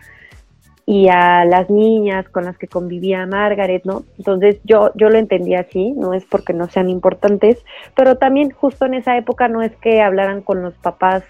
y 0.86 1.08
a 1.08 1.44
las 1.44 1.70
niñas 1.70 2.28
con 2.28 2.44
las 2.44 2.58
que 2.58 2.68
convivía 2.68 3.26
Margaret, 3.26 3.84
¿no? 3.84 4.04
Entonces 4.18 4.60
yo, 4.64 4.90
yo 4.94 5.08
lo 5.08 5.18
entendía 5.18 5.60
así, 5.60 5.92
no 5.92 6.12
es 6.12 6.24
porque 6.26 6.52
no 6.52 6.68
sean 6.68 6.90
importantes, 6.90 7.64
pero 7.96 8.16
también 8.16 8.50
justo 8.50 8.84
en 8.84 8.94
esa 8.94 9.16
época 9.16 9.48
no 9.48 9.62
es 9.62 9.74
que 9.76 10.02
hablaran 10.02 10.42
con 10.42 10.62
los 10.62 10.74
papás, 10.74 11.24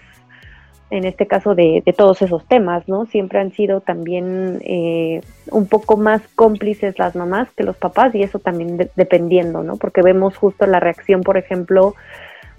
en 0.91 1.05
este 1.05 1.25
caso 1.25 1.55
de, 1.55 1.81
de 1.85 1.93
todos 1.93 2.21
esos 2.21 2.45
temas, 2.47 2.87
¿no? 2.87 3.05
Siempre 3.07 3.39
han 3.39 3.51
sido 3.51 3.81
también 3.81 4.59
eh, 4.63 5.21
un 5.51 5.67
poco 5.67 5.97
más 5.97 6.21
cómplices 6.35 6.99
las 6.99 7.15
mamás 7.15 7.49
que 7.57 7.63
los 7.63 7.77
papás 7.77 8.13
y 8.13 8.21
eso 8.21 8.39
también 8.39 8.89
dependiendo, 8.95 9.63
¿no? 9.63 9.77
Porque 9.77 10.01
vemos 10.01 10.37
justo 10.37 10.65
la 10.67 10.79
reacción, 10.79 11.21
por 11.21 11.37
ejemplo, 11.37 11.95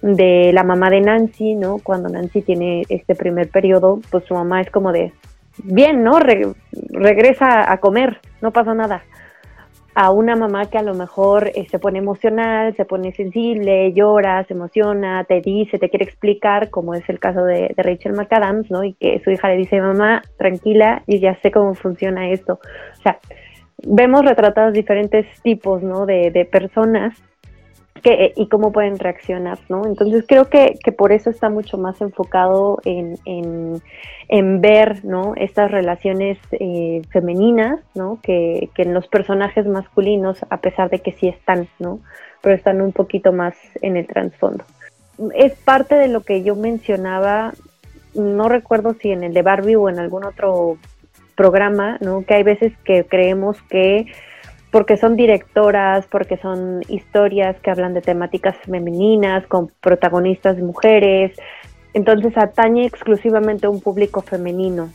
de 0.03 0.51
la 0.53 0.65
mamá 0.65 0.91
de 0.91 1.01
Nancy, 1.01 1.55
¿no? 1.55 1.79
Cuando 1.79 2.09
Nancy 2.09 2.43
tiene 2.43 2.83
este 2.89 3.15
primer 3.15 3.49
periodo, 3.49 4.01
pues 4.11 4.25
su 4.25 4.35
mamá 4.35 4.61
es 4.61 4.71
como 4.71 4.93
de, 4.93 5.13
bien, 5.63 6.03
¿no? 6.03 6.19
regresa 6.19 7.71
a 7.71 7.79
comer, 7.79 8.21
no 8.41 8.51
pasa 8.51 8.75
nada. 8.75 9.05
A 9.99 10.11
una 10.11 10.37
mamá 10.37 10.67
que 10.67 10.77
a 10.77 10.83
lo 10.83 10.93
mejor 10.93 11.53
eh, 11.55 11.67
se 11.71 11.79
pone 11.79 12.01
emocional, 12.01 12.77
se 12.77 12.85
pone 12.85 13.13
sensible, 13.13 13.95
llora, 13.95 14.45
se 14.45 14.53
emociona, 14.53 15.25
te 15.25 15.41
dice, 15.41 15.79
te 15.79 15.89
quiere 15.89 16.05
explicar, 16.05 16.69
como 16.69 16.93
es 16.93 17.09
el 17.09 17.19
caso 17.19 17.43
de, 17.43 17.73
Rachel 17.79 18.13
McAdams, 18.13 18.71
¿no? 18.71 18.85
Y 18.85 18.93
que 18.93 19.23
su 19.25 19.31
hija 19.31 19.49
le 19.49 19.57
dice, 19.57 19.81
mamá, 19.81 20.21
tranquila, 20.37 21.03
y 21.07 21.19
ya 21.21 21.41
sé 21.41 21.51
cómo 21.51 21.75
funciona 21.75 22.29
esto. 22.29 22.61
O 22.93 23.03
sea, 23.03 23.19
vemos 23.87 24.23
retratados 24.23 24.75
diferentes 24.75 25.25
tipos, 25.41 25.83
¿no? 25.83 26.05
De, 26.05 26.31
de 26.31 26.45
personas 26.45 27.15
que, 28.07 28.35
y 28.37 28.47
cómo 28.47 28.71
pueden 28.71 29.01
reaccionar, 29.01 29.59
¿no? 29.69 29.85
Entonces 29.85 30.25
creo 30.29 30.49
que, 30.49 30.79
que 30.85 30.93
por 30.93 31.11
eso 31.11 31.29
está 31.29 31.51
mucho 31.51 31.77
más 31.77 32.01
enfocado 32.01 32.79
en, 32.85 33.19
en, 33.25 34.61
ver, 34.61 35.05
¿no? 35.05 35.35
Estas 35.35 35.73
relaciones 35.73 36.39
eh, 36.53 37.03
femeninas, 37.11 37.81
¿no? 37.97 38.21
Que, 38.23 38.71
que, 38.77 38.83
en 38.83 38.95
los 38.95 39.09
personajes 39.09 39.67
masculinos, 39.67 40.39
a 40.51 40.59
pesar 40.59 40.89
de 40.89 41.01
que 41.01 41.13
sí 41.13 41.27
están, 41.27 41.67
¿no? 41.81 41.99
Pero 42.43 42.55
están 42.55 42.81
un 42.81 42.93
poquito 42.93 43.33
más 43.33 43.57
en 43.83 43.97
el 43.97 44.07
trasfondo. 44.07 44.65
Es 45.35 45.55
parte 45.55 45.97
de 45.97 46.07
lo 46.07 46.21
que 46.21 46.45
yo 46.45 46.55
mencionaba, 46.55 47.55
no 48.15 48.49
recuerdo 48.49 48.95
si 48.95 49.11
en 49.11 49.25
el 49.25 49.35
de 49.35 49.43
Barbie 49.43 49.75
o 49.75 49.89
en 49.89 49.99
algún 49.99 50.25
otro 50.25 50.79
programa, 51.35 51.99
¿no? 52.01 52.25
Que 52.25 52.35
hay 52.35 52.45
veces 52.45 52.73
que 52.85 53.05
creemos 53.05 53.61
que 53.63 54.07
porque 54.71 54.97
son 54.97 55.17
directoras, 55.17 56.07
porque 56.07 56.37
son 56.37 56.83
historias 56.89 57.59
que 57.61 57.71
hablan 57.71 57.95
de 57.95 58.03
temáticas 58.03 58.57
femeninas, 58.59 59.47
con 59.47 59.71
protagonistas 59.81 60.59
mujeres, 60.59 61.37
entonces 61.95 62.37
atañe 62.37 62.85
exclusivamente 62.85 63.67
a 63.67 63.71
un 63.71 63.81
público 63.81 64.21
femenino. 64.21 64.91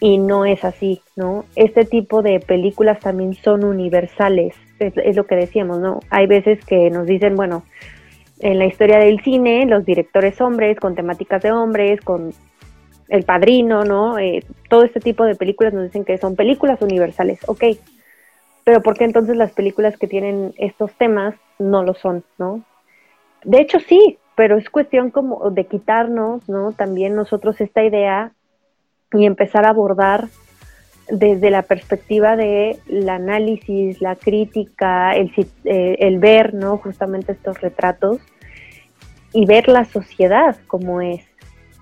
Y 0.00 0.18
no 0.18 0.44
es 0.44 0.64
así, 0.64 1.00
¿no? 1.16 1.44
Este 1.56 1.84
tipo 1.84 2.22
de 2.22 2.38
películas 2.40 3.00
también 3.00 3.34
son 3.34 3.64
universales, 3.64 4.54
es, 4.78 5.16
lo 5.16 5.26
que 5.26 5.36
decíamos, 5.36 5.80
¿no? 5.80 6.00
Hay 6.10 6.26
veces 6.26 6.64
que 6.64 6.90
nos 6.90 7.06
dicen, 7.06 7.36
bueno, 7.36 7.64
en 8.40 8.58
la 8.58 8.66
historia 8.66 8.98
del 8.98 9.20
cine, 9.22 9.66
los 9.66 9.84
directores 9.84 10.40
hombres, 10.40 10.78
con 10.78 10.94
temáticas 10.94 11.42
de 11.42 11.52
hombres, 11.52 12.00
con 12.00 12.32
El 13.08 13.24
Padrino, 13.24 13.84
¿no? 13.84 14.18
Eh, 14.18 14.44
todo 14.68 14.84
este 14.84 15.00
tipo 15.00 15.24
de 15.24 15.36
películas 15.36 15.72
nos 15.72 15.84
dicen 15.84 16.04
que 16.04 16.18
son 16.18 16.36
películas 16.36 16.80
universales. 16.82 17.40
Ok, 17.46 17.64
pero 18.64 18.82
¿por 18.82 18.96
qué 18.96 19.04
entonces 19.04 19.36
las 19.36 19.52
películas 19.52 19.96
que 19.96 20.06
tienen 20.06 20.54
estos 20.56 20.92
temas 20.94 21.34
no 21.58 21.82
lo 21.82 21.94
son, 21.94 22.24
no? 22.38 22.64
De 23.44 23.60
hecho 23.60 23.78
sí, 23.78 24.18
pero 24.36 24.56
es 24.56 24.70
cuestión 24.70 25.10
como 25.10 25.50
de 25.50 25.66
quitarnos, 25.66 26.48
¿no? 26.48 26.72
También 26.72 27.14
nosotros 27.14 27.60
esta 27.60 27.84
idea 27.84 28.32
y 29.12 29.26
empezar 29.26 29.66
a 29.66 29.70
abordar 29.70 30.28
desde 31.08 31.50
la 31.50 31.62
perspectiva 31.62 32.36
de 32.36 32.78
el 32.88 33.08
análisis, 33.08 34.00
la 34.00 34.16
crítica, 34.16 35.14
el, 35.14 35.30
eh, 35.64 35.96
el 36.00 36.18
ver, 36.18 36.54
¿no? 36.54 36.78
Justamente 36.78 37.32
estos 37.32 37.60
retratos 37.60 38.18
y 39.32 39.46
ver 39.46 39.68
la 39.68 39.84
sociedad 39.84 40.56
como 40.66 41.00
es 41.00 41.22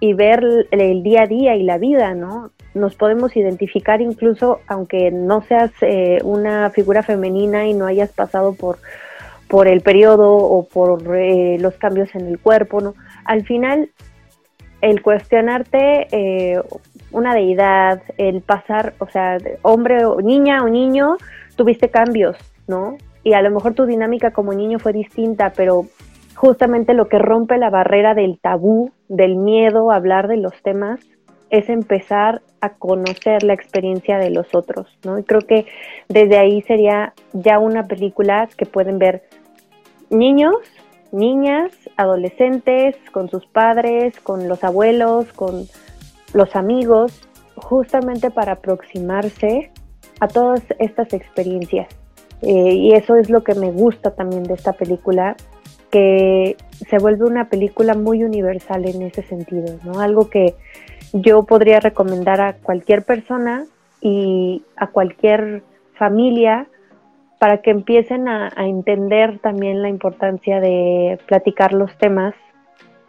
y 0.00 0.14
ver 0.14 0.66
el 0.72 1.02
día 1.04 1.22
a 1.22 1.26
día 1.26 1.54
y 1.54 1.62
la 1.62 1.78
vida, 1.78 2.14
¿no? 2.14 2.50
Nos 2.74 2.94
podemos 2.94 3.36
identificar 3.36 4.00
incluso 4.00 4.60
aunque 4.66 5.10
no 5.10 5.42
seas 5.42 5.70
eh, 5.82 6.20
una 6.24 6.70
figura 6.70 7.02
femenina 7.02 7.66
y 7.66 7.74
no 7.74 7.86
hayas 7.86 8.10
pasado 8.12 8.54
por, 8.54 8.78
por 9.48 9.68
el 9.68 9.82
periodo 9.82 10.34
o 10.34 10.66
por 10.66 11.02
eh, 11.16 11.58
los 11.60 11.74
cambios 11.74 12.14
en 12.14 12.26
el 12.26 12.38
cuerpo, 12.38 12.80
¿no? 12.80 12.94
Al 13.24 13.44
final, 13.44 13.90
el 14.80 15.02
cuestionarte 15.02 16.08
eh, 16.10 16.62
una 17.10 17.34
deidad, 17.34 18.02
el 18.16 18.40
pasar, 18.40 18.94
o 18.98 19.06
sea, 19.06 19.38
hombre 19.62 20.04
o 20.04 20.20
niña 20.20 20.64
o 20.64 20.68
niño, 20.68 21.18
tuviste 21.56 21.90
cambios, 21.90 22.36
¿no? 22.66 22.96
Y 23.22 23.34
a 23.34 23.42
lo 23.42 23.50
mejor 23.50 23.74
tu 23.74 23.86
dinámica 23.86 24.32
como 24.32 24.52
niño 24.52 24.78
fue 24.78 24.92
distinta, 24.92 25.52
pero 25.54 25.86
justamente 26.34 26.94
lo 26.94 27.08
que 27.08 27.18
rompe 27.18 27.58
la 27.58 27.70
barrera 27.70 28.14
del 28.14 28.38
tabú, 28.40 28.90
del 29.08 29.36
miedo 29.36 29.90
a 29.90 29.96
hablar 29.96 30.26
de 30.28 30.38
los 30.38 30.54
temas, 30.62 30.98
es 31.52 31.68
empezar 31.68 32.40
a 32.62 32.70
conocer 32.70 33.42
la 33.42 33.52
experiencia 33.52 34.18
de 34.18 34.30
los 34.30 34.46
otros, 34.54 34.86
¿no? 35.04 35.18
Y 35.18 35.22
creo 35.22 35.42
que 35.42 35.66
desde 36.08 36.38
ahí 36.38 36.62
sería 36.62 37.12
ya 37.34 37.58
una 37.58 37.84
película 37.84 38.48
que 38.56 38.64
pueden 38.64 38.98
ver 38.98 39.22
niños, 40.08 40.56
niñas, 41.12 41.70
adolescentes, 41.98 42.96
con 43.12 43.28
sus 43.28 43.44
padres, 43.46 44.18
con 44.20 44.48
los 44.48 44.64
abuelos, 44.64 45.30
con 45.34 45.66
los 46.32 46.56
amigos, 46.56 47.20
justamente 47.54 48.30
para 48.30 48.52
aproximarse 48.52 49.70
a 50.20 50.28
todas 50.28 50.62
estas 50.78 51.12
experiencias. 51.12 51.88
Eh, 52.40 52.74
y 52.74 52.92
eso 52.94 53.16
es 53.16 53.28
lo 53.28 53.44
que 53.44 53.54
me 53.54 53.70
gusta 53.70 54.14
también 54.14 54.44
de 54.44 54.54
esta 54.54 54.72
película, 54.72 55.36
que 55.90 56.56
se 56.88 56.96
vuelve 56.96 57.26
una 57.26 57.50
película 57.50 57.92
muy 57.92 58.24
universal 58.24 58.88
en 58.88 59.02
ese 59.02 59.22
sentido, 59.22 59.76
¿no? 59.84 60.00
Algo 60.00 60.30
que 60.30 60.54
yo 61.12 61.44
podría 61.44 61.80
recomendar 61.80 62.40
a 62.40 62.54
cualquier 62.54 63.04
persona 63.04 63.64
y 64.00 64.62
a 64.76 64.88
cualquier 64.88 65.62
familia 65.94 66.66
para 67.38 67.60
que 67.60 67.70
empiecen 67.70 68.28
a, 68.28 68.52
entender 68.56 69.38
también 69.40 69.82
la 69.82 69.88
importancia 69.88 70.60
de 70.60 71.18
platicar 71.26 71.72
los 71.72 71.96
temas 71.98 72.34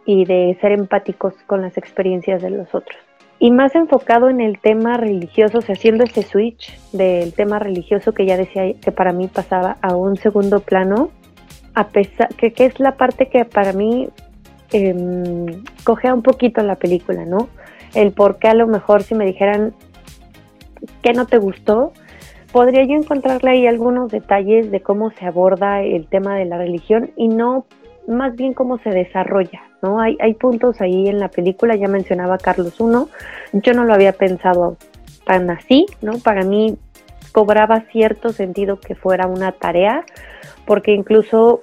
y 0.06 0.24
de 0.24 0.56
ser 0.60 0.72
empáticos 0.72 1.34
con 1.46 1.62
las 1.62 1.78
experiencias 1.78 2.42
de 2.42 2.50
los 2.50 2.74
otros. 2.74 2.98
Y 3.38 3.50
más 3.50 3.74
enfocado 3.74 4.28
en 4.28 4.40
el 4.40 4.58
tema 4.58 4.96
religioso, 4.96 5.58
o 5.58 5.60
sea, 5.60 5.74
haciendo 5.74 6.04
ese 6.04 6.22
switch 6.22 6.76
del 6.92 7.32
tema 7.32 7.58
religioso 7.58 8.12
que 8.12 8.26
ya 8.26 8.36
decía 8.36 8.74
que 8.80 8.92
para 8.92 9.12
mí 9.12 9.28
pasaba 9.28 9.76
a 9.82 9.94
un 9.94 10.16
segundo 10.16 10.60
plano, 10.60 11.10
a 11.74 11.88
pesar 11.88 12.28
que, 12.34 12.52
que 12.52 12.66
es 12.66 12.78
la 12.80 12.96
parte 12.96 13.28
que 13.28 13.44
para 13.44 13.72
mí 13.72 14.08
eh, 14.72 15.62
cogea 15.84 16.12
un 16.12 16.22
poquito 16.22 16.62
la 16.62 16.74
película, 16.74 17.24
¿no? 17.24 17.48
El 17.94 18.12
por 18.12 18.38
qué 18.38 18.48
a 18.48 18.54
lo 18.54 18.66
mejor 18.66 19.02
si 19.02 19.14
me 19.14 19.24
dijeran 19.24 19.74
que 21.02 21.12
no 21.12 21.26
te 21.26 21.38
gustó, 21.38 21.92
podría 22.52 22.84
yo 22.84 22.94
encontrarle 22.94 23.50
ahí 23.50 23.66
algunos 23.66 24.10
detalles 24.10 24.70
de 24.70 24.80
cómo 24.80 25.10
se 25.10 25.26
aborda 25.26 25.82
el 25.82 26.06
tema 26.06 26.36
de 26.36 26.44
la 26.44 26.58
religión 26.58 27.10
y 27.16 27.28
no 27.28 27.66
más 28.06 28.36
bien 28.36 28.52
cómo 28.52 28.78
se 28.78 28.90
desarrolla, 28.90 29.62
¿no? 29.82 30.00
Hay, 30.00 30.16
hay 30.20 30.34
puntos 30.34 30.80
ahí 30.80 31.08
en 31.08 31.18
la 31.18 31.28
película, 31.28 31.74
ya 31.74 31.88
mencionaba 31.88 32.38
Carlos 32.38 32.78
I, 32.78 33.58
yo 33.60 33.72
no 33.72 33.84
lo 33.84 33.94
había 33.94 34.12
pensado 34.12 34.76
tan 35.24 35.48
así, 35.50 35.86
¿no? 36.02 36.18
Para 36.18 36.44
mí 36.44 36.76
cobraba 37.32 37.80
cierto 37.92 38.30
sentido 38.30 38.78
que 38.78 38.94
fuera 38.94 39.26
una 39.26 39.52
tarea, 39.52 40.04
porque 40.66 40.92
incluso 40.92 41.62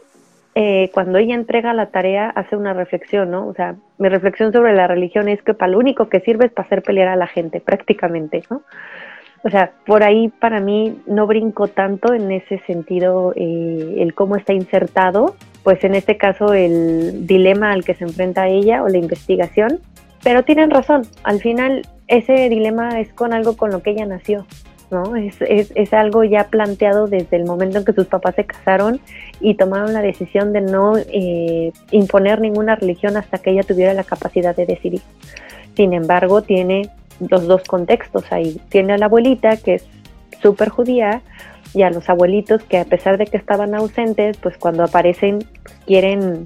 eh, 0.54 0.90
cuando 0.94 1.18
ella 1.18 1.36
entrega 1.36 1.74
la 1.74 1.88
tarea 1.88 2.30
hace 2.30 2.58
una 2.58 2.74
reflexión, 2.74 3.32
¿no? 3.32 3.48
O 3.48 3.54
sea, 3.54 3.76
mi 3.98 4.10
reflexión 4.10 4.52
sobre 4.52 4.74
la 4.74 4.88
religión 4.88 5.30
es 5.30 5.42
que 5.42 5.54
para 5.54 5.72
lo 5.72 5.80
único 5.80 6.10
que 6.10 6.20
sirve 6.20 6.48
es 6.48 6.52
para 6.52 6.66
hacer 6.66 6.84
pelear 6.84 7.08
a 7.08 7.16
la 7.16 7.28
gente, 7.28 7.62
prácticamente, 7.62 8.44
¿no? 8.50 8.64
O 9.44 9.50
sea, 9.50 9.72
por 9.86 10.04
ahí 10.04 10.28
para 10.28 10.60
mí 10.60 11.02
no 11.08 11.26
brinco 11.26 11.68
tanto 11.68 12.14
en 12.14 12.32
ese 12.32 12.60
sentido 12.68 13.34
eh, 13.36 13.96
el 13.98 14.14
cómo 14.14 14.36
está 14.36 14.54
insertado, 14.54 15.36
pues 15.64 15.84
en 15.84 15.96
este 15.96 16.18
caso 16.18 16.54
el 16.54 17.26
dilema 17.26 17.72
al 17.72 17.84
que 17.84 17.96
se 17.96 18.04
enfrenta 18.04 18.48
ella 18.48 18.84
o 18.84 18.88
la 18.88 18.98
investigación, 18.98 19.80
pero 20.24 20.44
tienen 20.44 20.70
razón, 20.70 21.04
al 21.24 21.40
final 21.40 21.82
ese 22.08 22.50
dilema 22.50 23.00
es 23.00 23.12
con 23.14 23.34
algo 23.34 23.58
con 23.58 23.72
lo 23.72 23.82
que 23.82 23.92
ella 23.92 24.06
nació, 24.06 24.46
¿no? 24.92 25.16
Es, 25.16 25.42
es, 25.42 25.72
es, 25.76 25.94
algo 25.94 26.24
ya 26.24 26.44
planteado 26.44 27.08
desde 27.08 27.38
el 27.38 27.46
momento 27.46 27.80
en 27.80 27.86
que 27.86 27.94
sus 27.94 28.08
papás 28.08 28.36
se 28.36 28.46
casaron 28.46 29.00
y 29.42 29.56
tomaron 29.56 29.94
la 29.94 30.02
decisión 30.02 30.54
de 30.54 30.62
no 30.62 30.98
eh, 30.98 31.72
imponer 31.92 32.40
ninguna 32.42 32.76
religión 32.76 33.18
hasta 33.18 33.40
que 33.40 33.52
ella 33.52 33.64
tuviera 33.64 33.94
la 33.94 34.04
capacidad 34.04 34.56
de 34.56 34.66
decidir. 34.66 35.02
Sin 35.76 35.94
embargo, 35.94 36.42
tiene 36.42 36.90
los 37.20 37.48
dos 37.48 37.64
contextos 37.64 38.32
ahí. 38.32 38.62
Tiene 38.70 38.94
a 38.94 38.98
la 38.98 39.06
abuelita, 39.06 39.58
que 39.58 39.76
es 39.76 39.86
súper 40.42 40.70
judía, 40.70 41.22
y 41.74 41.84
a 41.84 41.90
los 41.90 42.10
abuelitos 42.10 42.64
que 42.64 42.78
a 42.78 42.86
pesar 42.86 43.18
de 43.18 43.26
que 43.26 43.38
estaban 43.38 43.74
ausentes, 43.76 44.38
pues 44.38 44.58
cuando 44.58 44.84
aparecen 44.84 45.40
pues, 45.64 45.76
quieren 45.86 46.46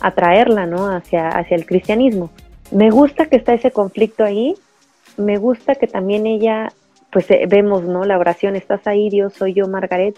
atraerla, 0.00 0.66
¿no? 0.66 0.90
Hacia, 0.90 1.28
hacia 1.28 1.56
el 1.56 1.66
cristianismo. 1.66 2.30
Me 2.70 2.90
gusta 2.90 3.26
que 3.26 3.36
está 3.36 3.52
ese 3.52 3.70
conflicto 3.70 4.24
ahí, 4.24 4.54
me 5.16 5.36
gusta 5.36 5.74
que 5.74 5.86
también 5.86 6.26
ella 6.26 6.72
pues 7.12 7.30
eh, 7.30 7.44
vemos, 7.48 7.82
¿no? 7.84 8.04
La 8.04 8.18
oración, 8.18 8.56
estás 8.56 8.86
ahí, 8.86 9.10
Dios, 9.10 9.34
soy 9.34 9.54
yo, 9.54 9.66
Margaret, 9.66 10.16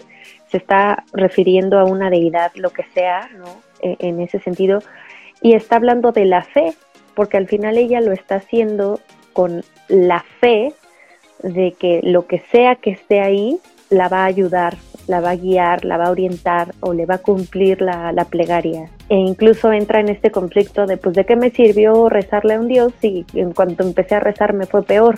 se 0.53 0.57
está 0.57 1.03
refiriendo 1.13 1.79
a 1.79 1.83
una 1.83 2.11
deidad, 2.11 2.51
lo 2.53 2.69
que 2.69 2.83
sea, 2.93 3.27
¿no? 3.35 3.45
E, 3.81 3.95
en 4.07 4.21
ese 4.21 4.37
sentido, 4.37 4.83
y 5.41 5.55
está 5.55 5.77
hablando 5.77 6.11
de 6.11 6.25
la 6.25 6.43
fe, 6.43 6.75
porque 7.15 7.37
al 7.37 7.47
final 7.47 7.75
ella 7.75 8.01
lo 8.01 8.11
está 8.11 8.35
haciendo 8.35 8.99
con 9.33 9.63
la 9.87 10.23
fe 10.39 10.71
de 11.41 11.71
que 11.71 12.01
lo 12.03 12.27
que 12.27 12.37
sea 12.51 12.75
que 12.75 12.91
esté 12.91 13.19
ahí 13.19 13.57
la 13.89 14.09
va 14.09 14.19
a 14.19 14.25
ayudar, 14.25 14.77
la 15.07 15.21
va 15.21 15.31
a 15.31 15.35
guiar, 15.35 15.85
la 15.85 15.97
va 15.97 16.05
a 16.05 16.11
orientar 16.11 16.75
o 16.81 16.93
le 16.93 17.07
va 17.07 17.15
a 17.15 17.17
cumplir 17.17 17.81
la, 17.81 18.11
la, 18.11 18.25
plegaria. 18.25 18.91
E 19.09 19.15
incluso 19.15 19.71
entra 19.71 20.01
en 20.01 20.09
este 20.09 20.29
conflicto 20.29 20.85
de, 20.85 20.97
pues, 20.97 21.15
¿de 21.15 21.25
qué 21.25 21.35
me 21.35 21.49
sirvió 21.49 22.09
rezarle 22.09 22.53
a 22.53 22.59
un 22.59 22.67
Dios 22.67 22.93
si 23.01 23.25
en 23.33 23.53
cuanto 23.53 23.81
empecé 23.81 24.13
a 24.13 24.19
rezar 24.19 24.53
me 24.53 24.67
fue 24.67 24.83
peor? 24.83 25.17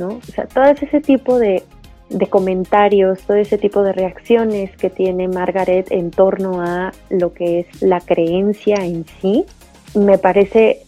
O 0.00 0.20
sea, 0.22 0.46
todo 0.46 0.64
ese 0.64 1.00
tipo 1.02 1.38
de, 1.38 1.62
comentarios, 2.28 3.20
todo 3.22 3.36
ese 3.36 3.58
tipo 3.58 3.82
de 3.82 3.92
reacciones 3.92 4.76
que 4.76 4.90
tiene 4.90 5.28
Margaret 5.28 5.90
en 5.90 6.10
torno 6.10 6.60
a 6.60 6.92
lo 7.08 7.32
que 7.32 7.60
es 7.60 7.82
la 7.82 8.00
creencia 8.00 8.76
en 8.84 9.04
sí, 9.20 9.44
me 9.94 10.18
parece 10.18 10.82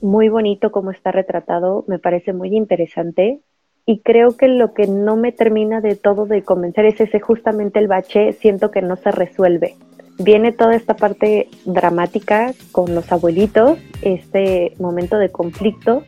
muy 0.00 0.28
bonito 0.28 0.70
cómo 0.70 0.90
está 0.90 1.12
retratado, 1.12 1.84
me 1.88 1.98
parece 1.98 2.32
muy 2.32 2.54
interesante 2.54 3.40
y 3.86 4.00
creo 4.00 4.36
que 4.36 4.48
lo 4.48 4.72
que 4.72 4.86
no 4.86 5.16
me 5.16 5.32
termina 5.32 5.80
de 5.80 5.96
todo 5.96 6.26
de 6.26 6.42
convencer 6.42 6.86
es 6.86 7.00
ese 7.00 7.20
justamente 7.20 7.78
el 7.78 7.88
bache, 7.88 8.32
siento 8.32 8.70
que 8.70 8.82
no 8.82 8.96
se 8.96 9.10
resuelve. 9.10 9.76
Viene 10.18 10.52
toda 10.52 10.76
esta 10.76 10.94
parte 10.94 11.48
dramática 11.64 12.52
con 12.70 12.94
los 12.94 13.10
abuelitos, 13.10 13.78
este 14.02 14.74
momento 14.78 15.18
de 15.18 15.30
conflicto, 15.30 16.04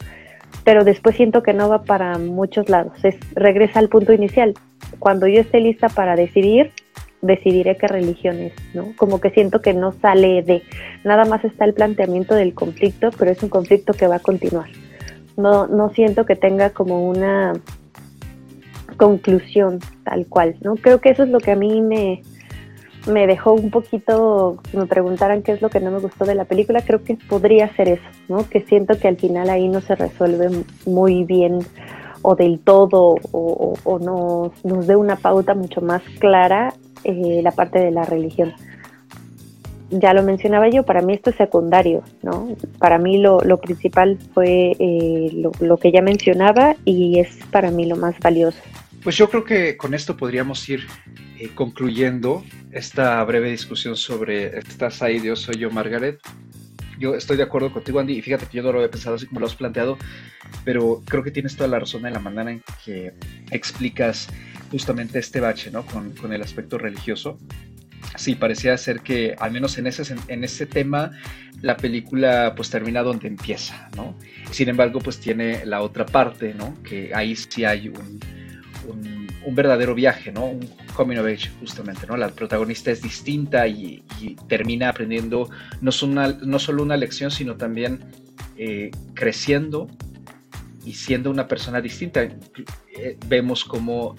pero 0.64 0.84
después 0.84 1.16
siento 1.16 1.42
que 1.42 1.52
no 1.52 1.68
va 1.68 1.82
para 1.82 2.18
muchos 2.18 2.68
lados. 2.68 2.92
Es, 3.04 3.16
regresa 3.34 3.78
al 3.78 3.88
punto 3.88 4.12
inicial. 4.12 4.54
Cuando 4.98 5.26
yo 5.26 5.40
esté 5.40 5.61
lista 5.61 5.88
para 5.88 6.16
decidir, 6.16 6.72
decidiré 7.22 7.76
qué 7.76 7.86
religión 7.88 8.38
es, 8.38 8.52
¿no? 8.74 8.92
Como 8.96 9.20
que 9.20 9.30
siento 9.30 9.61
que 9.61 9.74
no 9.74 9.92
sale 9.92 10.42
de, 10.42 10.62
nada 11.04 11.24
más 11.24 11.44
está 11.44 11.64
el 11.64 11.74
planteamiento 11.74 12.34
del 12.34 12.54
conflicto, 12.54 13.11
pero 13.18 13.30
es 13.30 13.42
un 13.42 13.48
conflicto 13.48 13.92
que 13.92 14.07
va 14.07 14.16
a 14.16 14.20
continuar. 14.20 14.68
No, 15.36 15.66
no 15.66 15.90
siento 15.90 16.24
que 16.24 16.36
tenga 16.36 16.70
como 16.70 17.09
una 17.09 17.52
conclusión 18.96 19.80
tal 20.04 20.26
cual, 20.26 20.57
¿no? 20.62 20.76
Creo 20.76 21.00
que 21.00 21.11
eso 21.11 21.24
es 21.24 21.28
lo 21.28 21.38
que 21.38 21.50
a 21.50 21.57
mí 21.57 21.82
me, 21.82 22.22
me 23.07 23.26
dejó 23.26 23.52
un 23.52 23.70
poquito, 23.70 24.59
si 24.70 24.76
me 24.76 24.86
preguntaran 24.86 25.42
qué 25.42 25.52
es 25.52 25.62
lo 25.62 25.70
que 25.70 25.80
no 25.80 25.90
me 25.90 25.98
gustó 25.98 26.24
de 26.24 26.34
la 26.34 26.44
película, 26.44 26.82
creo 26.82 27.02
que 27.02 27.16
podría 27.28 27.72
ser 27.74 27.88
eso, 27.88 28.09
¿no? 28.28 28.48
Que 28.48 28.62
siento 28.62 28.98
que 28.98 29.09
al 29.09 29.16
final 29.16 29.48
ahí 29.48 29.68
no 29.68 29.80
se 29.80 29.94
resuelve 29.94 30.64
muy 30.84 31.24
bien 31.24 31.61
o 32.22 32.34
del 32.34 32.59
todo 32.59 33.16
o, 33.30 33.98
no, 34.00 34.52
nos 34.64 34.86
dé 34.86 34.96
una 34.96 35.16
pauta 35.16 35.54
mucho 35.54 35.80
más 35.80 36.02
clara 36.18 36.74
eh, 37.04 37.40
la 37.42 37.52
parte 37.52 37.78
de 37.78 37.92
la 37.92 38.04
religión. 38.04 38.52
Ya 39.90 40.12
lo 40.12 40.24
mencionaba 40.24 40.68
yo, 40.68 40.82
para 40.82 41.00
mí 41.00 41.14
esto 41.14 41.30
es 41.30 41.36
secundario, 41.36 42.02
¿no? 42.22 42.48
Para 42.80 42.98
mí 42.98 43.18
lo, 43.18 43.38
principal 43.59 44.18
fue 44.34 44.72
eh, 44.80 45.30
lo, 45.32 45.52
lo 45.61 45.76
que 45.76 45.92
ya 45.92 46.02
mencionaba 46.02 46.74
y 46.84 47.20
es 47.20 47.38
para 47.52 47.70
mí 47.70 47.86
lo 47.86 47.94
más 47.94 48.18
valioso. 48.18 48.59
Pues 49.03 49.16
yo 49.16 49.30
creo 49.30 49.44
que 49.44 49.76
con 49.76 49.94
esto 49.94 50.16
podríamos 50.16 50.68
ir 50.68 50.86
eh, 51.38 51.51
concluyendo 51.55 52.44
esta 52.72 53.22
breve 53.24 53.51
discusión 53.51 53.97
sobre 53.97 54.59
¿Estás 54.59 55.03
ahí, 55.03 55.20
Dios, 55.20 55.40
soy 55.40 55.57
yo, 55.57 55.70
Margaret? 55.70 56.20
Yo 56.99 57.14
estoy 57.14 57.36
de 57.36 57.42
acuerdo 57.42 57.72
contigo, 57.72 58.01
Andy, 58.01 58.14
y 58.14 58.22
fíjate 58.22 58.47
que 58.47 58.57
yo 58.57 58.62
no 58.62 58.72
lo 58.72 58.78
había 58.78 58.90
pensado 58.90 59.16
así 59.16 59.26
como 59.26 59.40
lo 59.40 59.47
has 59.47 59.55
planteado, 59.55 59.99
pero 60.64 61.03
creo 61.07 61.22
que 61.22 61.30
tienes 61.30 61.55
toda 61.55 61.68
la 61.68 61.78
razón 61.78 62.07
en 62.07 62.14
la 62.14 62.20
manera 62.20 62.51
en 62.51 62.62
que 62.84 63.12
explicas 63.51 64.28
justamente 64.70 65.18
este 65.18 65.40
bache, 65.40 65.70
¿no? 65.70 65.84
Con, 65.84 66.12
con 66.12 66.32
el 66.32 66.40
aspecto 66.40 66.78
religioso. 66.78 67.38
Sí, 68.16 68.34
parecía 68.34 68.76
ser 68.78 69.01
que, 69.01 69.34
al 69.38 69.53
menos 69.53 69.76
en 69.76 69.86
ese, 69.86 70.14
en 70.28 70.42
ese 70.42 70.64
tema, 70.64 71.11
la 71.61 71.76
película 71.76 72.55
pues 72.57 72.70
termina 72.70 73.03
donde 73.03 73.28
empieza, 73.28 73.90
¿no? 73.94 74.16
Sin 74.51 74.68
embargo, 74.68 75.01
pues 75.01 75.18
tiene 75.18 75.66
la 75.66 75.82
otra 75.82 76.07
parte, 76.07 76.55
¿no? 76.55 76.74
Que 76.82 77.11
ahí 77.14 77.36
sí 77.36 77.64
hay 77.64 77.88
un, 77.88 78.20
un, 78.91 79.55
verdadero 79.55 79.95
viaje, 79.95 80.32
¿no? 80.32 80.47
Un 80.47 80.68
coming 80.95 81.16
of 81.16 81.26
age, 81.26 81.51
justamente, 81.61 82.07
¿no? 82.07 82.16
La 82.16 82.28
protagonista 82.28 82.91
es 82.91 83.01
distinta 83.01 83.66
y, 83.66 84.03
termina 84.49 84.89
aprendiendo 84.89 85.49
no, 85.80 85.93
solo 85.93 86.82
una 86.82 86.97
lección, 86.97 87.30
sino 87.30 87.57
también 87.57 88.01
eh, 88.57 88.91
creciendo 89.14 89.89
y 90.84 90.95
siendo 90.95 91.30
una 91.30 91.47
persona 91.49 91.80
distinta. 91.80 92.22
Eh, 92.22 93.18
vemos 93.26 93.64
como, 93.64 94.16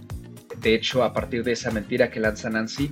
de 0.61 0.75
hecho, 0.75 1.03
a 1.03 1.13
partir 1.13 1.43
de 1.43 1.51
esa 1.51 1.71
mentira 1.71 2.09
que 2.09 2.19
lanza 2.19 2.49
Nancy, 2.49 2.91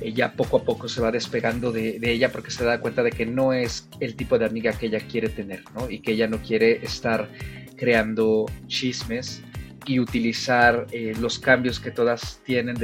ella 0.00 0.34
poco 0.34 0.58
a 0.58 0.64
poco 0.64 0.88
se 0.88 1.00
va 1.00 1.10
despegando 1.10 1.72
de, 1.72 1.98
de, 1.98 2.12
ella 2.12 2.30
porque 2.30 2.50
se 2.50 2.64
da 2.64 2.80
cuenta 2.80 3.02
de 3.02 3.10
que 3.10 3.24
no 3.24 3.52
es 3.52 3.88
el 4.00 4.14
tipo 4.14 4.38
de 4.38 4.44
amiga 4.44 4.72
que 4.72 4.86
ella 4.86 5.00
quiere 5.00 5.30
tener, 5.30 5.62
¿no? 5.74 5.88
Y 5.88 6.00
que 6.00 6.12
ella 6.12 6.28
no 6.28 6.42
quiere 6.42 6.84
estar 6.84 7.30
creando 7.76 8.46
chismes 8.66 9.42
y 9.86 10.00
utilizar 10.00 10.86
eh, 10.90 11.14
los 11.20 11.38
cambios 11.38 11.80
que 11.80 11.90
todas 11.90 12.40
tienen 12.44 12.76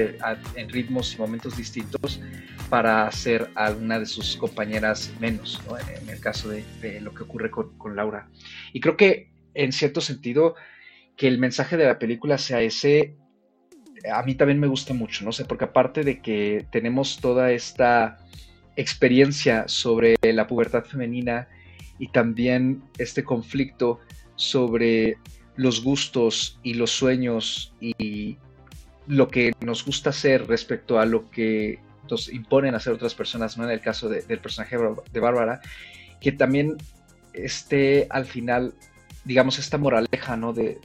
en 0.56 0.68
ritmos 0.68 1.14
y 1.14 1.18
momentos 1.18 1.56
distintos 1.56 2.20
para 2.68 3.06
hacer 3.06 3.50
a 3.54 3.70
una 3.72 3.98
de 3.98 4.06
sus 4.06 4.36
compañeras 4.36 5.12
menos, 5.20 5.60
en, 6.00 6.08
el 6.08 6.20
caso 6.20 6.48
de, 6.48 7.00
lo 7.00 7.12
que 7.12 7.24
ocurre 7.24 7.50
con, 7.50 7.76
con, 7.76 7.96
Laura. 7.96 8.28
Y 8.72 8.80
creo 8.80 8.96
que 8.96 9.30
en 9.54 9.72
cierto 9.72 10.00
sentido 10.00 10.54
que 11.16 11.28
el 11.28 11.38
mensaje 11.38 11.76
de 11.76 11.84
la 11.84 11.98
película 11.98 12.38
sea 12.38 12.60
ese, 12.60 13.16
a 14.10 14.22
mí 14.22 14.34
también 14.34 14.60
me 14.60 14.66
gusta 14.66 14.94
mucho, 14.94 15.24
no 15.24 15.32
sé, 15.32 15.44
porque 15.44 15.64
aparte 15.64 16.02
de 16.02 16.20
que 16.20 16.66
tenemos 16.70 17.20
toda 17.20 17.52
esta 17.52 18.18
experiencia 18.76 19.64
sobre 19.66 20.16
la 20.22 20.46
pubertad 20.46 20.84
femenina 20.84 21.48
y 21.98 22.08
también 22.08 22.82
este 22.98 23.22
conflicto 23.22 24.00
sobre 24.34 25.18
los 25.56 25.82
gustos 25.82 26.58
y 26.62 26.74
los 26.74 26.90
sueños 26.90 27.74
y 27.80 28.38
lo 29.06 29.28
que 29.28 29.52
nos 29.60 29.84
gusta 29.84 30.10
hacer 30.10 30.46
respecto 30.46 30.98
a 30.98 31.06
lo 31.06 31.30
que 31.30 31.80
nos 32.10 32.28
imponen 32.28 32.74
hacer 32.74 32.92
otras 32.92 33.14
personas, 33.14 33.58
¿no? 33.58 33.64
En 33.64 33.70
el 33.70 33.80
caso 33.80 34.08
del 34.08 34.38
personaje 34.38 34.76
de 35.12 35.20
Bárbara, 35.20 35.60
que 36.20 36.32
también 36.32 36.76
esté 37.32 38.06
al 38.10 38.26
final, 38.26 38.74
digamos, 39.24 39.58
esta 39.58 39.78
moraleja, 39.78 40.36
¿no? 40.36 40.52
De 40.52 40.78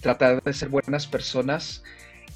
tratar 0.00 0.42
de 0.42 0.52
ser 0.52 0.68
buenas 0.68 1.06
personas 1.06 1.82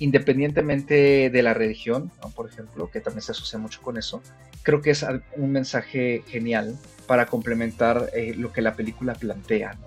independientemente 0.02 1.30
de 1.30 1.42
la 1.42 1.54
religión, 1.54 2.10
por 2.34 2.50
ejemplo, 2.50 2.90
que 2.90 3.00
también 3.00 3.22
se 3.22 3.30
asocia 3.30 3.56
mucho 3.56 3.80
con 3.82 3.96
eso, 3.96 4.20
creo 4.64 4.82
que 4.82 4.90
es 4.90 5.06
un 5.36 5.52
mensaje 5.52 6.24
genial 6.26 6.76
para 7.06 7.26
complementar 7.26 8.10
eh, 8.12 8.34
lo 8.36 8.52
que 8.52 8.62
la 8.62 8.74
película 8.74 9.14
plantea. 9.14 9.78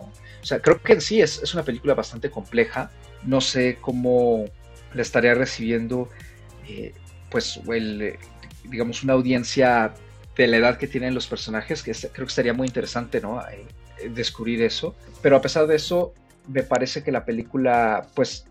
O 0.42 0.46
sea, 0.46 0.62
creo 0.62 0.82
que 0.82 0.94
en 0.94 1.02
sí 1.02 1.22
es, 1.22 1.44
es, 1.44 1.54
una 1.54 1.64
película 1.64 1.96
bastante 1.96 2.32
compleja. 2.32 2.92
No 3.24 3.42
sé 3.42 3.78
cómo 3.82 4.46
la 4.94 5.02
estaría 5.02 5.34
recibiendo, 5.34 6.10
eh, 6.70 6.94
pues, 7.30 7.60
el, 7.68 8.18
digamos, 8.64 9.04
una 9.04 9.14
audiencia 9.14 9.94
de 10.38 10.48
la 10.48 10.58
edad 10.58 10.78
que 10.78 10.88
tienen 10.88 11.14
los 11.14 11.28
personajes, 11.28 11.84
que 11.84 11.92
creo 11.92 12.26
que 12.26 12.32
estaría 12.32 12.54
muy 12.54 12.68
interesante, 12.68 13.20
¿no? 13.20 13.42
Eh, 13.50 14.10
descubrir 14.12 14.62
eso. 14.62 14.96
Pero 15.22 15.36
a 15.36 15.42
pesar 15.42 15.68
de 15.68 15.76
eso, 15.76 16.14
me 16.48 16.64
parece 16.64 17.04
que 17.04 17.12
la 17.12 17.26
película, 17.26 18.08
pues, 18.14 18.46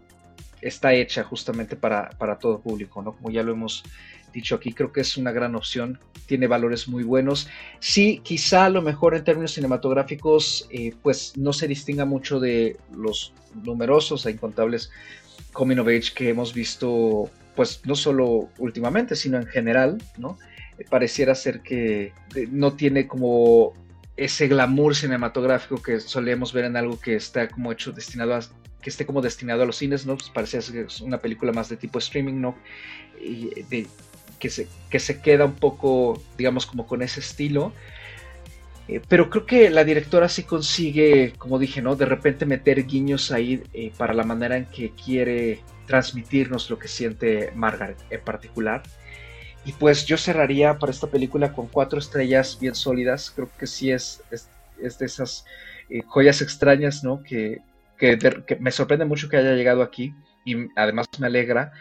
está 0.65 0.95
hecha 0.95 1.23
justamente 1.25 1.77
para, 1.77 2.11
para 2.11 2.39
todo 2.39 2.61
público, 2.61 3.03
¿no? 3.03 3.13
Como 3.13 3.31
ya 3.31 3.43
lo 3.43 3.53
hemos 3.53 3.85
dicho 4.33 4.57
aquí, 4.57 4.73
creo 4.73 4.93
que 4.93 5.03
es 5.03 5.17
una 5.17 5.31
gran 5.31 5.55
opción, 5.55 6.01
tiene 6.27 6.47
valores 6.47 6.89
muy 6.89 7.05
buenos. 7.05 7.49
Sí, 7.79 8.21
quizá 8.25 8.65
a 8.65 8.71
lo 8.71 8.83
mejor 8.83 9.15
en 9.15 9.25
términos 9.25 9.53
cinematográficos, 9.53 10.67
eh, 10.71 10.93
pues 11.03 11.37
no 11.37 11.53
se 11.53 11.69
distinga 11.69 12.05
mucho 12.05 12.41
de 12.41 12.77
los 12.97 13.33
numerosos 13.63 14.27
e 14.27 14.33
incontables 14.33 14.91
coming 15.53 15.79
of 15.79 15.87
age 15.87 16.13
que 16.15 16.31
hemos 16.31 16.53
visto, 16.53 17.31
pues 17.55 17.83
no 17.85 17.95
solo 17.95 18.49
últimamente, 18.59 19.15
sino 19.15 19.37
en 19.37 19.47
general, 19.47 20.03
¿no? 20.19 20.39
Eh, 20.79 20.85
pareciera 20.91 21.35
ser 21.35 21.61
que 21.61 22.13
eh, 22.35 22.49
no 22.51 22.73
tiene 22.73 23.07
como 23.07 23.75
ese 24.17 24.49
glamour 24.49 24.95
cinematográfico 24.95 25.83
que 25.83 26.01
solemos 26.01 26.53
ver 26.53 26.67
en 26.67 26.77
algo 26.77 26.99
que 27.01 27.17
está 27.17 27.49
como 27.49 27.73
hecho 27.73 27.93
destinado 27.93 28.35
a 28.35 28.41
que 28.85 28.91
esté 28.91 29.07
como 29.07 29.23
destinado 29.23 29.63
a 29.63 29.67
los 29.67 29.77
cines, 29.77 30.05
¿no? 30.05 30.15
Pues 30.17 30.29
parecía 30.29 30.61
que 30.61 30.83
es 30.83 31.01
una 31.01 31.17
película 31.17 31.53
más 31.53 31.71
de 31.71 31.79
tipo 31.79 31.99
streaming, 31.99 32.35
¿no? 32.35 32.55
Y 33.19 33.63
de, 33.63 33.87
que, 34.39 34.51
se, 34.51 34.69
que 34.91 34.99
se 34.99 35.23
queda 35.23 35.47
un 35.47 35.55
poco, 35.55 36.23
digamos, 36.37 36.67
como 36.67 36.87
con 36.87 37.01
ese 37.01 37.21
estilo. 37.21 37.73
Eh, 38.87 39.01
pero 39.09 39.31
creo 39.31 39.47
que 39.47 39.71
la 39.71 39.85
directora 39.85 40.29
sí 40.29 40.43
consigue, 40.43 41.33
como 41.39 41.59
dije, 41.59 41.81
¿no? 41.81 41.97
De 41.97 42.05
repente 42.05 42.45
meter 42.45 42.87
guiños 42.87 43.33
ahí 43.33 43.63
eh, 43.73 43.91
para 43.97 44.13
la 44.13 44.25
manera 44.25 44.59
en 44.59 44.67
que 44.67 44.91
quiere 44.91 45.63
transmitirnos 45.87 46.69
lo 46.69 46.79
que 46.79 46.89
siente 46.89 47.53
Margaret 47.55 47.97
en 48.11 48.21
particular. 48.21 48.83
Y 49.65 49.73
pues 49.73 50.05
yo 50.05 50.17
cerraría 50.17 50.79
para 50.79 50.93
esta 50.93 51.07
película 51.07 51.53
con 51.53 51.69
cuatro 51.69 51.99
estrellas 51.99 52.59
bien 52.61 52.75
sólidas. 52.75 53.31
Creo 53.31 53.49
que 53.59 53.67
sí 53.67 53.91
es, 53.91 54.23
es, 54.31 54.99
de 54.99 55.07
esas 55.07 55.47
eh, 55.89 56.03
joyas 56.07 56.43
extrañas, 56.43 57.03
¿no? 57.03 57.23
Que, 57.23 57.63
que, 57.99 58.19
me 58.61 58.71
sorprende 58.71 59.07
mucho 59.07 59.29
que 59.29 59.39
haya 59.39 59.55
llegado 59.55 59.83
aquí 59.83 60.15
y 60.45 60.55
además 60.77 61.07
me 61.19 61.27
alegra. 61.27 61.73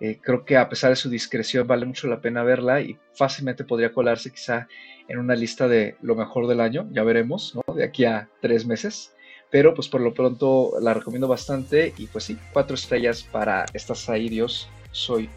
Eh, 0.00 0.18
creo 0.22 0.44
que 0.44 0.56
a 0.56 0.68
pesar 0.68 0.90
de 0.90 0.96
su 0.96 1.10
discreción 1.10 1.66
vale 1.66 1.86
mucho 1.86 2.08
la 2.08 2.20
pena 2.20 2.42
verla 2.42 2.80
y 2.80 2.96
fácilmente 3.14 3.64
podría 3.64 3.92
colarse 3.92 4.30
quizá 4.30 4.68
en 5.08 5.18
una 5.18 5.34
lista 5.34 5.66
de 5.66 5.96
lo 6.02 6.14
mejor 6.14 6.46
del 6.46 6.60
año, 6.60 6.88
ya 6.92 7.02
veremos, 7.02 7.54
¿no? 7.54 7.74
De 7.74 7.84
aquí 7.84 8.04
a 8.04 8.28
tres 8.40 8.66
meses. 8.66 9.14
Pero 9.50 9.74
pues 9.74 9.88
por 9.88 10.00
lo 10.00 10.12
pronto 10.12 10.72
la 10.80 10.92
recomiendo 10.92 11.26
bastante 11.26 11.94
y 11.96 12.06
pues 12.06 12.24
sí, 12.24 12.36
cuatro 12.52 12.74
estrellas 12.74 13.22
para 13.22 13.64
Estás 13.72 14.08
ahí 14.08 14.28
Dios, 14.28 14.68
soy 14.92 15.30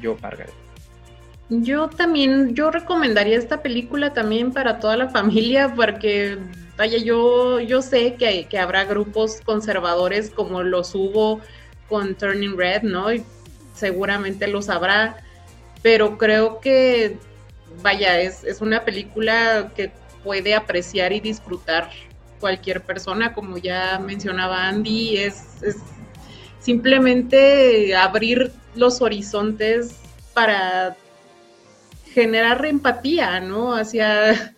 yo 0.00 0.16
Margaret. 0.22 0.65
Yo 1.48 1.88
también, 1.88 2.54
yo 2.54 2.70
recomendaría 2.70 3.38
esta 3.38 3.62
película 3.62 4.12
también 4.12 4.52
para 4.52 4.80
toda 4.80 4.96
la 4.96 5.08
familia 5.10 5.72
porque 5.74 6.38
Vaya, 6.76 6.98
yo, 6.98 7.58
yo 7.60 7.80
sé 7.80 8.16
que, 8.16 8.46
que 8.48 8.58
habrá 8.58 8.84
grupos 8.84 9.40
conservadores 9.40 10.30
como 10.30 10.62
los 10.62 10.94
hubo 10.94 11.40
con 11.88 12.14
Turning 12.14 12.56
Red, 12.56 12.82
¿no? 12.82 13.12
Y 13.12 13.24
seguramente 13.74 14.46
los 14.46 14.68
habrá, 14.68 15.16
pero 15.82 16.18
creo 16.18 16.60
que, 16.60 17.16
vaya, 17.82 18.20
es, 18.20 18.44
es 18.44 18.60
una 18.60 18.84
película 18.84 19.72
que 19.74 19.90
puede 20.22 20.54
apreciar 20.54 21.14
y 21.14 21.20
disfrutar 21.20 21.90
cualquier 22.40 22.82
persona, 22.82 23.32
como 23.32 23.56
ya 23.56 23.98
mencionaba 23.98 24.68
Andy, 24.68 25.16
es, 25.16 25.62
es 25.62 25.76
simplemente 26.58 27.96
abrir 27.96 28.52
los 28.74 29.00
horizontes 29.00 29.96
para 30.34 30.94
generar 32.16 32.64
empatía, 32.64 33.40
¿no? 33.40 33.74
Hacia 33.74 34.54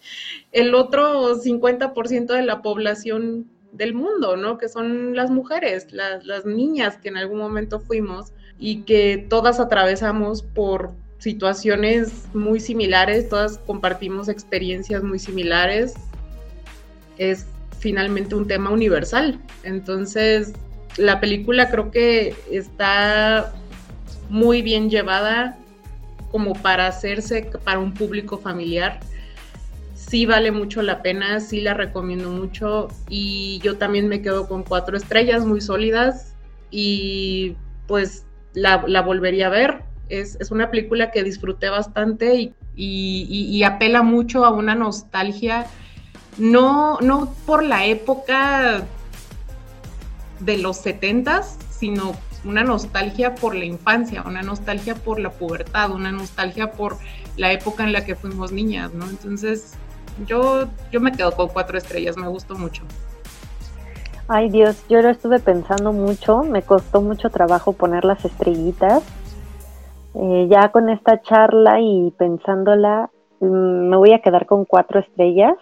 el 0.53 0.77
otro 0.77 1.35
50% 1.35 2.27
de 2.27 2.43
la 2.43 2.63
población 2.63 3.49
del 3.73 3.95
mundo, 3.95 4.37
¿no? 4.37 4.59
Que 4.59 4.69
son 4.69 5.17
las 5.17 5.29
mujeres, 5.29 5.89
las, 5.91 6.47
niñas 6.47 6.99
que 6.99 7.09
en 7.09 7.17
algún 7.17 7.41
momento 7.41 7.81
fuimos 7.81 8.33
y 8.61 8.83
que 8.83 9.27
todas 9.29 9.59
atravesamos 9.59 10.45
por 10.45 10.93
situaciones 11.19 12.33
muy 12.33 12.61
similares, 12.61 13.29
todas 13.29 13.59
compartimos 13.59 14.29
experiencias 14.29 15.03
muy 15.03 15.19
similares. 15.19 15.95
Es 17.17 17.45
finalmente 17.81 18.37
un 18.37 18.47
tema 18.47 18.71
universal. 18.71 19.41
Entonces, 19.65 20.53
la 20.97 21.19
película 21.19 21.73
creo 21.73 21.91
que 21.91 22.37
está 22.53 23.53
muy 24.31 24.63
bien 24.63 24.91
llevada 24.91 25.59
como 26.31 26.55
para 26.55 26.87
hacerse 26.87 27.51
para 27.65 27.79
un 27.79 27.95
público 27.95 28.39
familiar 28.39 29.01
sí 30.09 30.27
vale 30.27 30.53
mucho 30.53 30.81
la 30.83 31.03
pena, 31.03 31.41
sí 31.41 31.61
la 31.61 31.75
recomiendo 31.75 32.31
mucho 32.31 32.89
y 33.09 33.59
yo 33.63 33.77
también 33.77 34.09
me 34.09 34.23
quedo 34.23 34.49
con 34.49 34.63
cuatro 34.63 34.97
estrellas 34.97 35.45
muy 35.45 35.61
sólidas 35.61 36.35
y 36.71 37.57
pues 37.87 38.25
la, 38.55 38.77
volvería 39.03 39.49
a 39.49 39.51
ver. 39.51 39.83
Es, 40.09 40.39
una 40.51 40.71
película 40.71 41.11
que 41.11 41.23
disfruté 41.23 41.69
bastante 41.69 42.55
y, 42.75 43.63
apela 43.65 44.03
mucho 44.03 44.45
a 44.45 44.51
una 44.51 44.75
nostalgia, 44.75 45.67
no, 46.39 46.99
no 47.01 47.35
por 47.45 47.63
la 47.63 47.85
época 47.85 48.87
de 50.41 50.59
los 50.59 50.79
setentas, 50.79 51.59
sino 51.71 52.15
una 52.45 52.63
nostalgia 52.63 53.35
por 53.35 53.55
la 53.55 53.65
infancia, 53.65 54.23
una 54.25 54.43
nostalgia 54.43 54.95
por 54.95 55.19
la 55.19 55.31
pubertad, 55.31 55.91
una 55.91 56.13
nostalgia 56.13 56.73
por 56.73 56.97
la 57.37 57.53
época 57.53 57.85
en 57.85 57.93
la 57.93 58.05
que 58.05 58.15
fuimos 58.15 58.53
niñas, 58.53 58.93
¿no? 58.95 59.09
Entonces, 59.09 59.75
yo, 60.27 60.67
yo 60.91 61.01
me 61.01 61.13
quedo 61.13 61.33
con 61.33 61.49
cuatro 61.49 61.79
estrellas, 61.79 62.17
me 62.17 62.29
gustó 62.29 62.57
mucho. 62.57 62.83
Ay 64.31 64.51
Dios, 64.51 64.85
yo 64.89 65.01
lo 65.01 65.09
estuve 65.09 65.39
pensando 65.39 65.93
mucho, 65.93 66.43
me 66.43 66.63
costó 66.63 67.01
mucho 67.01 67.31
trabajo 67.31 67.73
poner 67.73 68.05
las 68.05 68.25
estrellitas. 68.25 69.03
Eh, 70.15 70.49
ya 70.51 70.71
con 70.71 70.91
esta 70.91 71.23
charla 71.23 71.81
y 71.81 72.11
pensándola, 72.19 73.11
mm, 73.41 73.89
me 73.89 73.97
voy 73.97 74.13
a 74.13 74.21
quedar 74.21 74.47
con 74.47 74.65
cuatro 74.65 75.01
estrellas. 75.01 75.55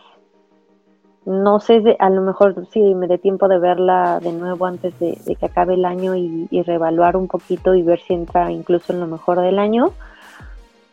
No 1.26 1.60
sé, 1.60 1.96
a 1.98 2.08
lo 2.08 2.22
mejor 2.22 2.66
sí 2.72 2.80
me 2.94 3.06
dé 3.06 3.18
tiempo 3.18 3.48
de 3.48 3.58
verla 3.58 4.20
de 4.20 4.32
nuevo 4.32 4.64
antes 4.64 4.98
de, 4.98 5.18
que 5.38 5.46
acabe 5.46 5.74
el 5.74 5.84
año 5.84 6.14
y, 6.14 6.48
y, 6.50 6.62
reevaluar 6.62 7.16
un 7.16 7.26
poquito 7.26 7.74
y 7.74 7.82
ver 7.82 8.00
si 8.00 8.14
entra 8.14 8.50
incluso 8.50 8.92
en 8.92 9.00
lo 9.00 9.06
mejor 9.06 9.40
del 9.40 9.58
año 9.58 9.92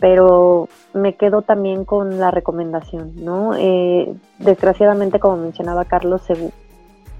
pero 0.03 0.67
me 0.93 1.15
quedo 1.15 1.43
también 1.43 1.86
con 1.86 2.19
la 2.19 2.29
recomendación, 2.29 3.13
¿no? 3.23 3.55
Eh, 3.57 4.13
desgraciadamente, 4.38 5.17
como 5.17 5.38
mencionaba 5.38 5.86
Carlos, 5.86 6.23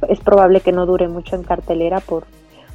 es 0.09 0.20
probable 0.20 0.59
que 0.59 0.74
no 0.74 0.86
dure 0.86 1.07
mucho 1.07 1.38
en 1.38 1.43
cartelera 1.43 2.01
por, 2.01 2.26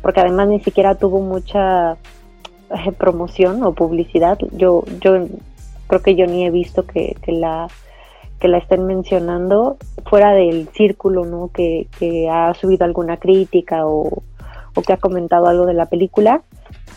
porque 0.00 0.20
además 0.20 0.48
ni 0.48 0.60
siquiera 0.60 0.94
tuvo 0.94 1.20
mucha 1.20 1.92
eh, 1.92 2.92
promoción 2.96 3.62
o 3.62 3.74
publicidad. 3.74 4.38
Yo, 4.52 4.82
yo 5.02 5.26
creo 5.88 6.00
que 6.00 6.14
yo 6.14 6.26
ni 6.26 6.46
he 6.46 6.50
visto 6.50 6.86
que, 6.86 7.14
la 7.26 7.68
que 8.38 8.48
la 8.48 8.58
estén 8.58 8.86
mencionando. 8.86 9.76
fuera 10.08 10.32
del 10.32 10.68
círculo, 10.74 11.24
¿no? 11.24 11.50
Que, 11.52 11.88
que 11.98 12.28
ha 12.30 12.54
subido 12.54 12.84
alguna 12.84 13.18
crítica 13.18 13.86
o, 13.86 14.22
o, 14.74 14.82
que 14.82 14.92
ha 14.92 14.96
comentado 14.96 15.46
algo 15.46 15.66
de 15.66 15.74
la 15.74 15.86
película. 15.86 16.42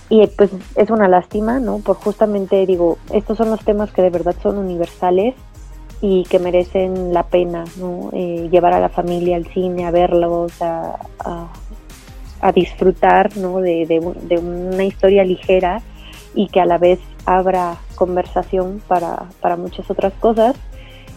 Y 0.09 0.25
pues 0.27 0.51
es 0.75 0.89
una 0.89 1.07
lástima, 1.07 1.59
¿no? 1.59 1.79
Por 1.79 1.95
justamente 1.95 2.65
digo, 2.65 2.97
estos 3.13 3.37
son 3.37 3.49
los 3.49 3.63
temas 3.63 3.91
que 3.91 4.01
de 4.01 4.09
verdad 4.09 4.35
son 4.41 4.57
universales 4.57 5.35
y 6.01 6.23
que 6.23 6.39
merecen 6.39 7.13
la 7.13 7.23
pena, 7.23 7.63
¿no? 7.77 8.09
Eh, 8.11 8.49
llevar 8.51 8.73
a 8.73 8.79
la 8.79 8.89
familia 8.89 9.35
al 9.35 9.45
cine, 9.47 9.85
a 9.85 9.91
verlos, 9.91 10.61
a, 10.61 10.97
a, 12.41 12.51
disfrutar, 12.51 13.37
¿no? 13.37 13.59
De, 13.59 13.85
de, 13.85 13.99
de 13.99 14.37
una 14.37 14.83
historia 14.83 15.23
ligera 15.23 15.81
y 16.33 16.47
que 16.47 16.59
a 16.59 16.65
la 16.65 16.77
vez 16.77 16.99
abra 17.25 17.77
conversación 17.95 18.81
para, 18.87 19.25
para 19.41 19.57
muchas 19.57 19.89
otras 19.89 20.13
cosas. 20.13 20.55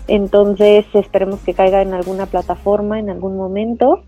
Entonces 0.06 0.84
esperemos 0.92 1.40
que 1.40 1.54
caiga 1.54 1.82
en 1.82 1.94
alguna 1.94 2.26
plataforma 2.26 2.98
en 2.98 3.10
algún 3.10 3.36
momento 3.36 4.02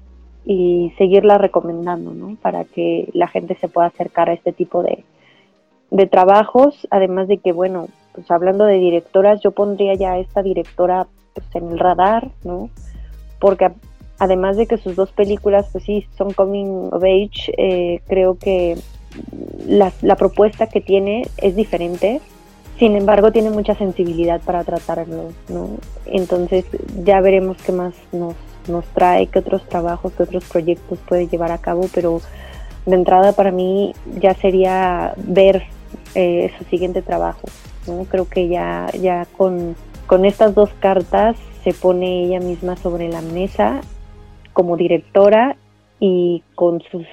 y 0.45 0.93
seguirla 0.99 1.39
recomendando, 1.39 2.13
¿no? 2.13 2.37
Para 2.41 2.65
que 2.65 3.09
la 3.13 3.29
gente 3.29 3.57
se 3.57 3.69
pueda 3.69 3.89
acercar 3.89 4.29
a 4.29 4.35
este 4.35 4.53
tipo 4.53 4.83
de, 4.83 5.05
de 5.91 6.07
trabajos, 6.07 6.87
además 6.91 7.29
de 7.29 7.39
que, 7.39 7.53
bueno, 7.53 7.89
pues 8.13 8.31
hablando 8.31 8.65
de 8.65 8.79
directoras, 8.79 9.41
yo 9.41 9.51
pondría 9.51 9.95
ya 9.95 10.13
a 10.13 10.19
esta 10.19 10.43
directora 10.43 11.07
pues, 11.35 11.47
en 11.55 11.71
el 11.71 11.79
radar, 11.79 12.31
¿no? 12.45 12.71
Porque 13.41 13.71
además 14.19 14.57
de 14.57 14.67
que 14.67 14.79
sus 14.79 14.97
dos 14.97 15.11
películas, 15.13 15.69
pues 15.73 15.85
sí, 15.85 16.07
son 16.17 16.33
coming 16.33 16.89
of 16.93 17.03
age, 17.03 17.53
eh, 17.59 18.01
creo 18.07 18.39
que 18.39 18.77
la, 19.67 19.93
la, 20.03 20.17
propuesta 20.17 20.69
que 20.69 20.81
tiene 20.81 21.27
es 21.39 21.57
diferente, 21.57 22.21
sin 22.79 22.97
embargo 22.97 23.33
tiene 23.33 23.51
mucha 23.51 23.75
sensibilidad 23.75 24.41
para 24.43 24.65
tratarlo, 24.65 25.33
¿no? 25.49 25.71
Entonces 26.05 26.65
ya 27.05 27.21
veremos 27.21 27.57
qué 27.63 27.73
más 27.73 27.95
nos, 28.13 28.35
nos 28.69 28.85
trae, 28.87 29.29
qué 29.29 29.39
otros 29.39 29.67
trabajos, 29.69 30.13
qué 30.13 30.25
otros 30.25 30.45
proyectos 30.45 30.99
puede 31.09 31.29
llevar 31.29 31.53
a 31.53 31.59
cabo, 31.59 31.89
pero 31.95 32.21
de 32.85 32.95
entrada 32.95 33.33
para 33.33 33.51
mí 33.51 33.95
ya 34.21 34.35
sería 34.35 35.15
ver 35.17 35.65
eh, 36.15 36.53
su 36.59 36.65
siguiente 36.65 37.03
trabajo, 37.03 37.49
¿no? 37.87 38.05
Creo 38.05 38.29
que 38.29 38.49
ya, 38.49 38.91
ya 39.01 39.27
con, 39.37 39.75
con 40.07 40.25
estas 40.25 40.55
dos 40.55 40.71
cartas 40.81 41.37
se 41.65 41.73
pone 41.73 42.25
ella 42.25 42.41
misma 42.41 42.77
sobre 42.77 43.09
la 43.09 43.23
mesa 43.23 43.81
como 44.53 44.77
directora 44.77 45.57
y 45.99 46.43
con 46.55 46.83
sus 46.91 47.07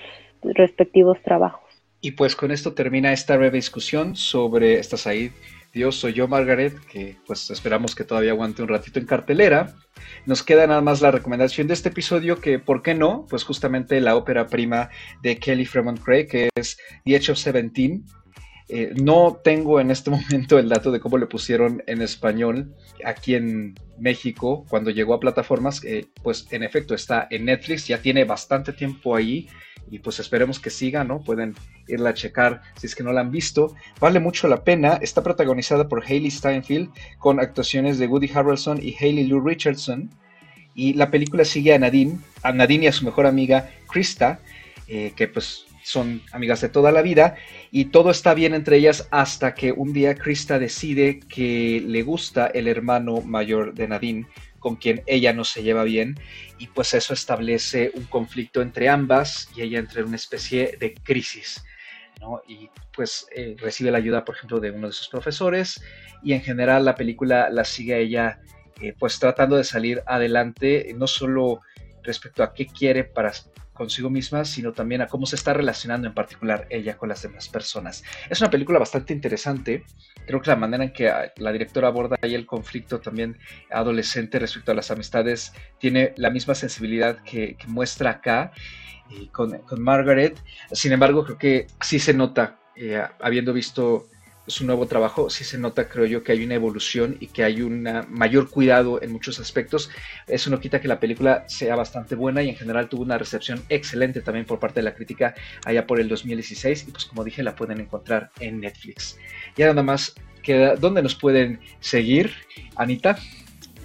respectivos 0.43 1.17
trabajos. 1.23 1.63
Y 2.01 2.11
pues 2.11 2.35
con 2.35 2.51
esto 2.51 2.73
termina 2.73 3.13
esta 3.13 3.37
breve 3.37 3.57
discusión 3.57 4.17
sobre 4.17 4.77
Estás 4.77 5.07
ahí, 5.07 5.31
Dios, 5.73 5.95
soy 5.95 6.13
yo, 6.13 6.27
Margaret, 6.27 6.79
que 6.91 7.17
pues 7.25 7.49
esperamos 7.49 7.95
que 7.95 8.03
todavía 8.03 8.31
aguante 8.31 8.61
un 8.61 8.67
ratito 8.67 8.99
en 8.99 9.07
cartelera. 9.07 9.73
Nos 10.27 10.43
queda 10.43 10.67
nada 10.67 10.81
más 10.81 11.01
la 11.01 11.09
recomendación 11.09 11.67
de 11.67 11.73
este 11.73 11.89
episodio, 11.89 12.39
que, 12.39 12.59
¿por 12.59 12.83
qué 12.83 12.93
no? 12.93 13.25
Pues 13.27 13.43
justamente 13.43 13.99
la 13.99 14.15
ópera 14.15 14.45
prima 14.45 14.91
de 15.23 15.39
Kelly 15.39 15.65
Fremont 15.65 15.99
Craig, 15.99 16.27
que 16.27 16.49
es 16.55 16.77
The 17.05 17.15
Edge 17.15 17.31
of 17.31 17.39
Seventeen, 17.39 18.05
eh, 18.69 18.93
no 19.01 19.39
tengo 19.43 19.79
en 19.79 19.89
este 19.89 20.09
momento 20.11 20.59
el 20.59 20.69
dato 20.69 20.91
de 20.91 20.99
cómo 20.99 21.17
le 21.17 21.25
pusieron 21.25 21.81
en 21.87 22.03
español 22.03 22.75
aquí 23.03 23.33
en 23.33 23.73
México 23.97 24.65
cuando 24.69 24.91
llegó 24.91 25.15
a 25.15 25.19
plataformas. 25.19 25.81
pues 26.21 26.45
en 26.51 26.61
efecto 26.61 26.93
está 26.93 27.27
en 27.31 27.45
Netflix, 27.45 27.87
ya 27.87 27.99
tiene 27.99 28.25
bastante 28.25 28.73
tiempo 28.73 29.15
ahí 29.15 29.47
y 29.89 29.99
pues 29.99 30.19
esperemos 30.19 30.59
que 30.59 30.69
siga, 30.69 31.03
¿no? 31.03 31.21
Pueden 31.21 31.55
irla 31.87 32.11
a 32.11 32.13
checar 32.13 32.61
si 32.77 32.87
es 32.87 32.95
que 32.95 33.03
no 33.03 33.13
la 33.13 33.21
han 33.21 33.31
visto. 33.31 33.75
Vale 33.99 34.19
mucho 34.19 34.47
la 34.47 34.63
pena. 34.63 34.99
Está 35.01 35.21
protagonizada 35.21 35.87
por 35.87 36.03
Hayley 36.03 36.31
Steinfeld 36.31 36.89
con 37.19 37.39
actuaciones 37.39 37.99
de 37.99 38.07
Woody 38.07 38.29
Harrelson 38.33 38.79
y 38.81 38.95
Hayley 38.99 39.27
Lou 39.27 39.39
Richardson. 39.39 40.09
Y 40.75 40.93
la 40.93 41.11
película 41.11 41.45
sigue 41.45 41.73
a 41.73 41.79
Nadine, 41.79 42.17
a 42.41 42.51
Nadine 42.51 42.85
y 42.85 42.87
a 42.87 42.91
su 42.91 43.05
mejor 43.05 43.27
amiga 43.27 43.69
Krista, 43.87 44.39
eh, 44.87 45.13
que 45.15 45.27
pues 45.27 45.65
son 45.83 46.21
amigas 46.31 46.61
de 46.61 46.69
toda 46.69 46.91
la 46.91 47.01
vida 47.01 47.35
y 47.69 47.85
todo 47.85 48.09
está 48.09 48.33
bien 48.33 48.53
entre 48.53 48.77
ellas 48.77 49.07
hasta 49.11 49.53
que 49.53 49.71
un 49.71 49.93
día 49.93 50.15
Krista 50.15 50.57
decide 50.57 51.19
que 51.19 51.83
le 51.85 52.03
gusta 52.03 52.47
el 52.47 52.67
hermano 52.67 53.21
mayor 53.21 53.73
de 53.73 53.87
Nadine 53.87 54.27
con 54.63 54.77
quien 54.77 55.03
ella 55.05 55.33
no 55.33 55.43
se 55.43 55.61
lleva 55.61 55.83
bien 55.83 56.17
y 56.57 56.67
pues 56.67 56.93
eso 56.93 57.13
establece 57.13 57.91
un 57.95 58.05
conflicto 58.05 58.61
entre 58.61 58.87
ambas 58.87 59.49
y 59.53 59.61
ella 59.61 59.79
entra 59.79 59.99
en 59.99 60.07
una 60.07 60.15
especie 60.15 60.77
de 60.79 60.93
crisis. 60.93 61.61
¿no? 62.21 62.41
Y 62.47 62.69
pues 62.95 63.27
eh, 63.35 63.57
recibe 63.59 63.91
la 63.91 63.97
ayuda, 63.97 64.23
por 64.23 64.35
ejemplo, 64.35 64.61
de 64.61 64.71
uno 64.71 64.87
de 64.87 64.93
sus 64.93 65.09
profesores 65.09 65.83
y 66.23 66.31
en 66.31 66.41
general 66.41 66.85
la 66.85 66.95
película 66.95 67.49
la 67.49 67.65
sigue 67.65 67.99
ella 67.99 68.39
eh, 68.79 68.95
pues 68.97 69.19
tratando 69.19 69.57
de 69.57 69.65
salir 69.65 70.01
adelante, 70.05 70.93
no 70.95 71.07
solo 71.07 71.59
respecto 72.01 72.41
a 72.41 72.53
qué 72.53 72.65
quiere 72.65 73.03
para 73.03 73.33
consigo 73.73 74.09
misma, 74.09 74.45
sino 74.45 74.71
también 74.71 75.01
a 75.01 75.07
cómo 75.07 75.25
se 75.25 75.35
está 75.35 75.53
relacionando 75.53 76.07
en 76.07 76.13
particular 76.13 76.67
ella 76.69 76.97
con 76.97 77.09
las 77.09 77.21
demás 77.21 77.49
personas. 77.49 78.03
Es 78.29 78.39
una 78.41 78.49
película 78.49 78.79
bastante 78.79 79.13
interesante. 79.13 79.83
Creo 80.25 80.41
que 80.41 80.49
la 80.49 80.55
manera 80.55 80.83
en 80.83 80.93
que 80.93 81.09
ah, 81.09 81.33
la 81.37 81.51
directora 81.51 81.87
aborda 81.87 82.17
ahí 82.21 82.35
el 82.35 82.45
conflicto 82.45 82.99
también 82.99 83.37
adolescente 83.71 84.39
respecto 84.39 84.71
a 84.71 84.75
las 84.75 84.91
amistades 84.91 85.53
tiene 85.79 86.13
la 86.17 86.29
misma 86.29 86.55
sensibilidad 86.55 87.23
que, 87.23 87.57
muestra 87.67 88.11
acá 88.11 88.51
eh, 89.09 89.29
con, 89.31 89.59
Margaret. 89.77 90.39
Sin 90.71 90.91
embargo, 90.91 91.23
creo 91.23 91.37
que 91.37 91.67
sí 91.81 91.99
se 91.99 92.13
nota, 92.13 92.59
eh, 92.75 93.01
habiendo 93.19 93.53
visto 93.53 94.07
su 94.47 94.65
nuevo 94.65 94.87
trabajo, 94.87 95.29
sí 95.29 95.43
se 95.43 95.57
nota, 95.57 95.87
creo 95.87 96.05
yo, 96.05 96.23
que 96.23 96.33
hay 96.33 96.43
una 96.43 96.55
evolución 96.55 97.17
y 97.19 97.27
que 97.27 97.43
hay 97.43 97.61
un 97.61 97.87
mayor 98.09 98.49
cuidado 98.49 99.01
en 99.01 99.11
muchos 99.11 99.39
aspectos. 99.39 99.89
Eso 100.27 100.49
no 100.49 100.59
quita 100.59 100.81
que 100.81 100.87
la 100.87 100.99
película 100.99 101.45
sea 101.47 101.75
bastante 101.75 102.15
buena 102.15 102.43
y 102.43 102.49
en 102.49 102.55
general 102.55 102.89
tuvo 102.89 103.03
una 103.03 103.17
recepción 103.17 103.63
excelente 103.69 104.21
también 104.21 104.45
por 104.45 104.59
parte 104.59 104.81
de 104.81 104.83
la 104.83 104.93
crítica 104.93 105.33
allá 105.65 105.87
por 105.87 105.99
el 105.99 106.09
2016 106.09 106.87
y 106.87 106.91
pues 106.91 107.05
como 107.05 107.23
dije 107.23 107.43
la 107.43 107.55
pueden 107.55 107.79
encontrar 107.79 108.31
en 108.39 108.59
Netflix. 108.59 109.17
Ya 109.55 109.67
nada 109.67 109.83
más 109.83 110.13
queda, 110.41 110.75
¿dónde 110.75 111.01
nos 111.01 111.15
pueden 111.15 111.59
seguir, 111.79 112.31
Anita? 112.75 113.17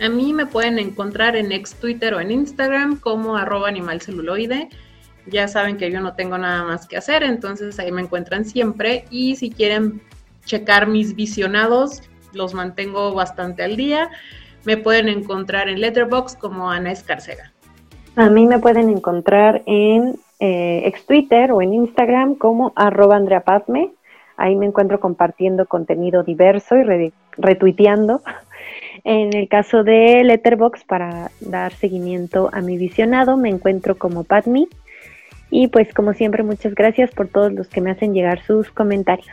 A 0.01 0.09
mí 0.09 0.33
me 0.33 0.47
pueden 0.47 0.79
encontrar 0.79 1.37
en 1.37 1.51
ex 1.51 1.75
Twitter 1.75 2.15
o 2.15 2.21
en 2.21 2.31
Instagram 2.31 2.99
como 3.01 3.37
arroba 3.37 3.69
animalceluloide. 3.69 4.69
Ya 5.27 5.49
saben 5.49 5.77
que 5.77 5.91
yo 5.91 6.01
no 6.01 6.15
tengo 6.15 6.39
nada 6.39 6.65
más 6.65 6.87
que 6.87 6.97
hacer, 6.97 7.23
entonces 7.23 7.79
ahí 7.79 7.91
me 7.93 8.03
encuentran 8.03 8.45
siempre. 8.45 9.05
Y 9.11 9.37
si 9.37 9.51
quieren 9.51 10.01
checar 10.49 10.89
mis 10.89 11.15
visionados, 11.15 12.03
los 12.33 12.55
mantengo 12.55 13.15
bastante 13.15 13.63
al 13.63 13.77
día. 13.77 14.11
Me 14.65 14.77
pueden 14.77 15.09
encontrar 15.09 15.69
en 15.69 15.81
Letterbox 15.81 16.35
como 16.35 16.71
Ana 16.71 16.91
Escarcega. 16.91 17.53
A 18.17 18.29
mí 18.31 18.47
me 18.47 18.59
pueden 18.59 18.89
encontrar 18.89 19.63
en 19.67 20.19
eh, 20.41 20.83
ex 20.87 21.07
Twitter 21.07 21.53
o 21.53 21.63
en 21.63 21.75
Instagram 21.75 22.35
como 22.35 22.73
arroba 22.75 23.17
Andrea 23.17 23.45
Ahí 24.37 24.57
me 24.57 24.67
encuentro 24.67 24.99
compartiendo 24.99 25.67
contenido 25.67 26.25
diverso 26.25 26.77
y 26.77 27.13
retuiteando. 27.37 28.23
En 29.05 29.33
el 29.35 29.49
caso 29.49 29.85
de 29.85 30.23
Letterbox, 30.25 30.85
para 30.85 31.31
dar 31.41 31.73
seguimiento 31.73 32.51
a 32.53 32.61
mi 32.61 32.77
visionado, 32.77 33.37
me 33.37 33.49
encuentro 33.49 33.97
como 33.97 34.25
Patmi. 34.25 34.69
Y 35.51 35.69
pues 35.69 35.95
como 35.95 36.13
siempre, 36.13 36.43
muchas 36.43 36.75
gracias 36.75 37.13
por 37.13 37.29
todos 37.29 37.53
los 37.53 37.69
que 37.69 37.81
me 37.81 37.93
hacen 37.93 38.13
llegar 38.13 38.43
sus 38.43 38.71
comentarios. 38.71 39.29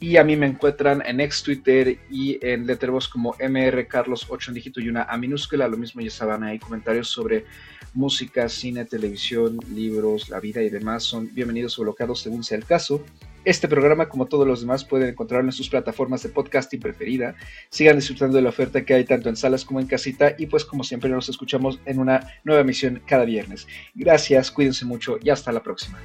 Y 0.00 0.16
a 0.16 0.22
mí 0.22 0.36
me 0.36 0.46
encuentran 0.46 1.02
en 1.04 1.20
ex 1.20 1.42
Twitter 1.42 1.98
y 2.08 2.38
en 2.46 2.66
Letterboxd 2.66 3.10
como 3.10 3.34
mrcarlos8 3.34 4.48
en 4.48 4.54
dígito 4.54 4.80
y 4.80 4.88
una 4.88 5.02
A 5.02 5.16
minúscula. 5.18 5.66
Lo 5.66 5.76
mismo 5.76 6.00
ya 6.00 6.10
saben 6.10 6.44
ahí 6.44 6.60
comentarios 6.60 7.08
sobre 7.08 7.46
música, 7.94 8.48
cine, 8.48 8.84
televisión, 8.84 9.58
libros, 9.74 10.28
la 10.28 10.38
vida 10.38 10.62
y 10.62 10.70
demás. 10.70 11.02
Son 11.02 11.28
bienvenidos 11.34 11.78
o 11.78 11.82
bloqueados 11.82 12.20
según 12.20 12.44
sea 12.44 12.58
el 12.58 12.64
caso. 12.64 13.04
Este 13.44 13.66
programa, 13.66 14.08
como 14.08 14.26
todos 14.26 14.46
los 14.46 14.60
demás, 14.60 14.84
pueden 14.84 15.08
encontrarlo 15.08 15.48
en 15.48 15.52
sus 15.52 15.68
plataformas 15.68 16.22
de 16.22 16.28
podcasting 16.28 16.80
preferida. 16.80 17.34
Sigan 17.70 17.96
disfrutando 17.96 18.36
de 18.36 18.42
la 18.42 18.50
oferta 18.50 18.84
que 18.84 18.94
hay 18.94 19.04
tanto 19.04 19.28
en 19.28 19.36
salas 19.36 19.64
como 19.64 19.80
en 19.80 19.88
casita. 19.88 20.34
Y 20.38 20.46
pues 20.46 20.64
como 20.64 20.84
siempre 20.84 21.10
nos 21.10 21.28
escuchamos 21.28 21.80
en 21.86 21.98
una 21.98 22.34
nueva 22.44 22.60
emisión 22.60 23.02
cada 23.04 23.24
viernes. 23.24 23.66
Gracias, 23.96 24.52
cuídense 24.52 24.84
mucho 24.84 25.18
y 25.20 25.30
hasta 25.30 25.50
la 25.50 25.62
próxima. 25.62 25.98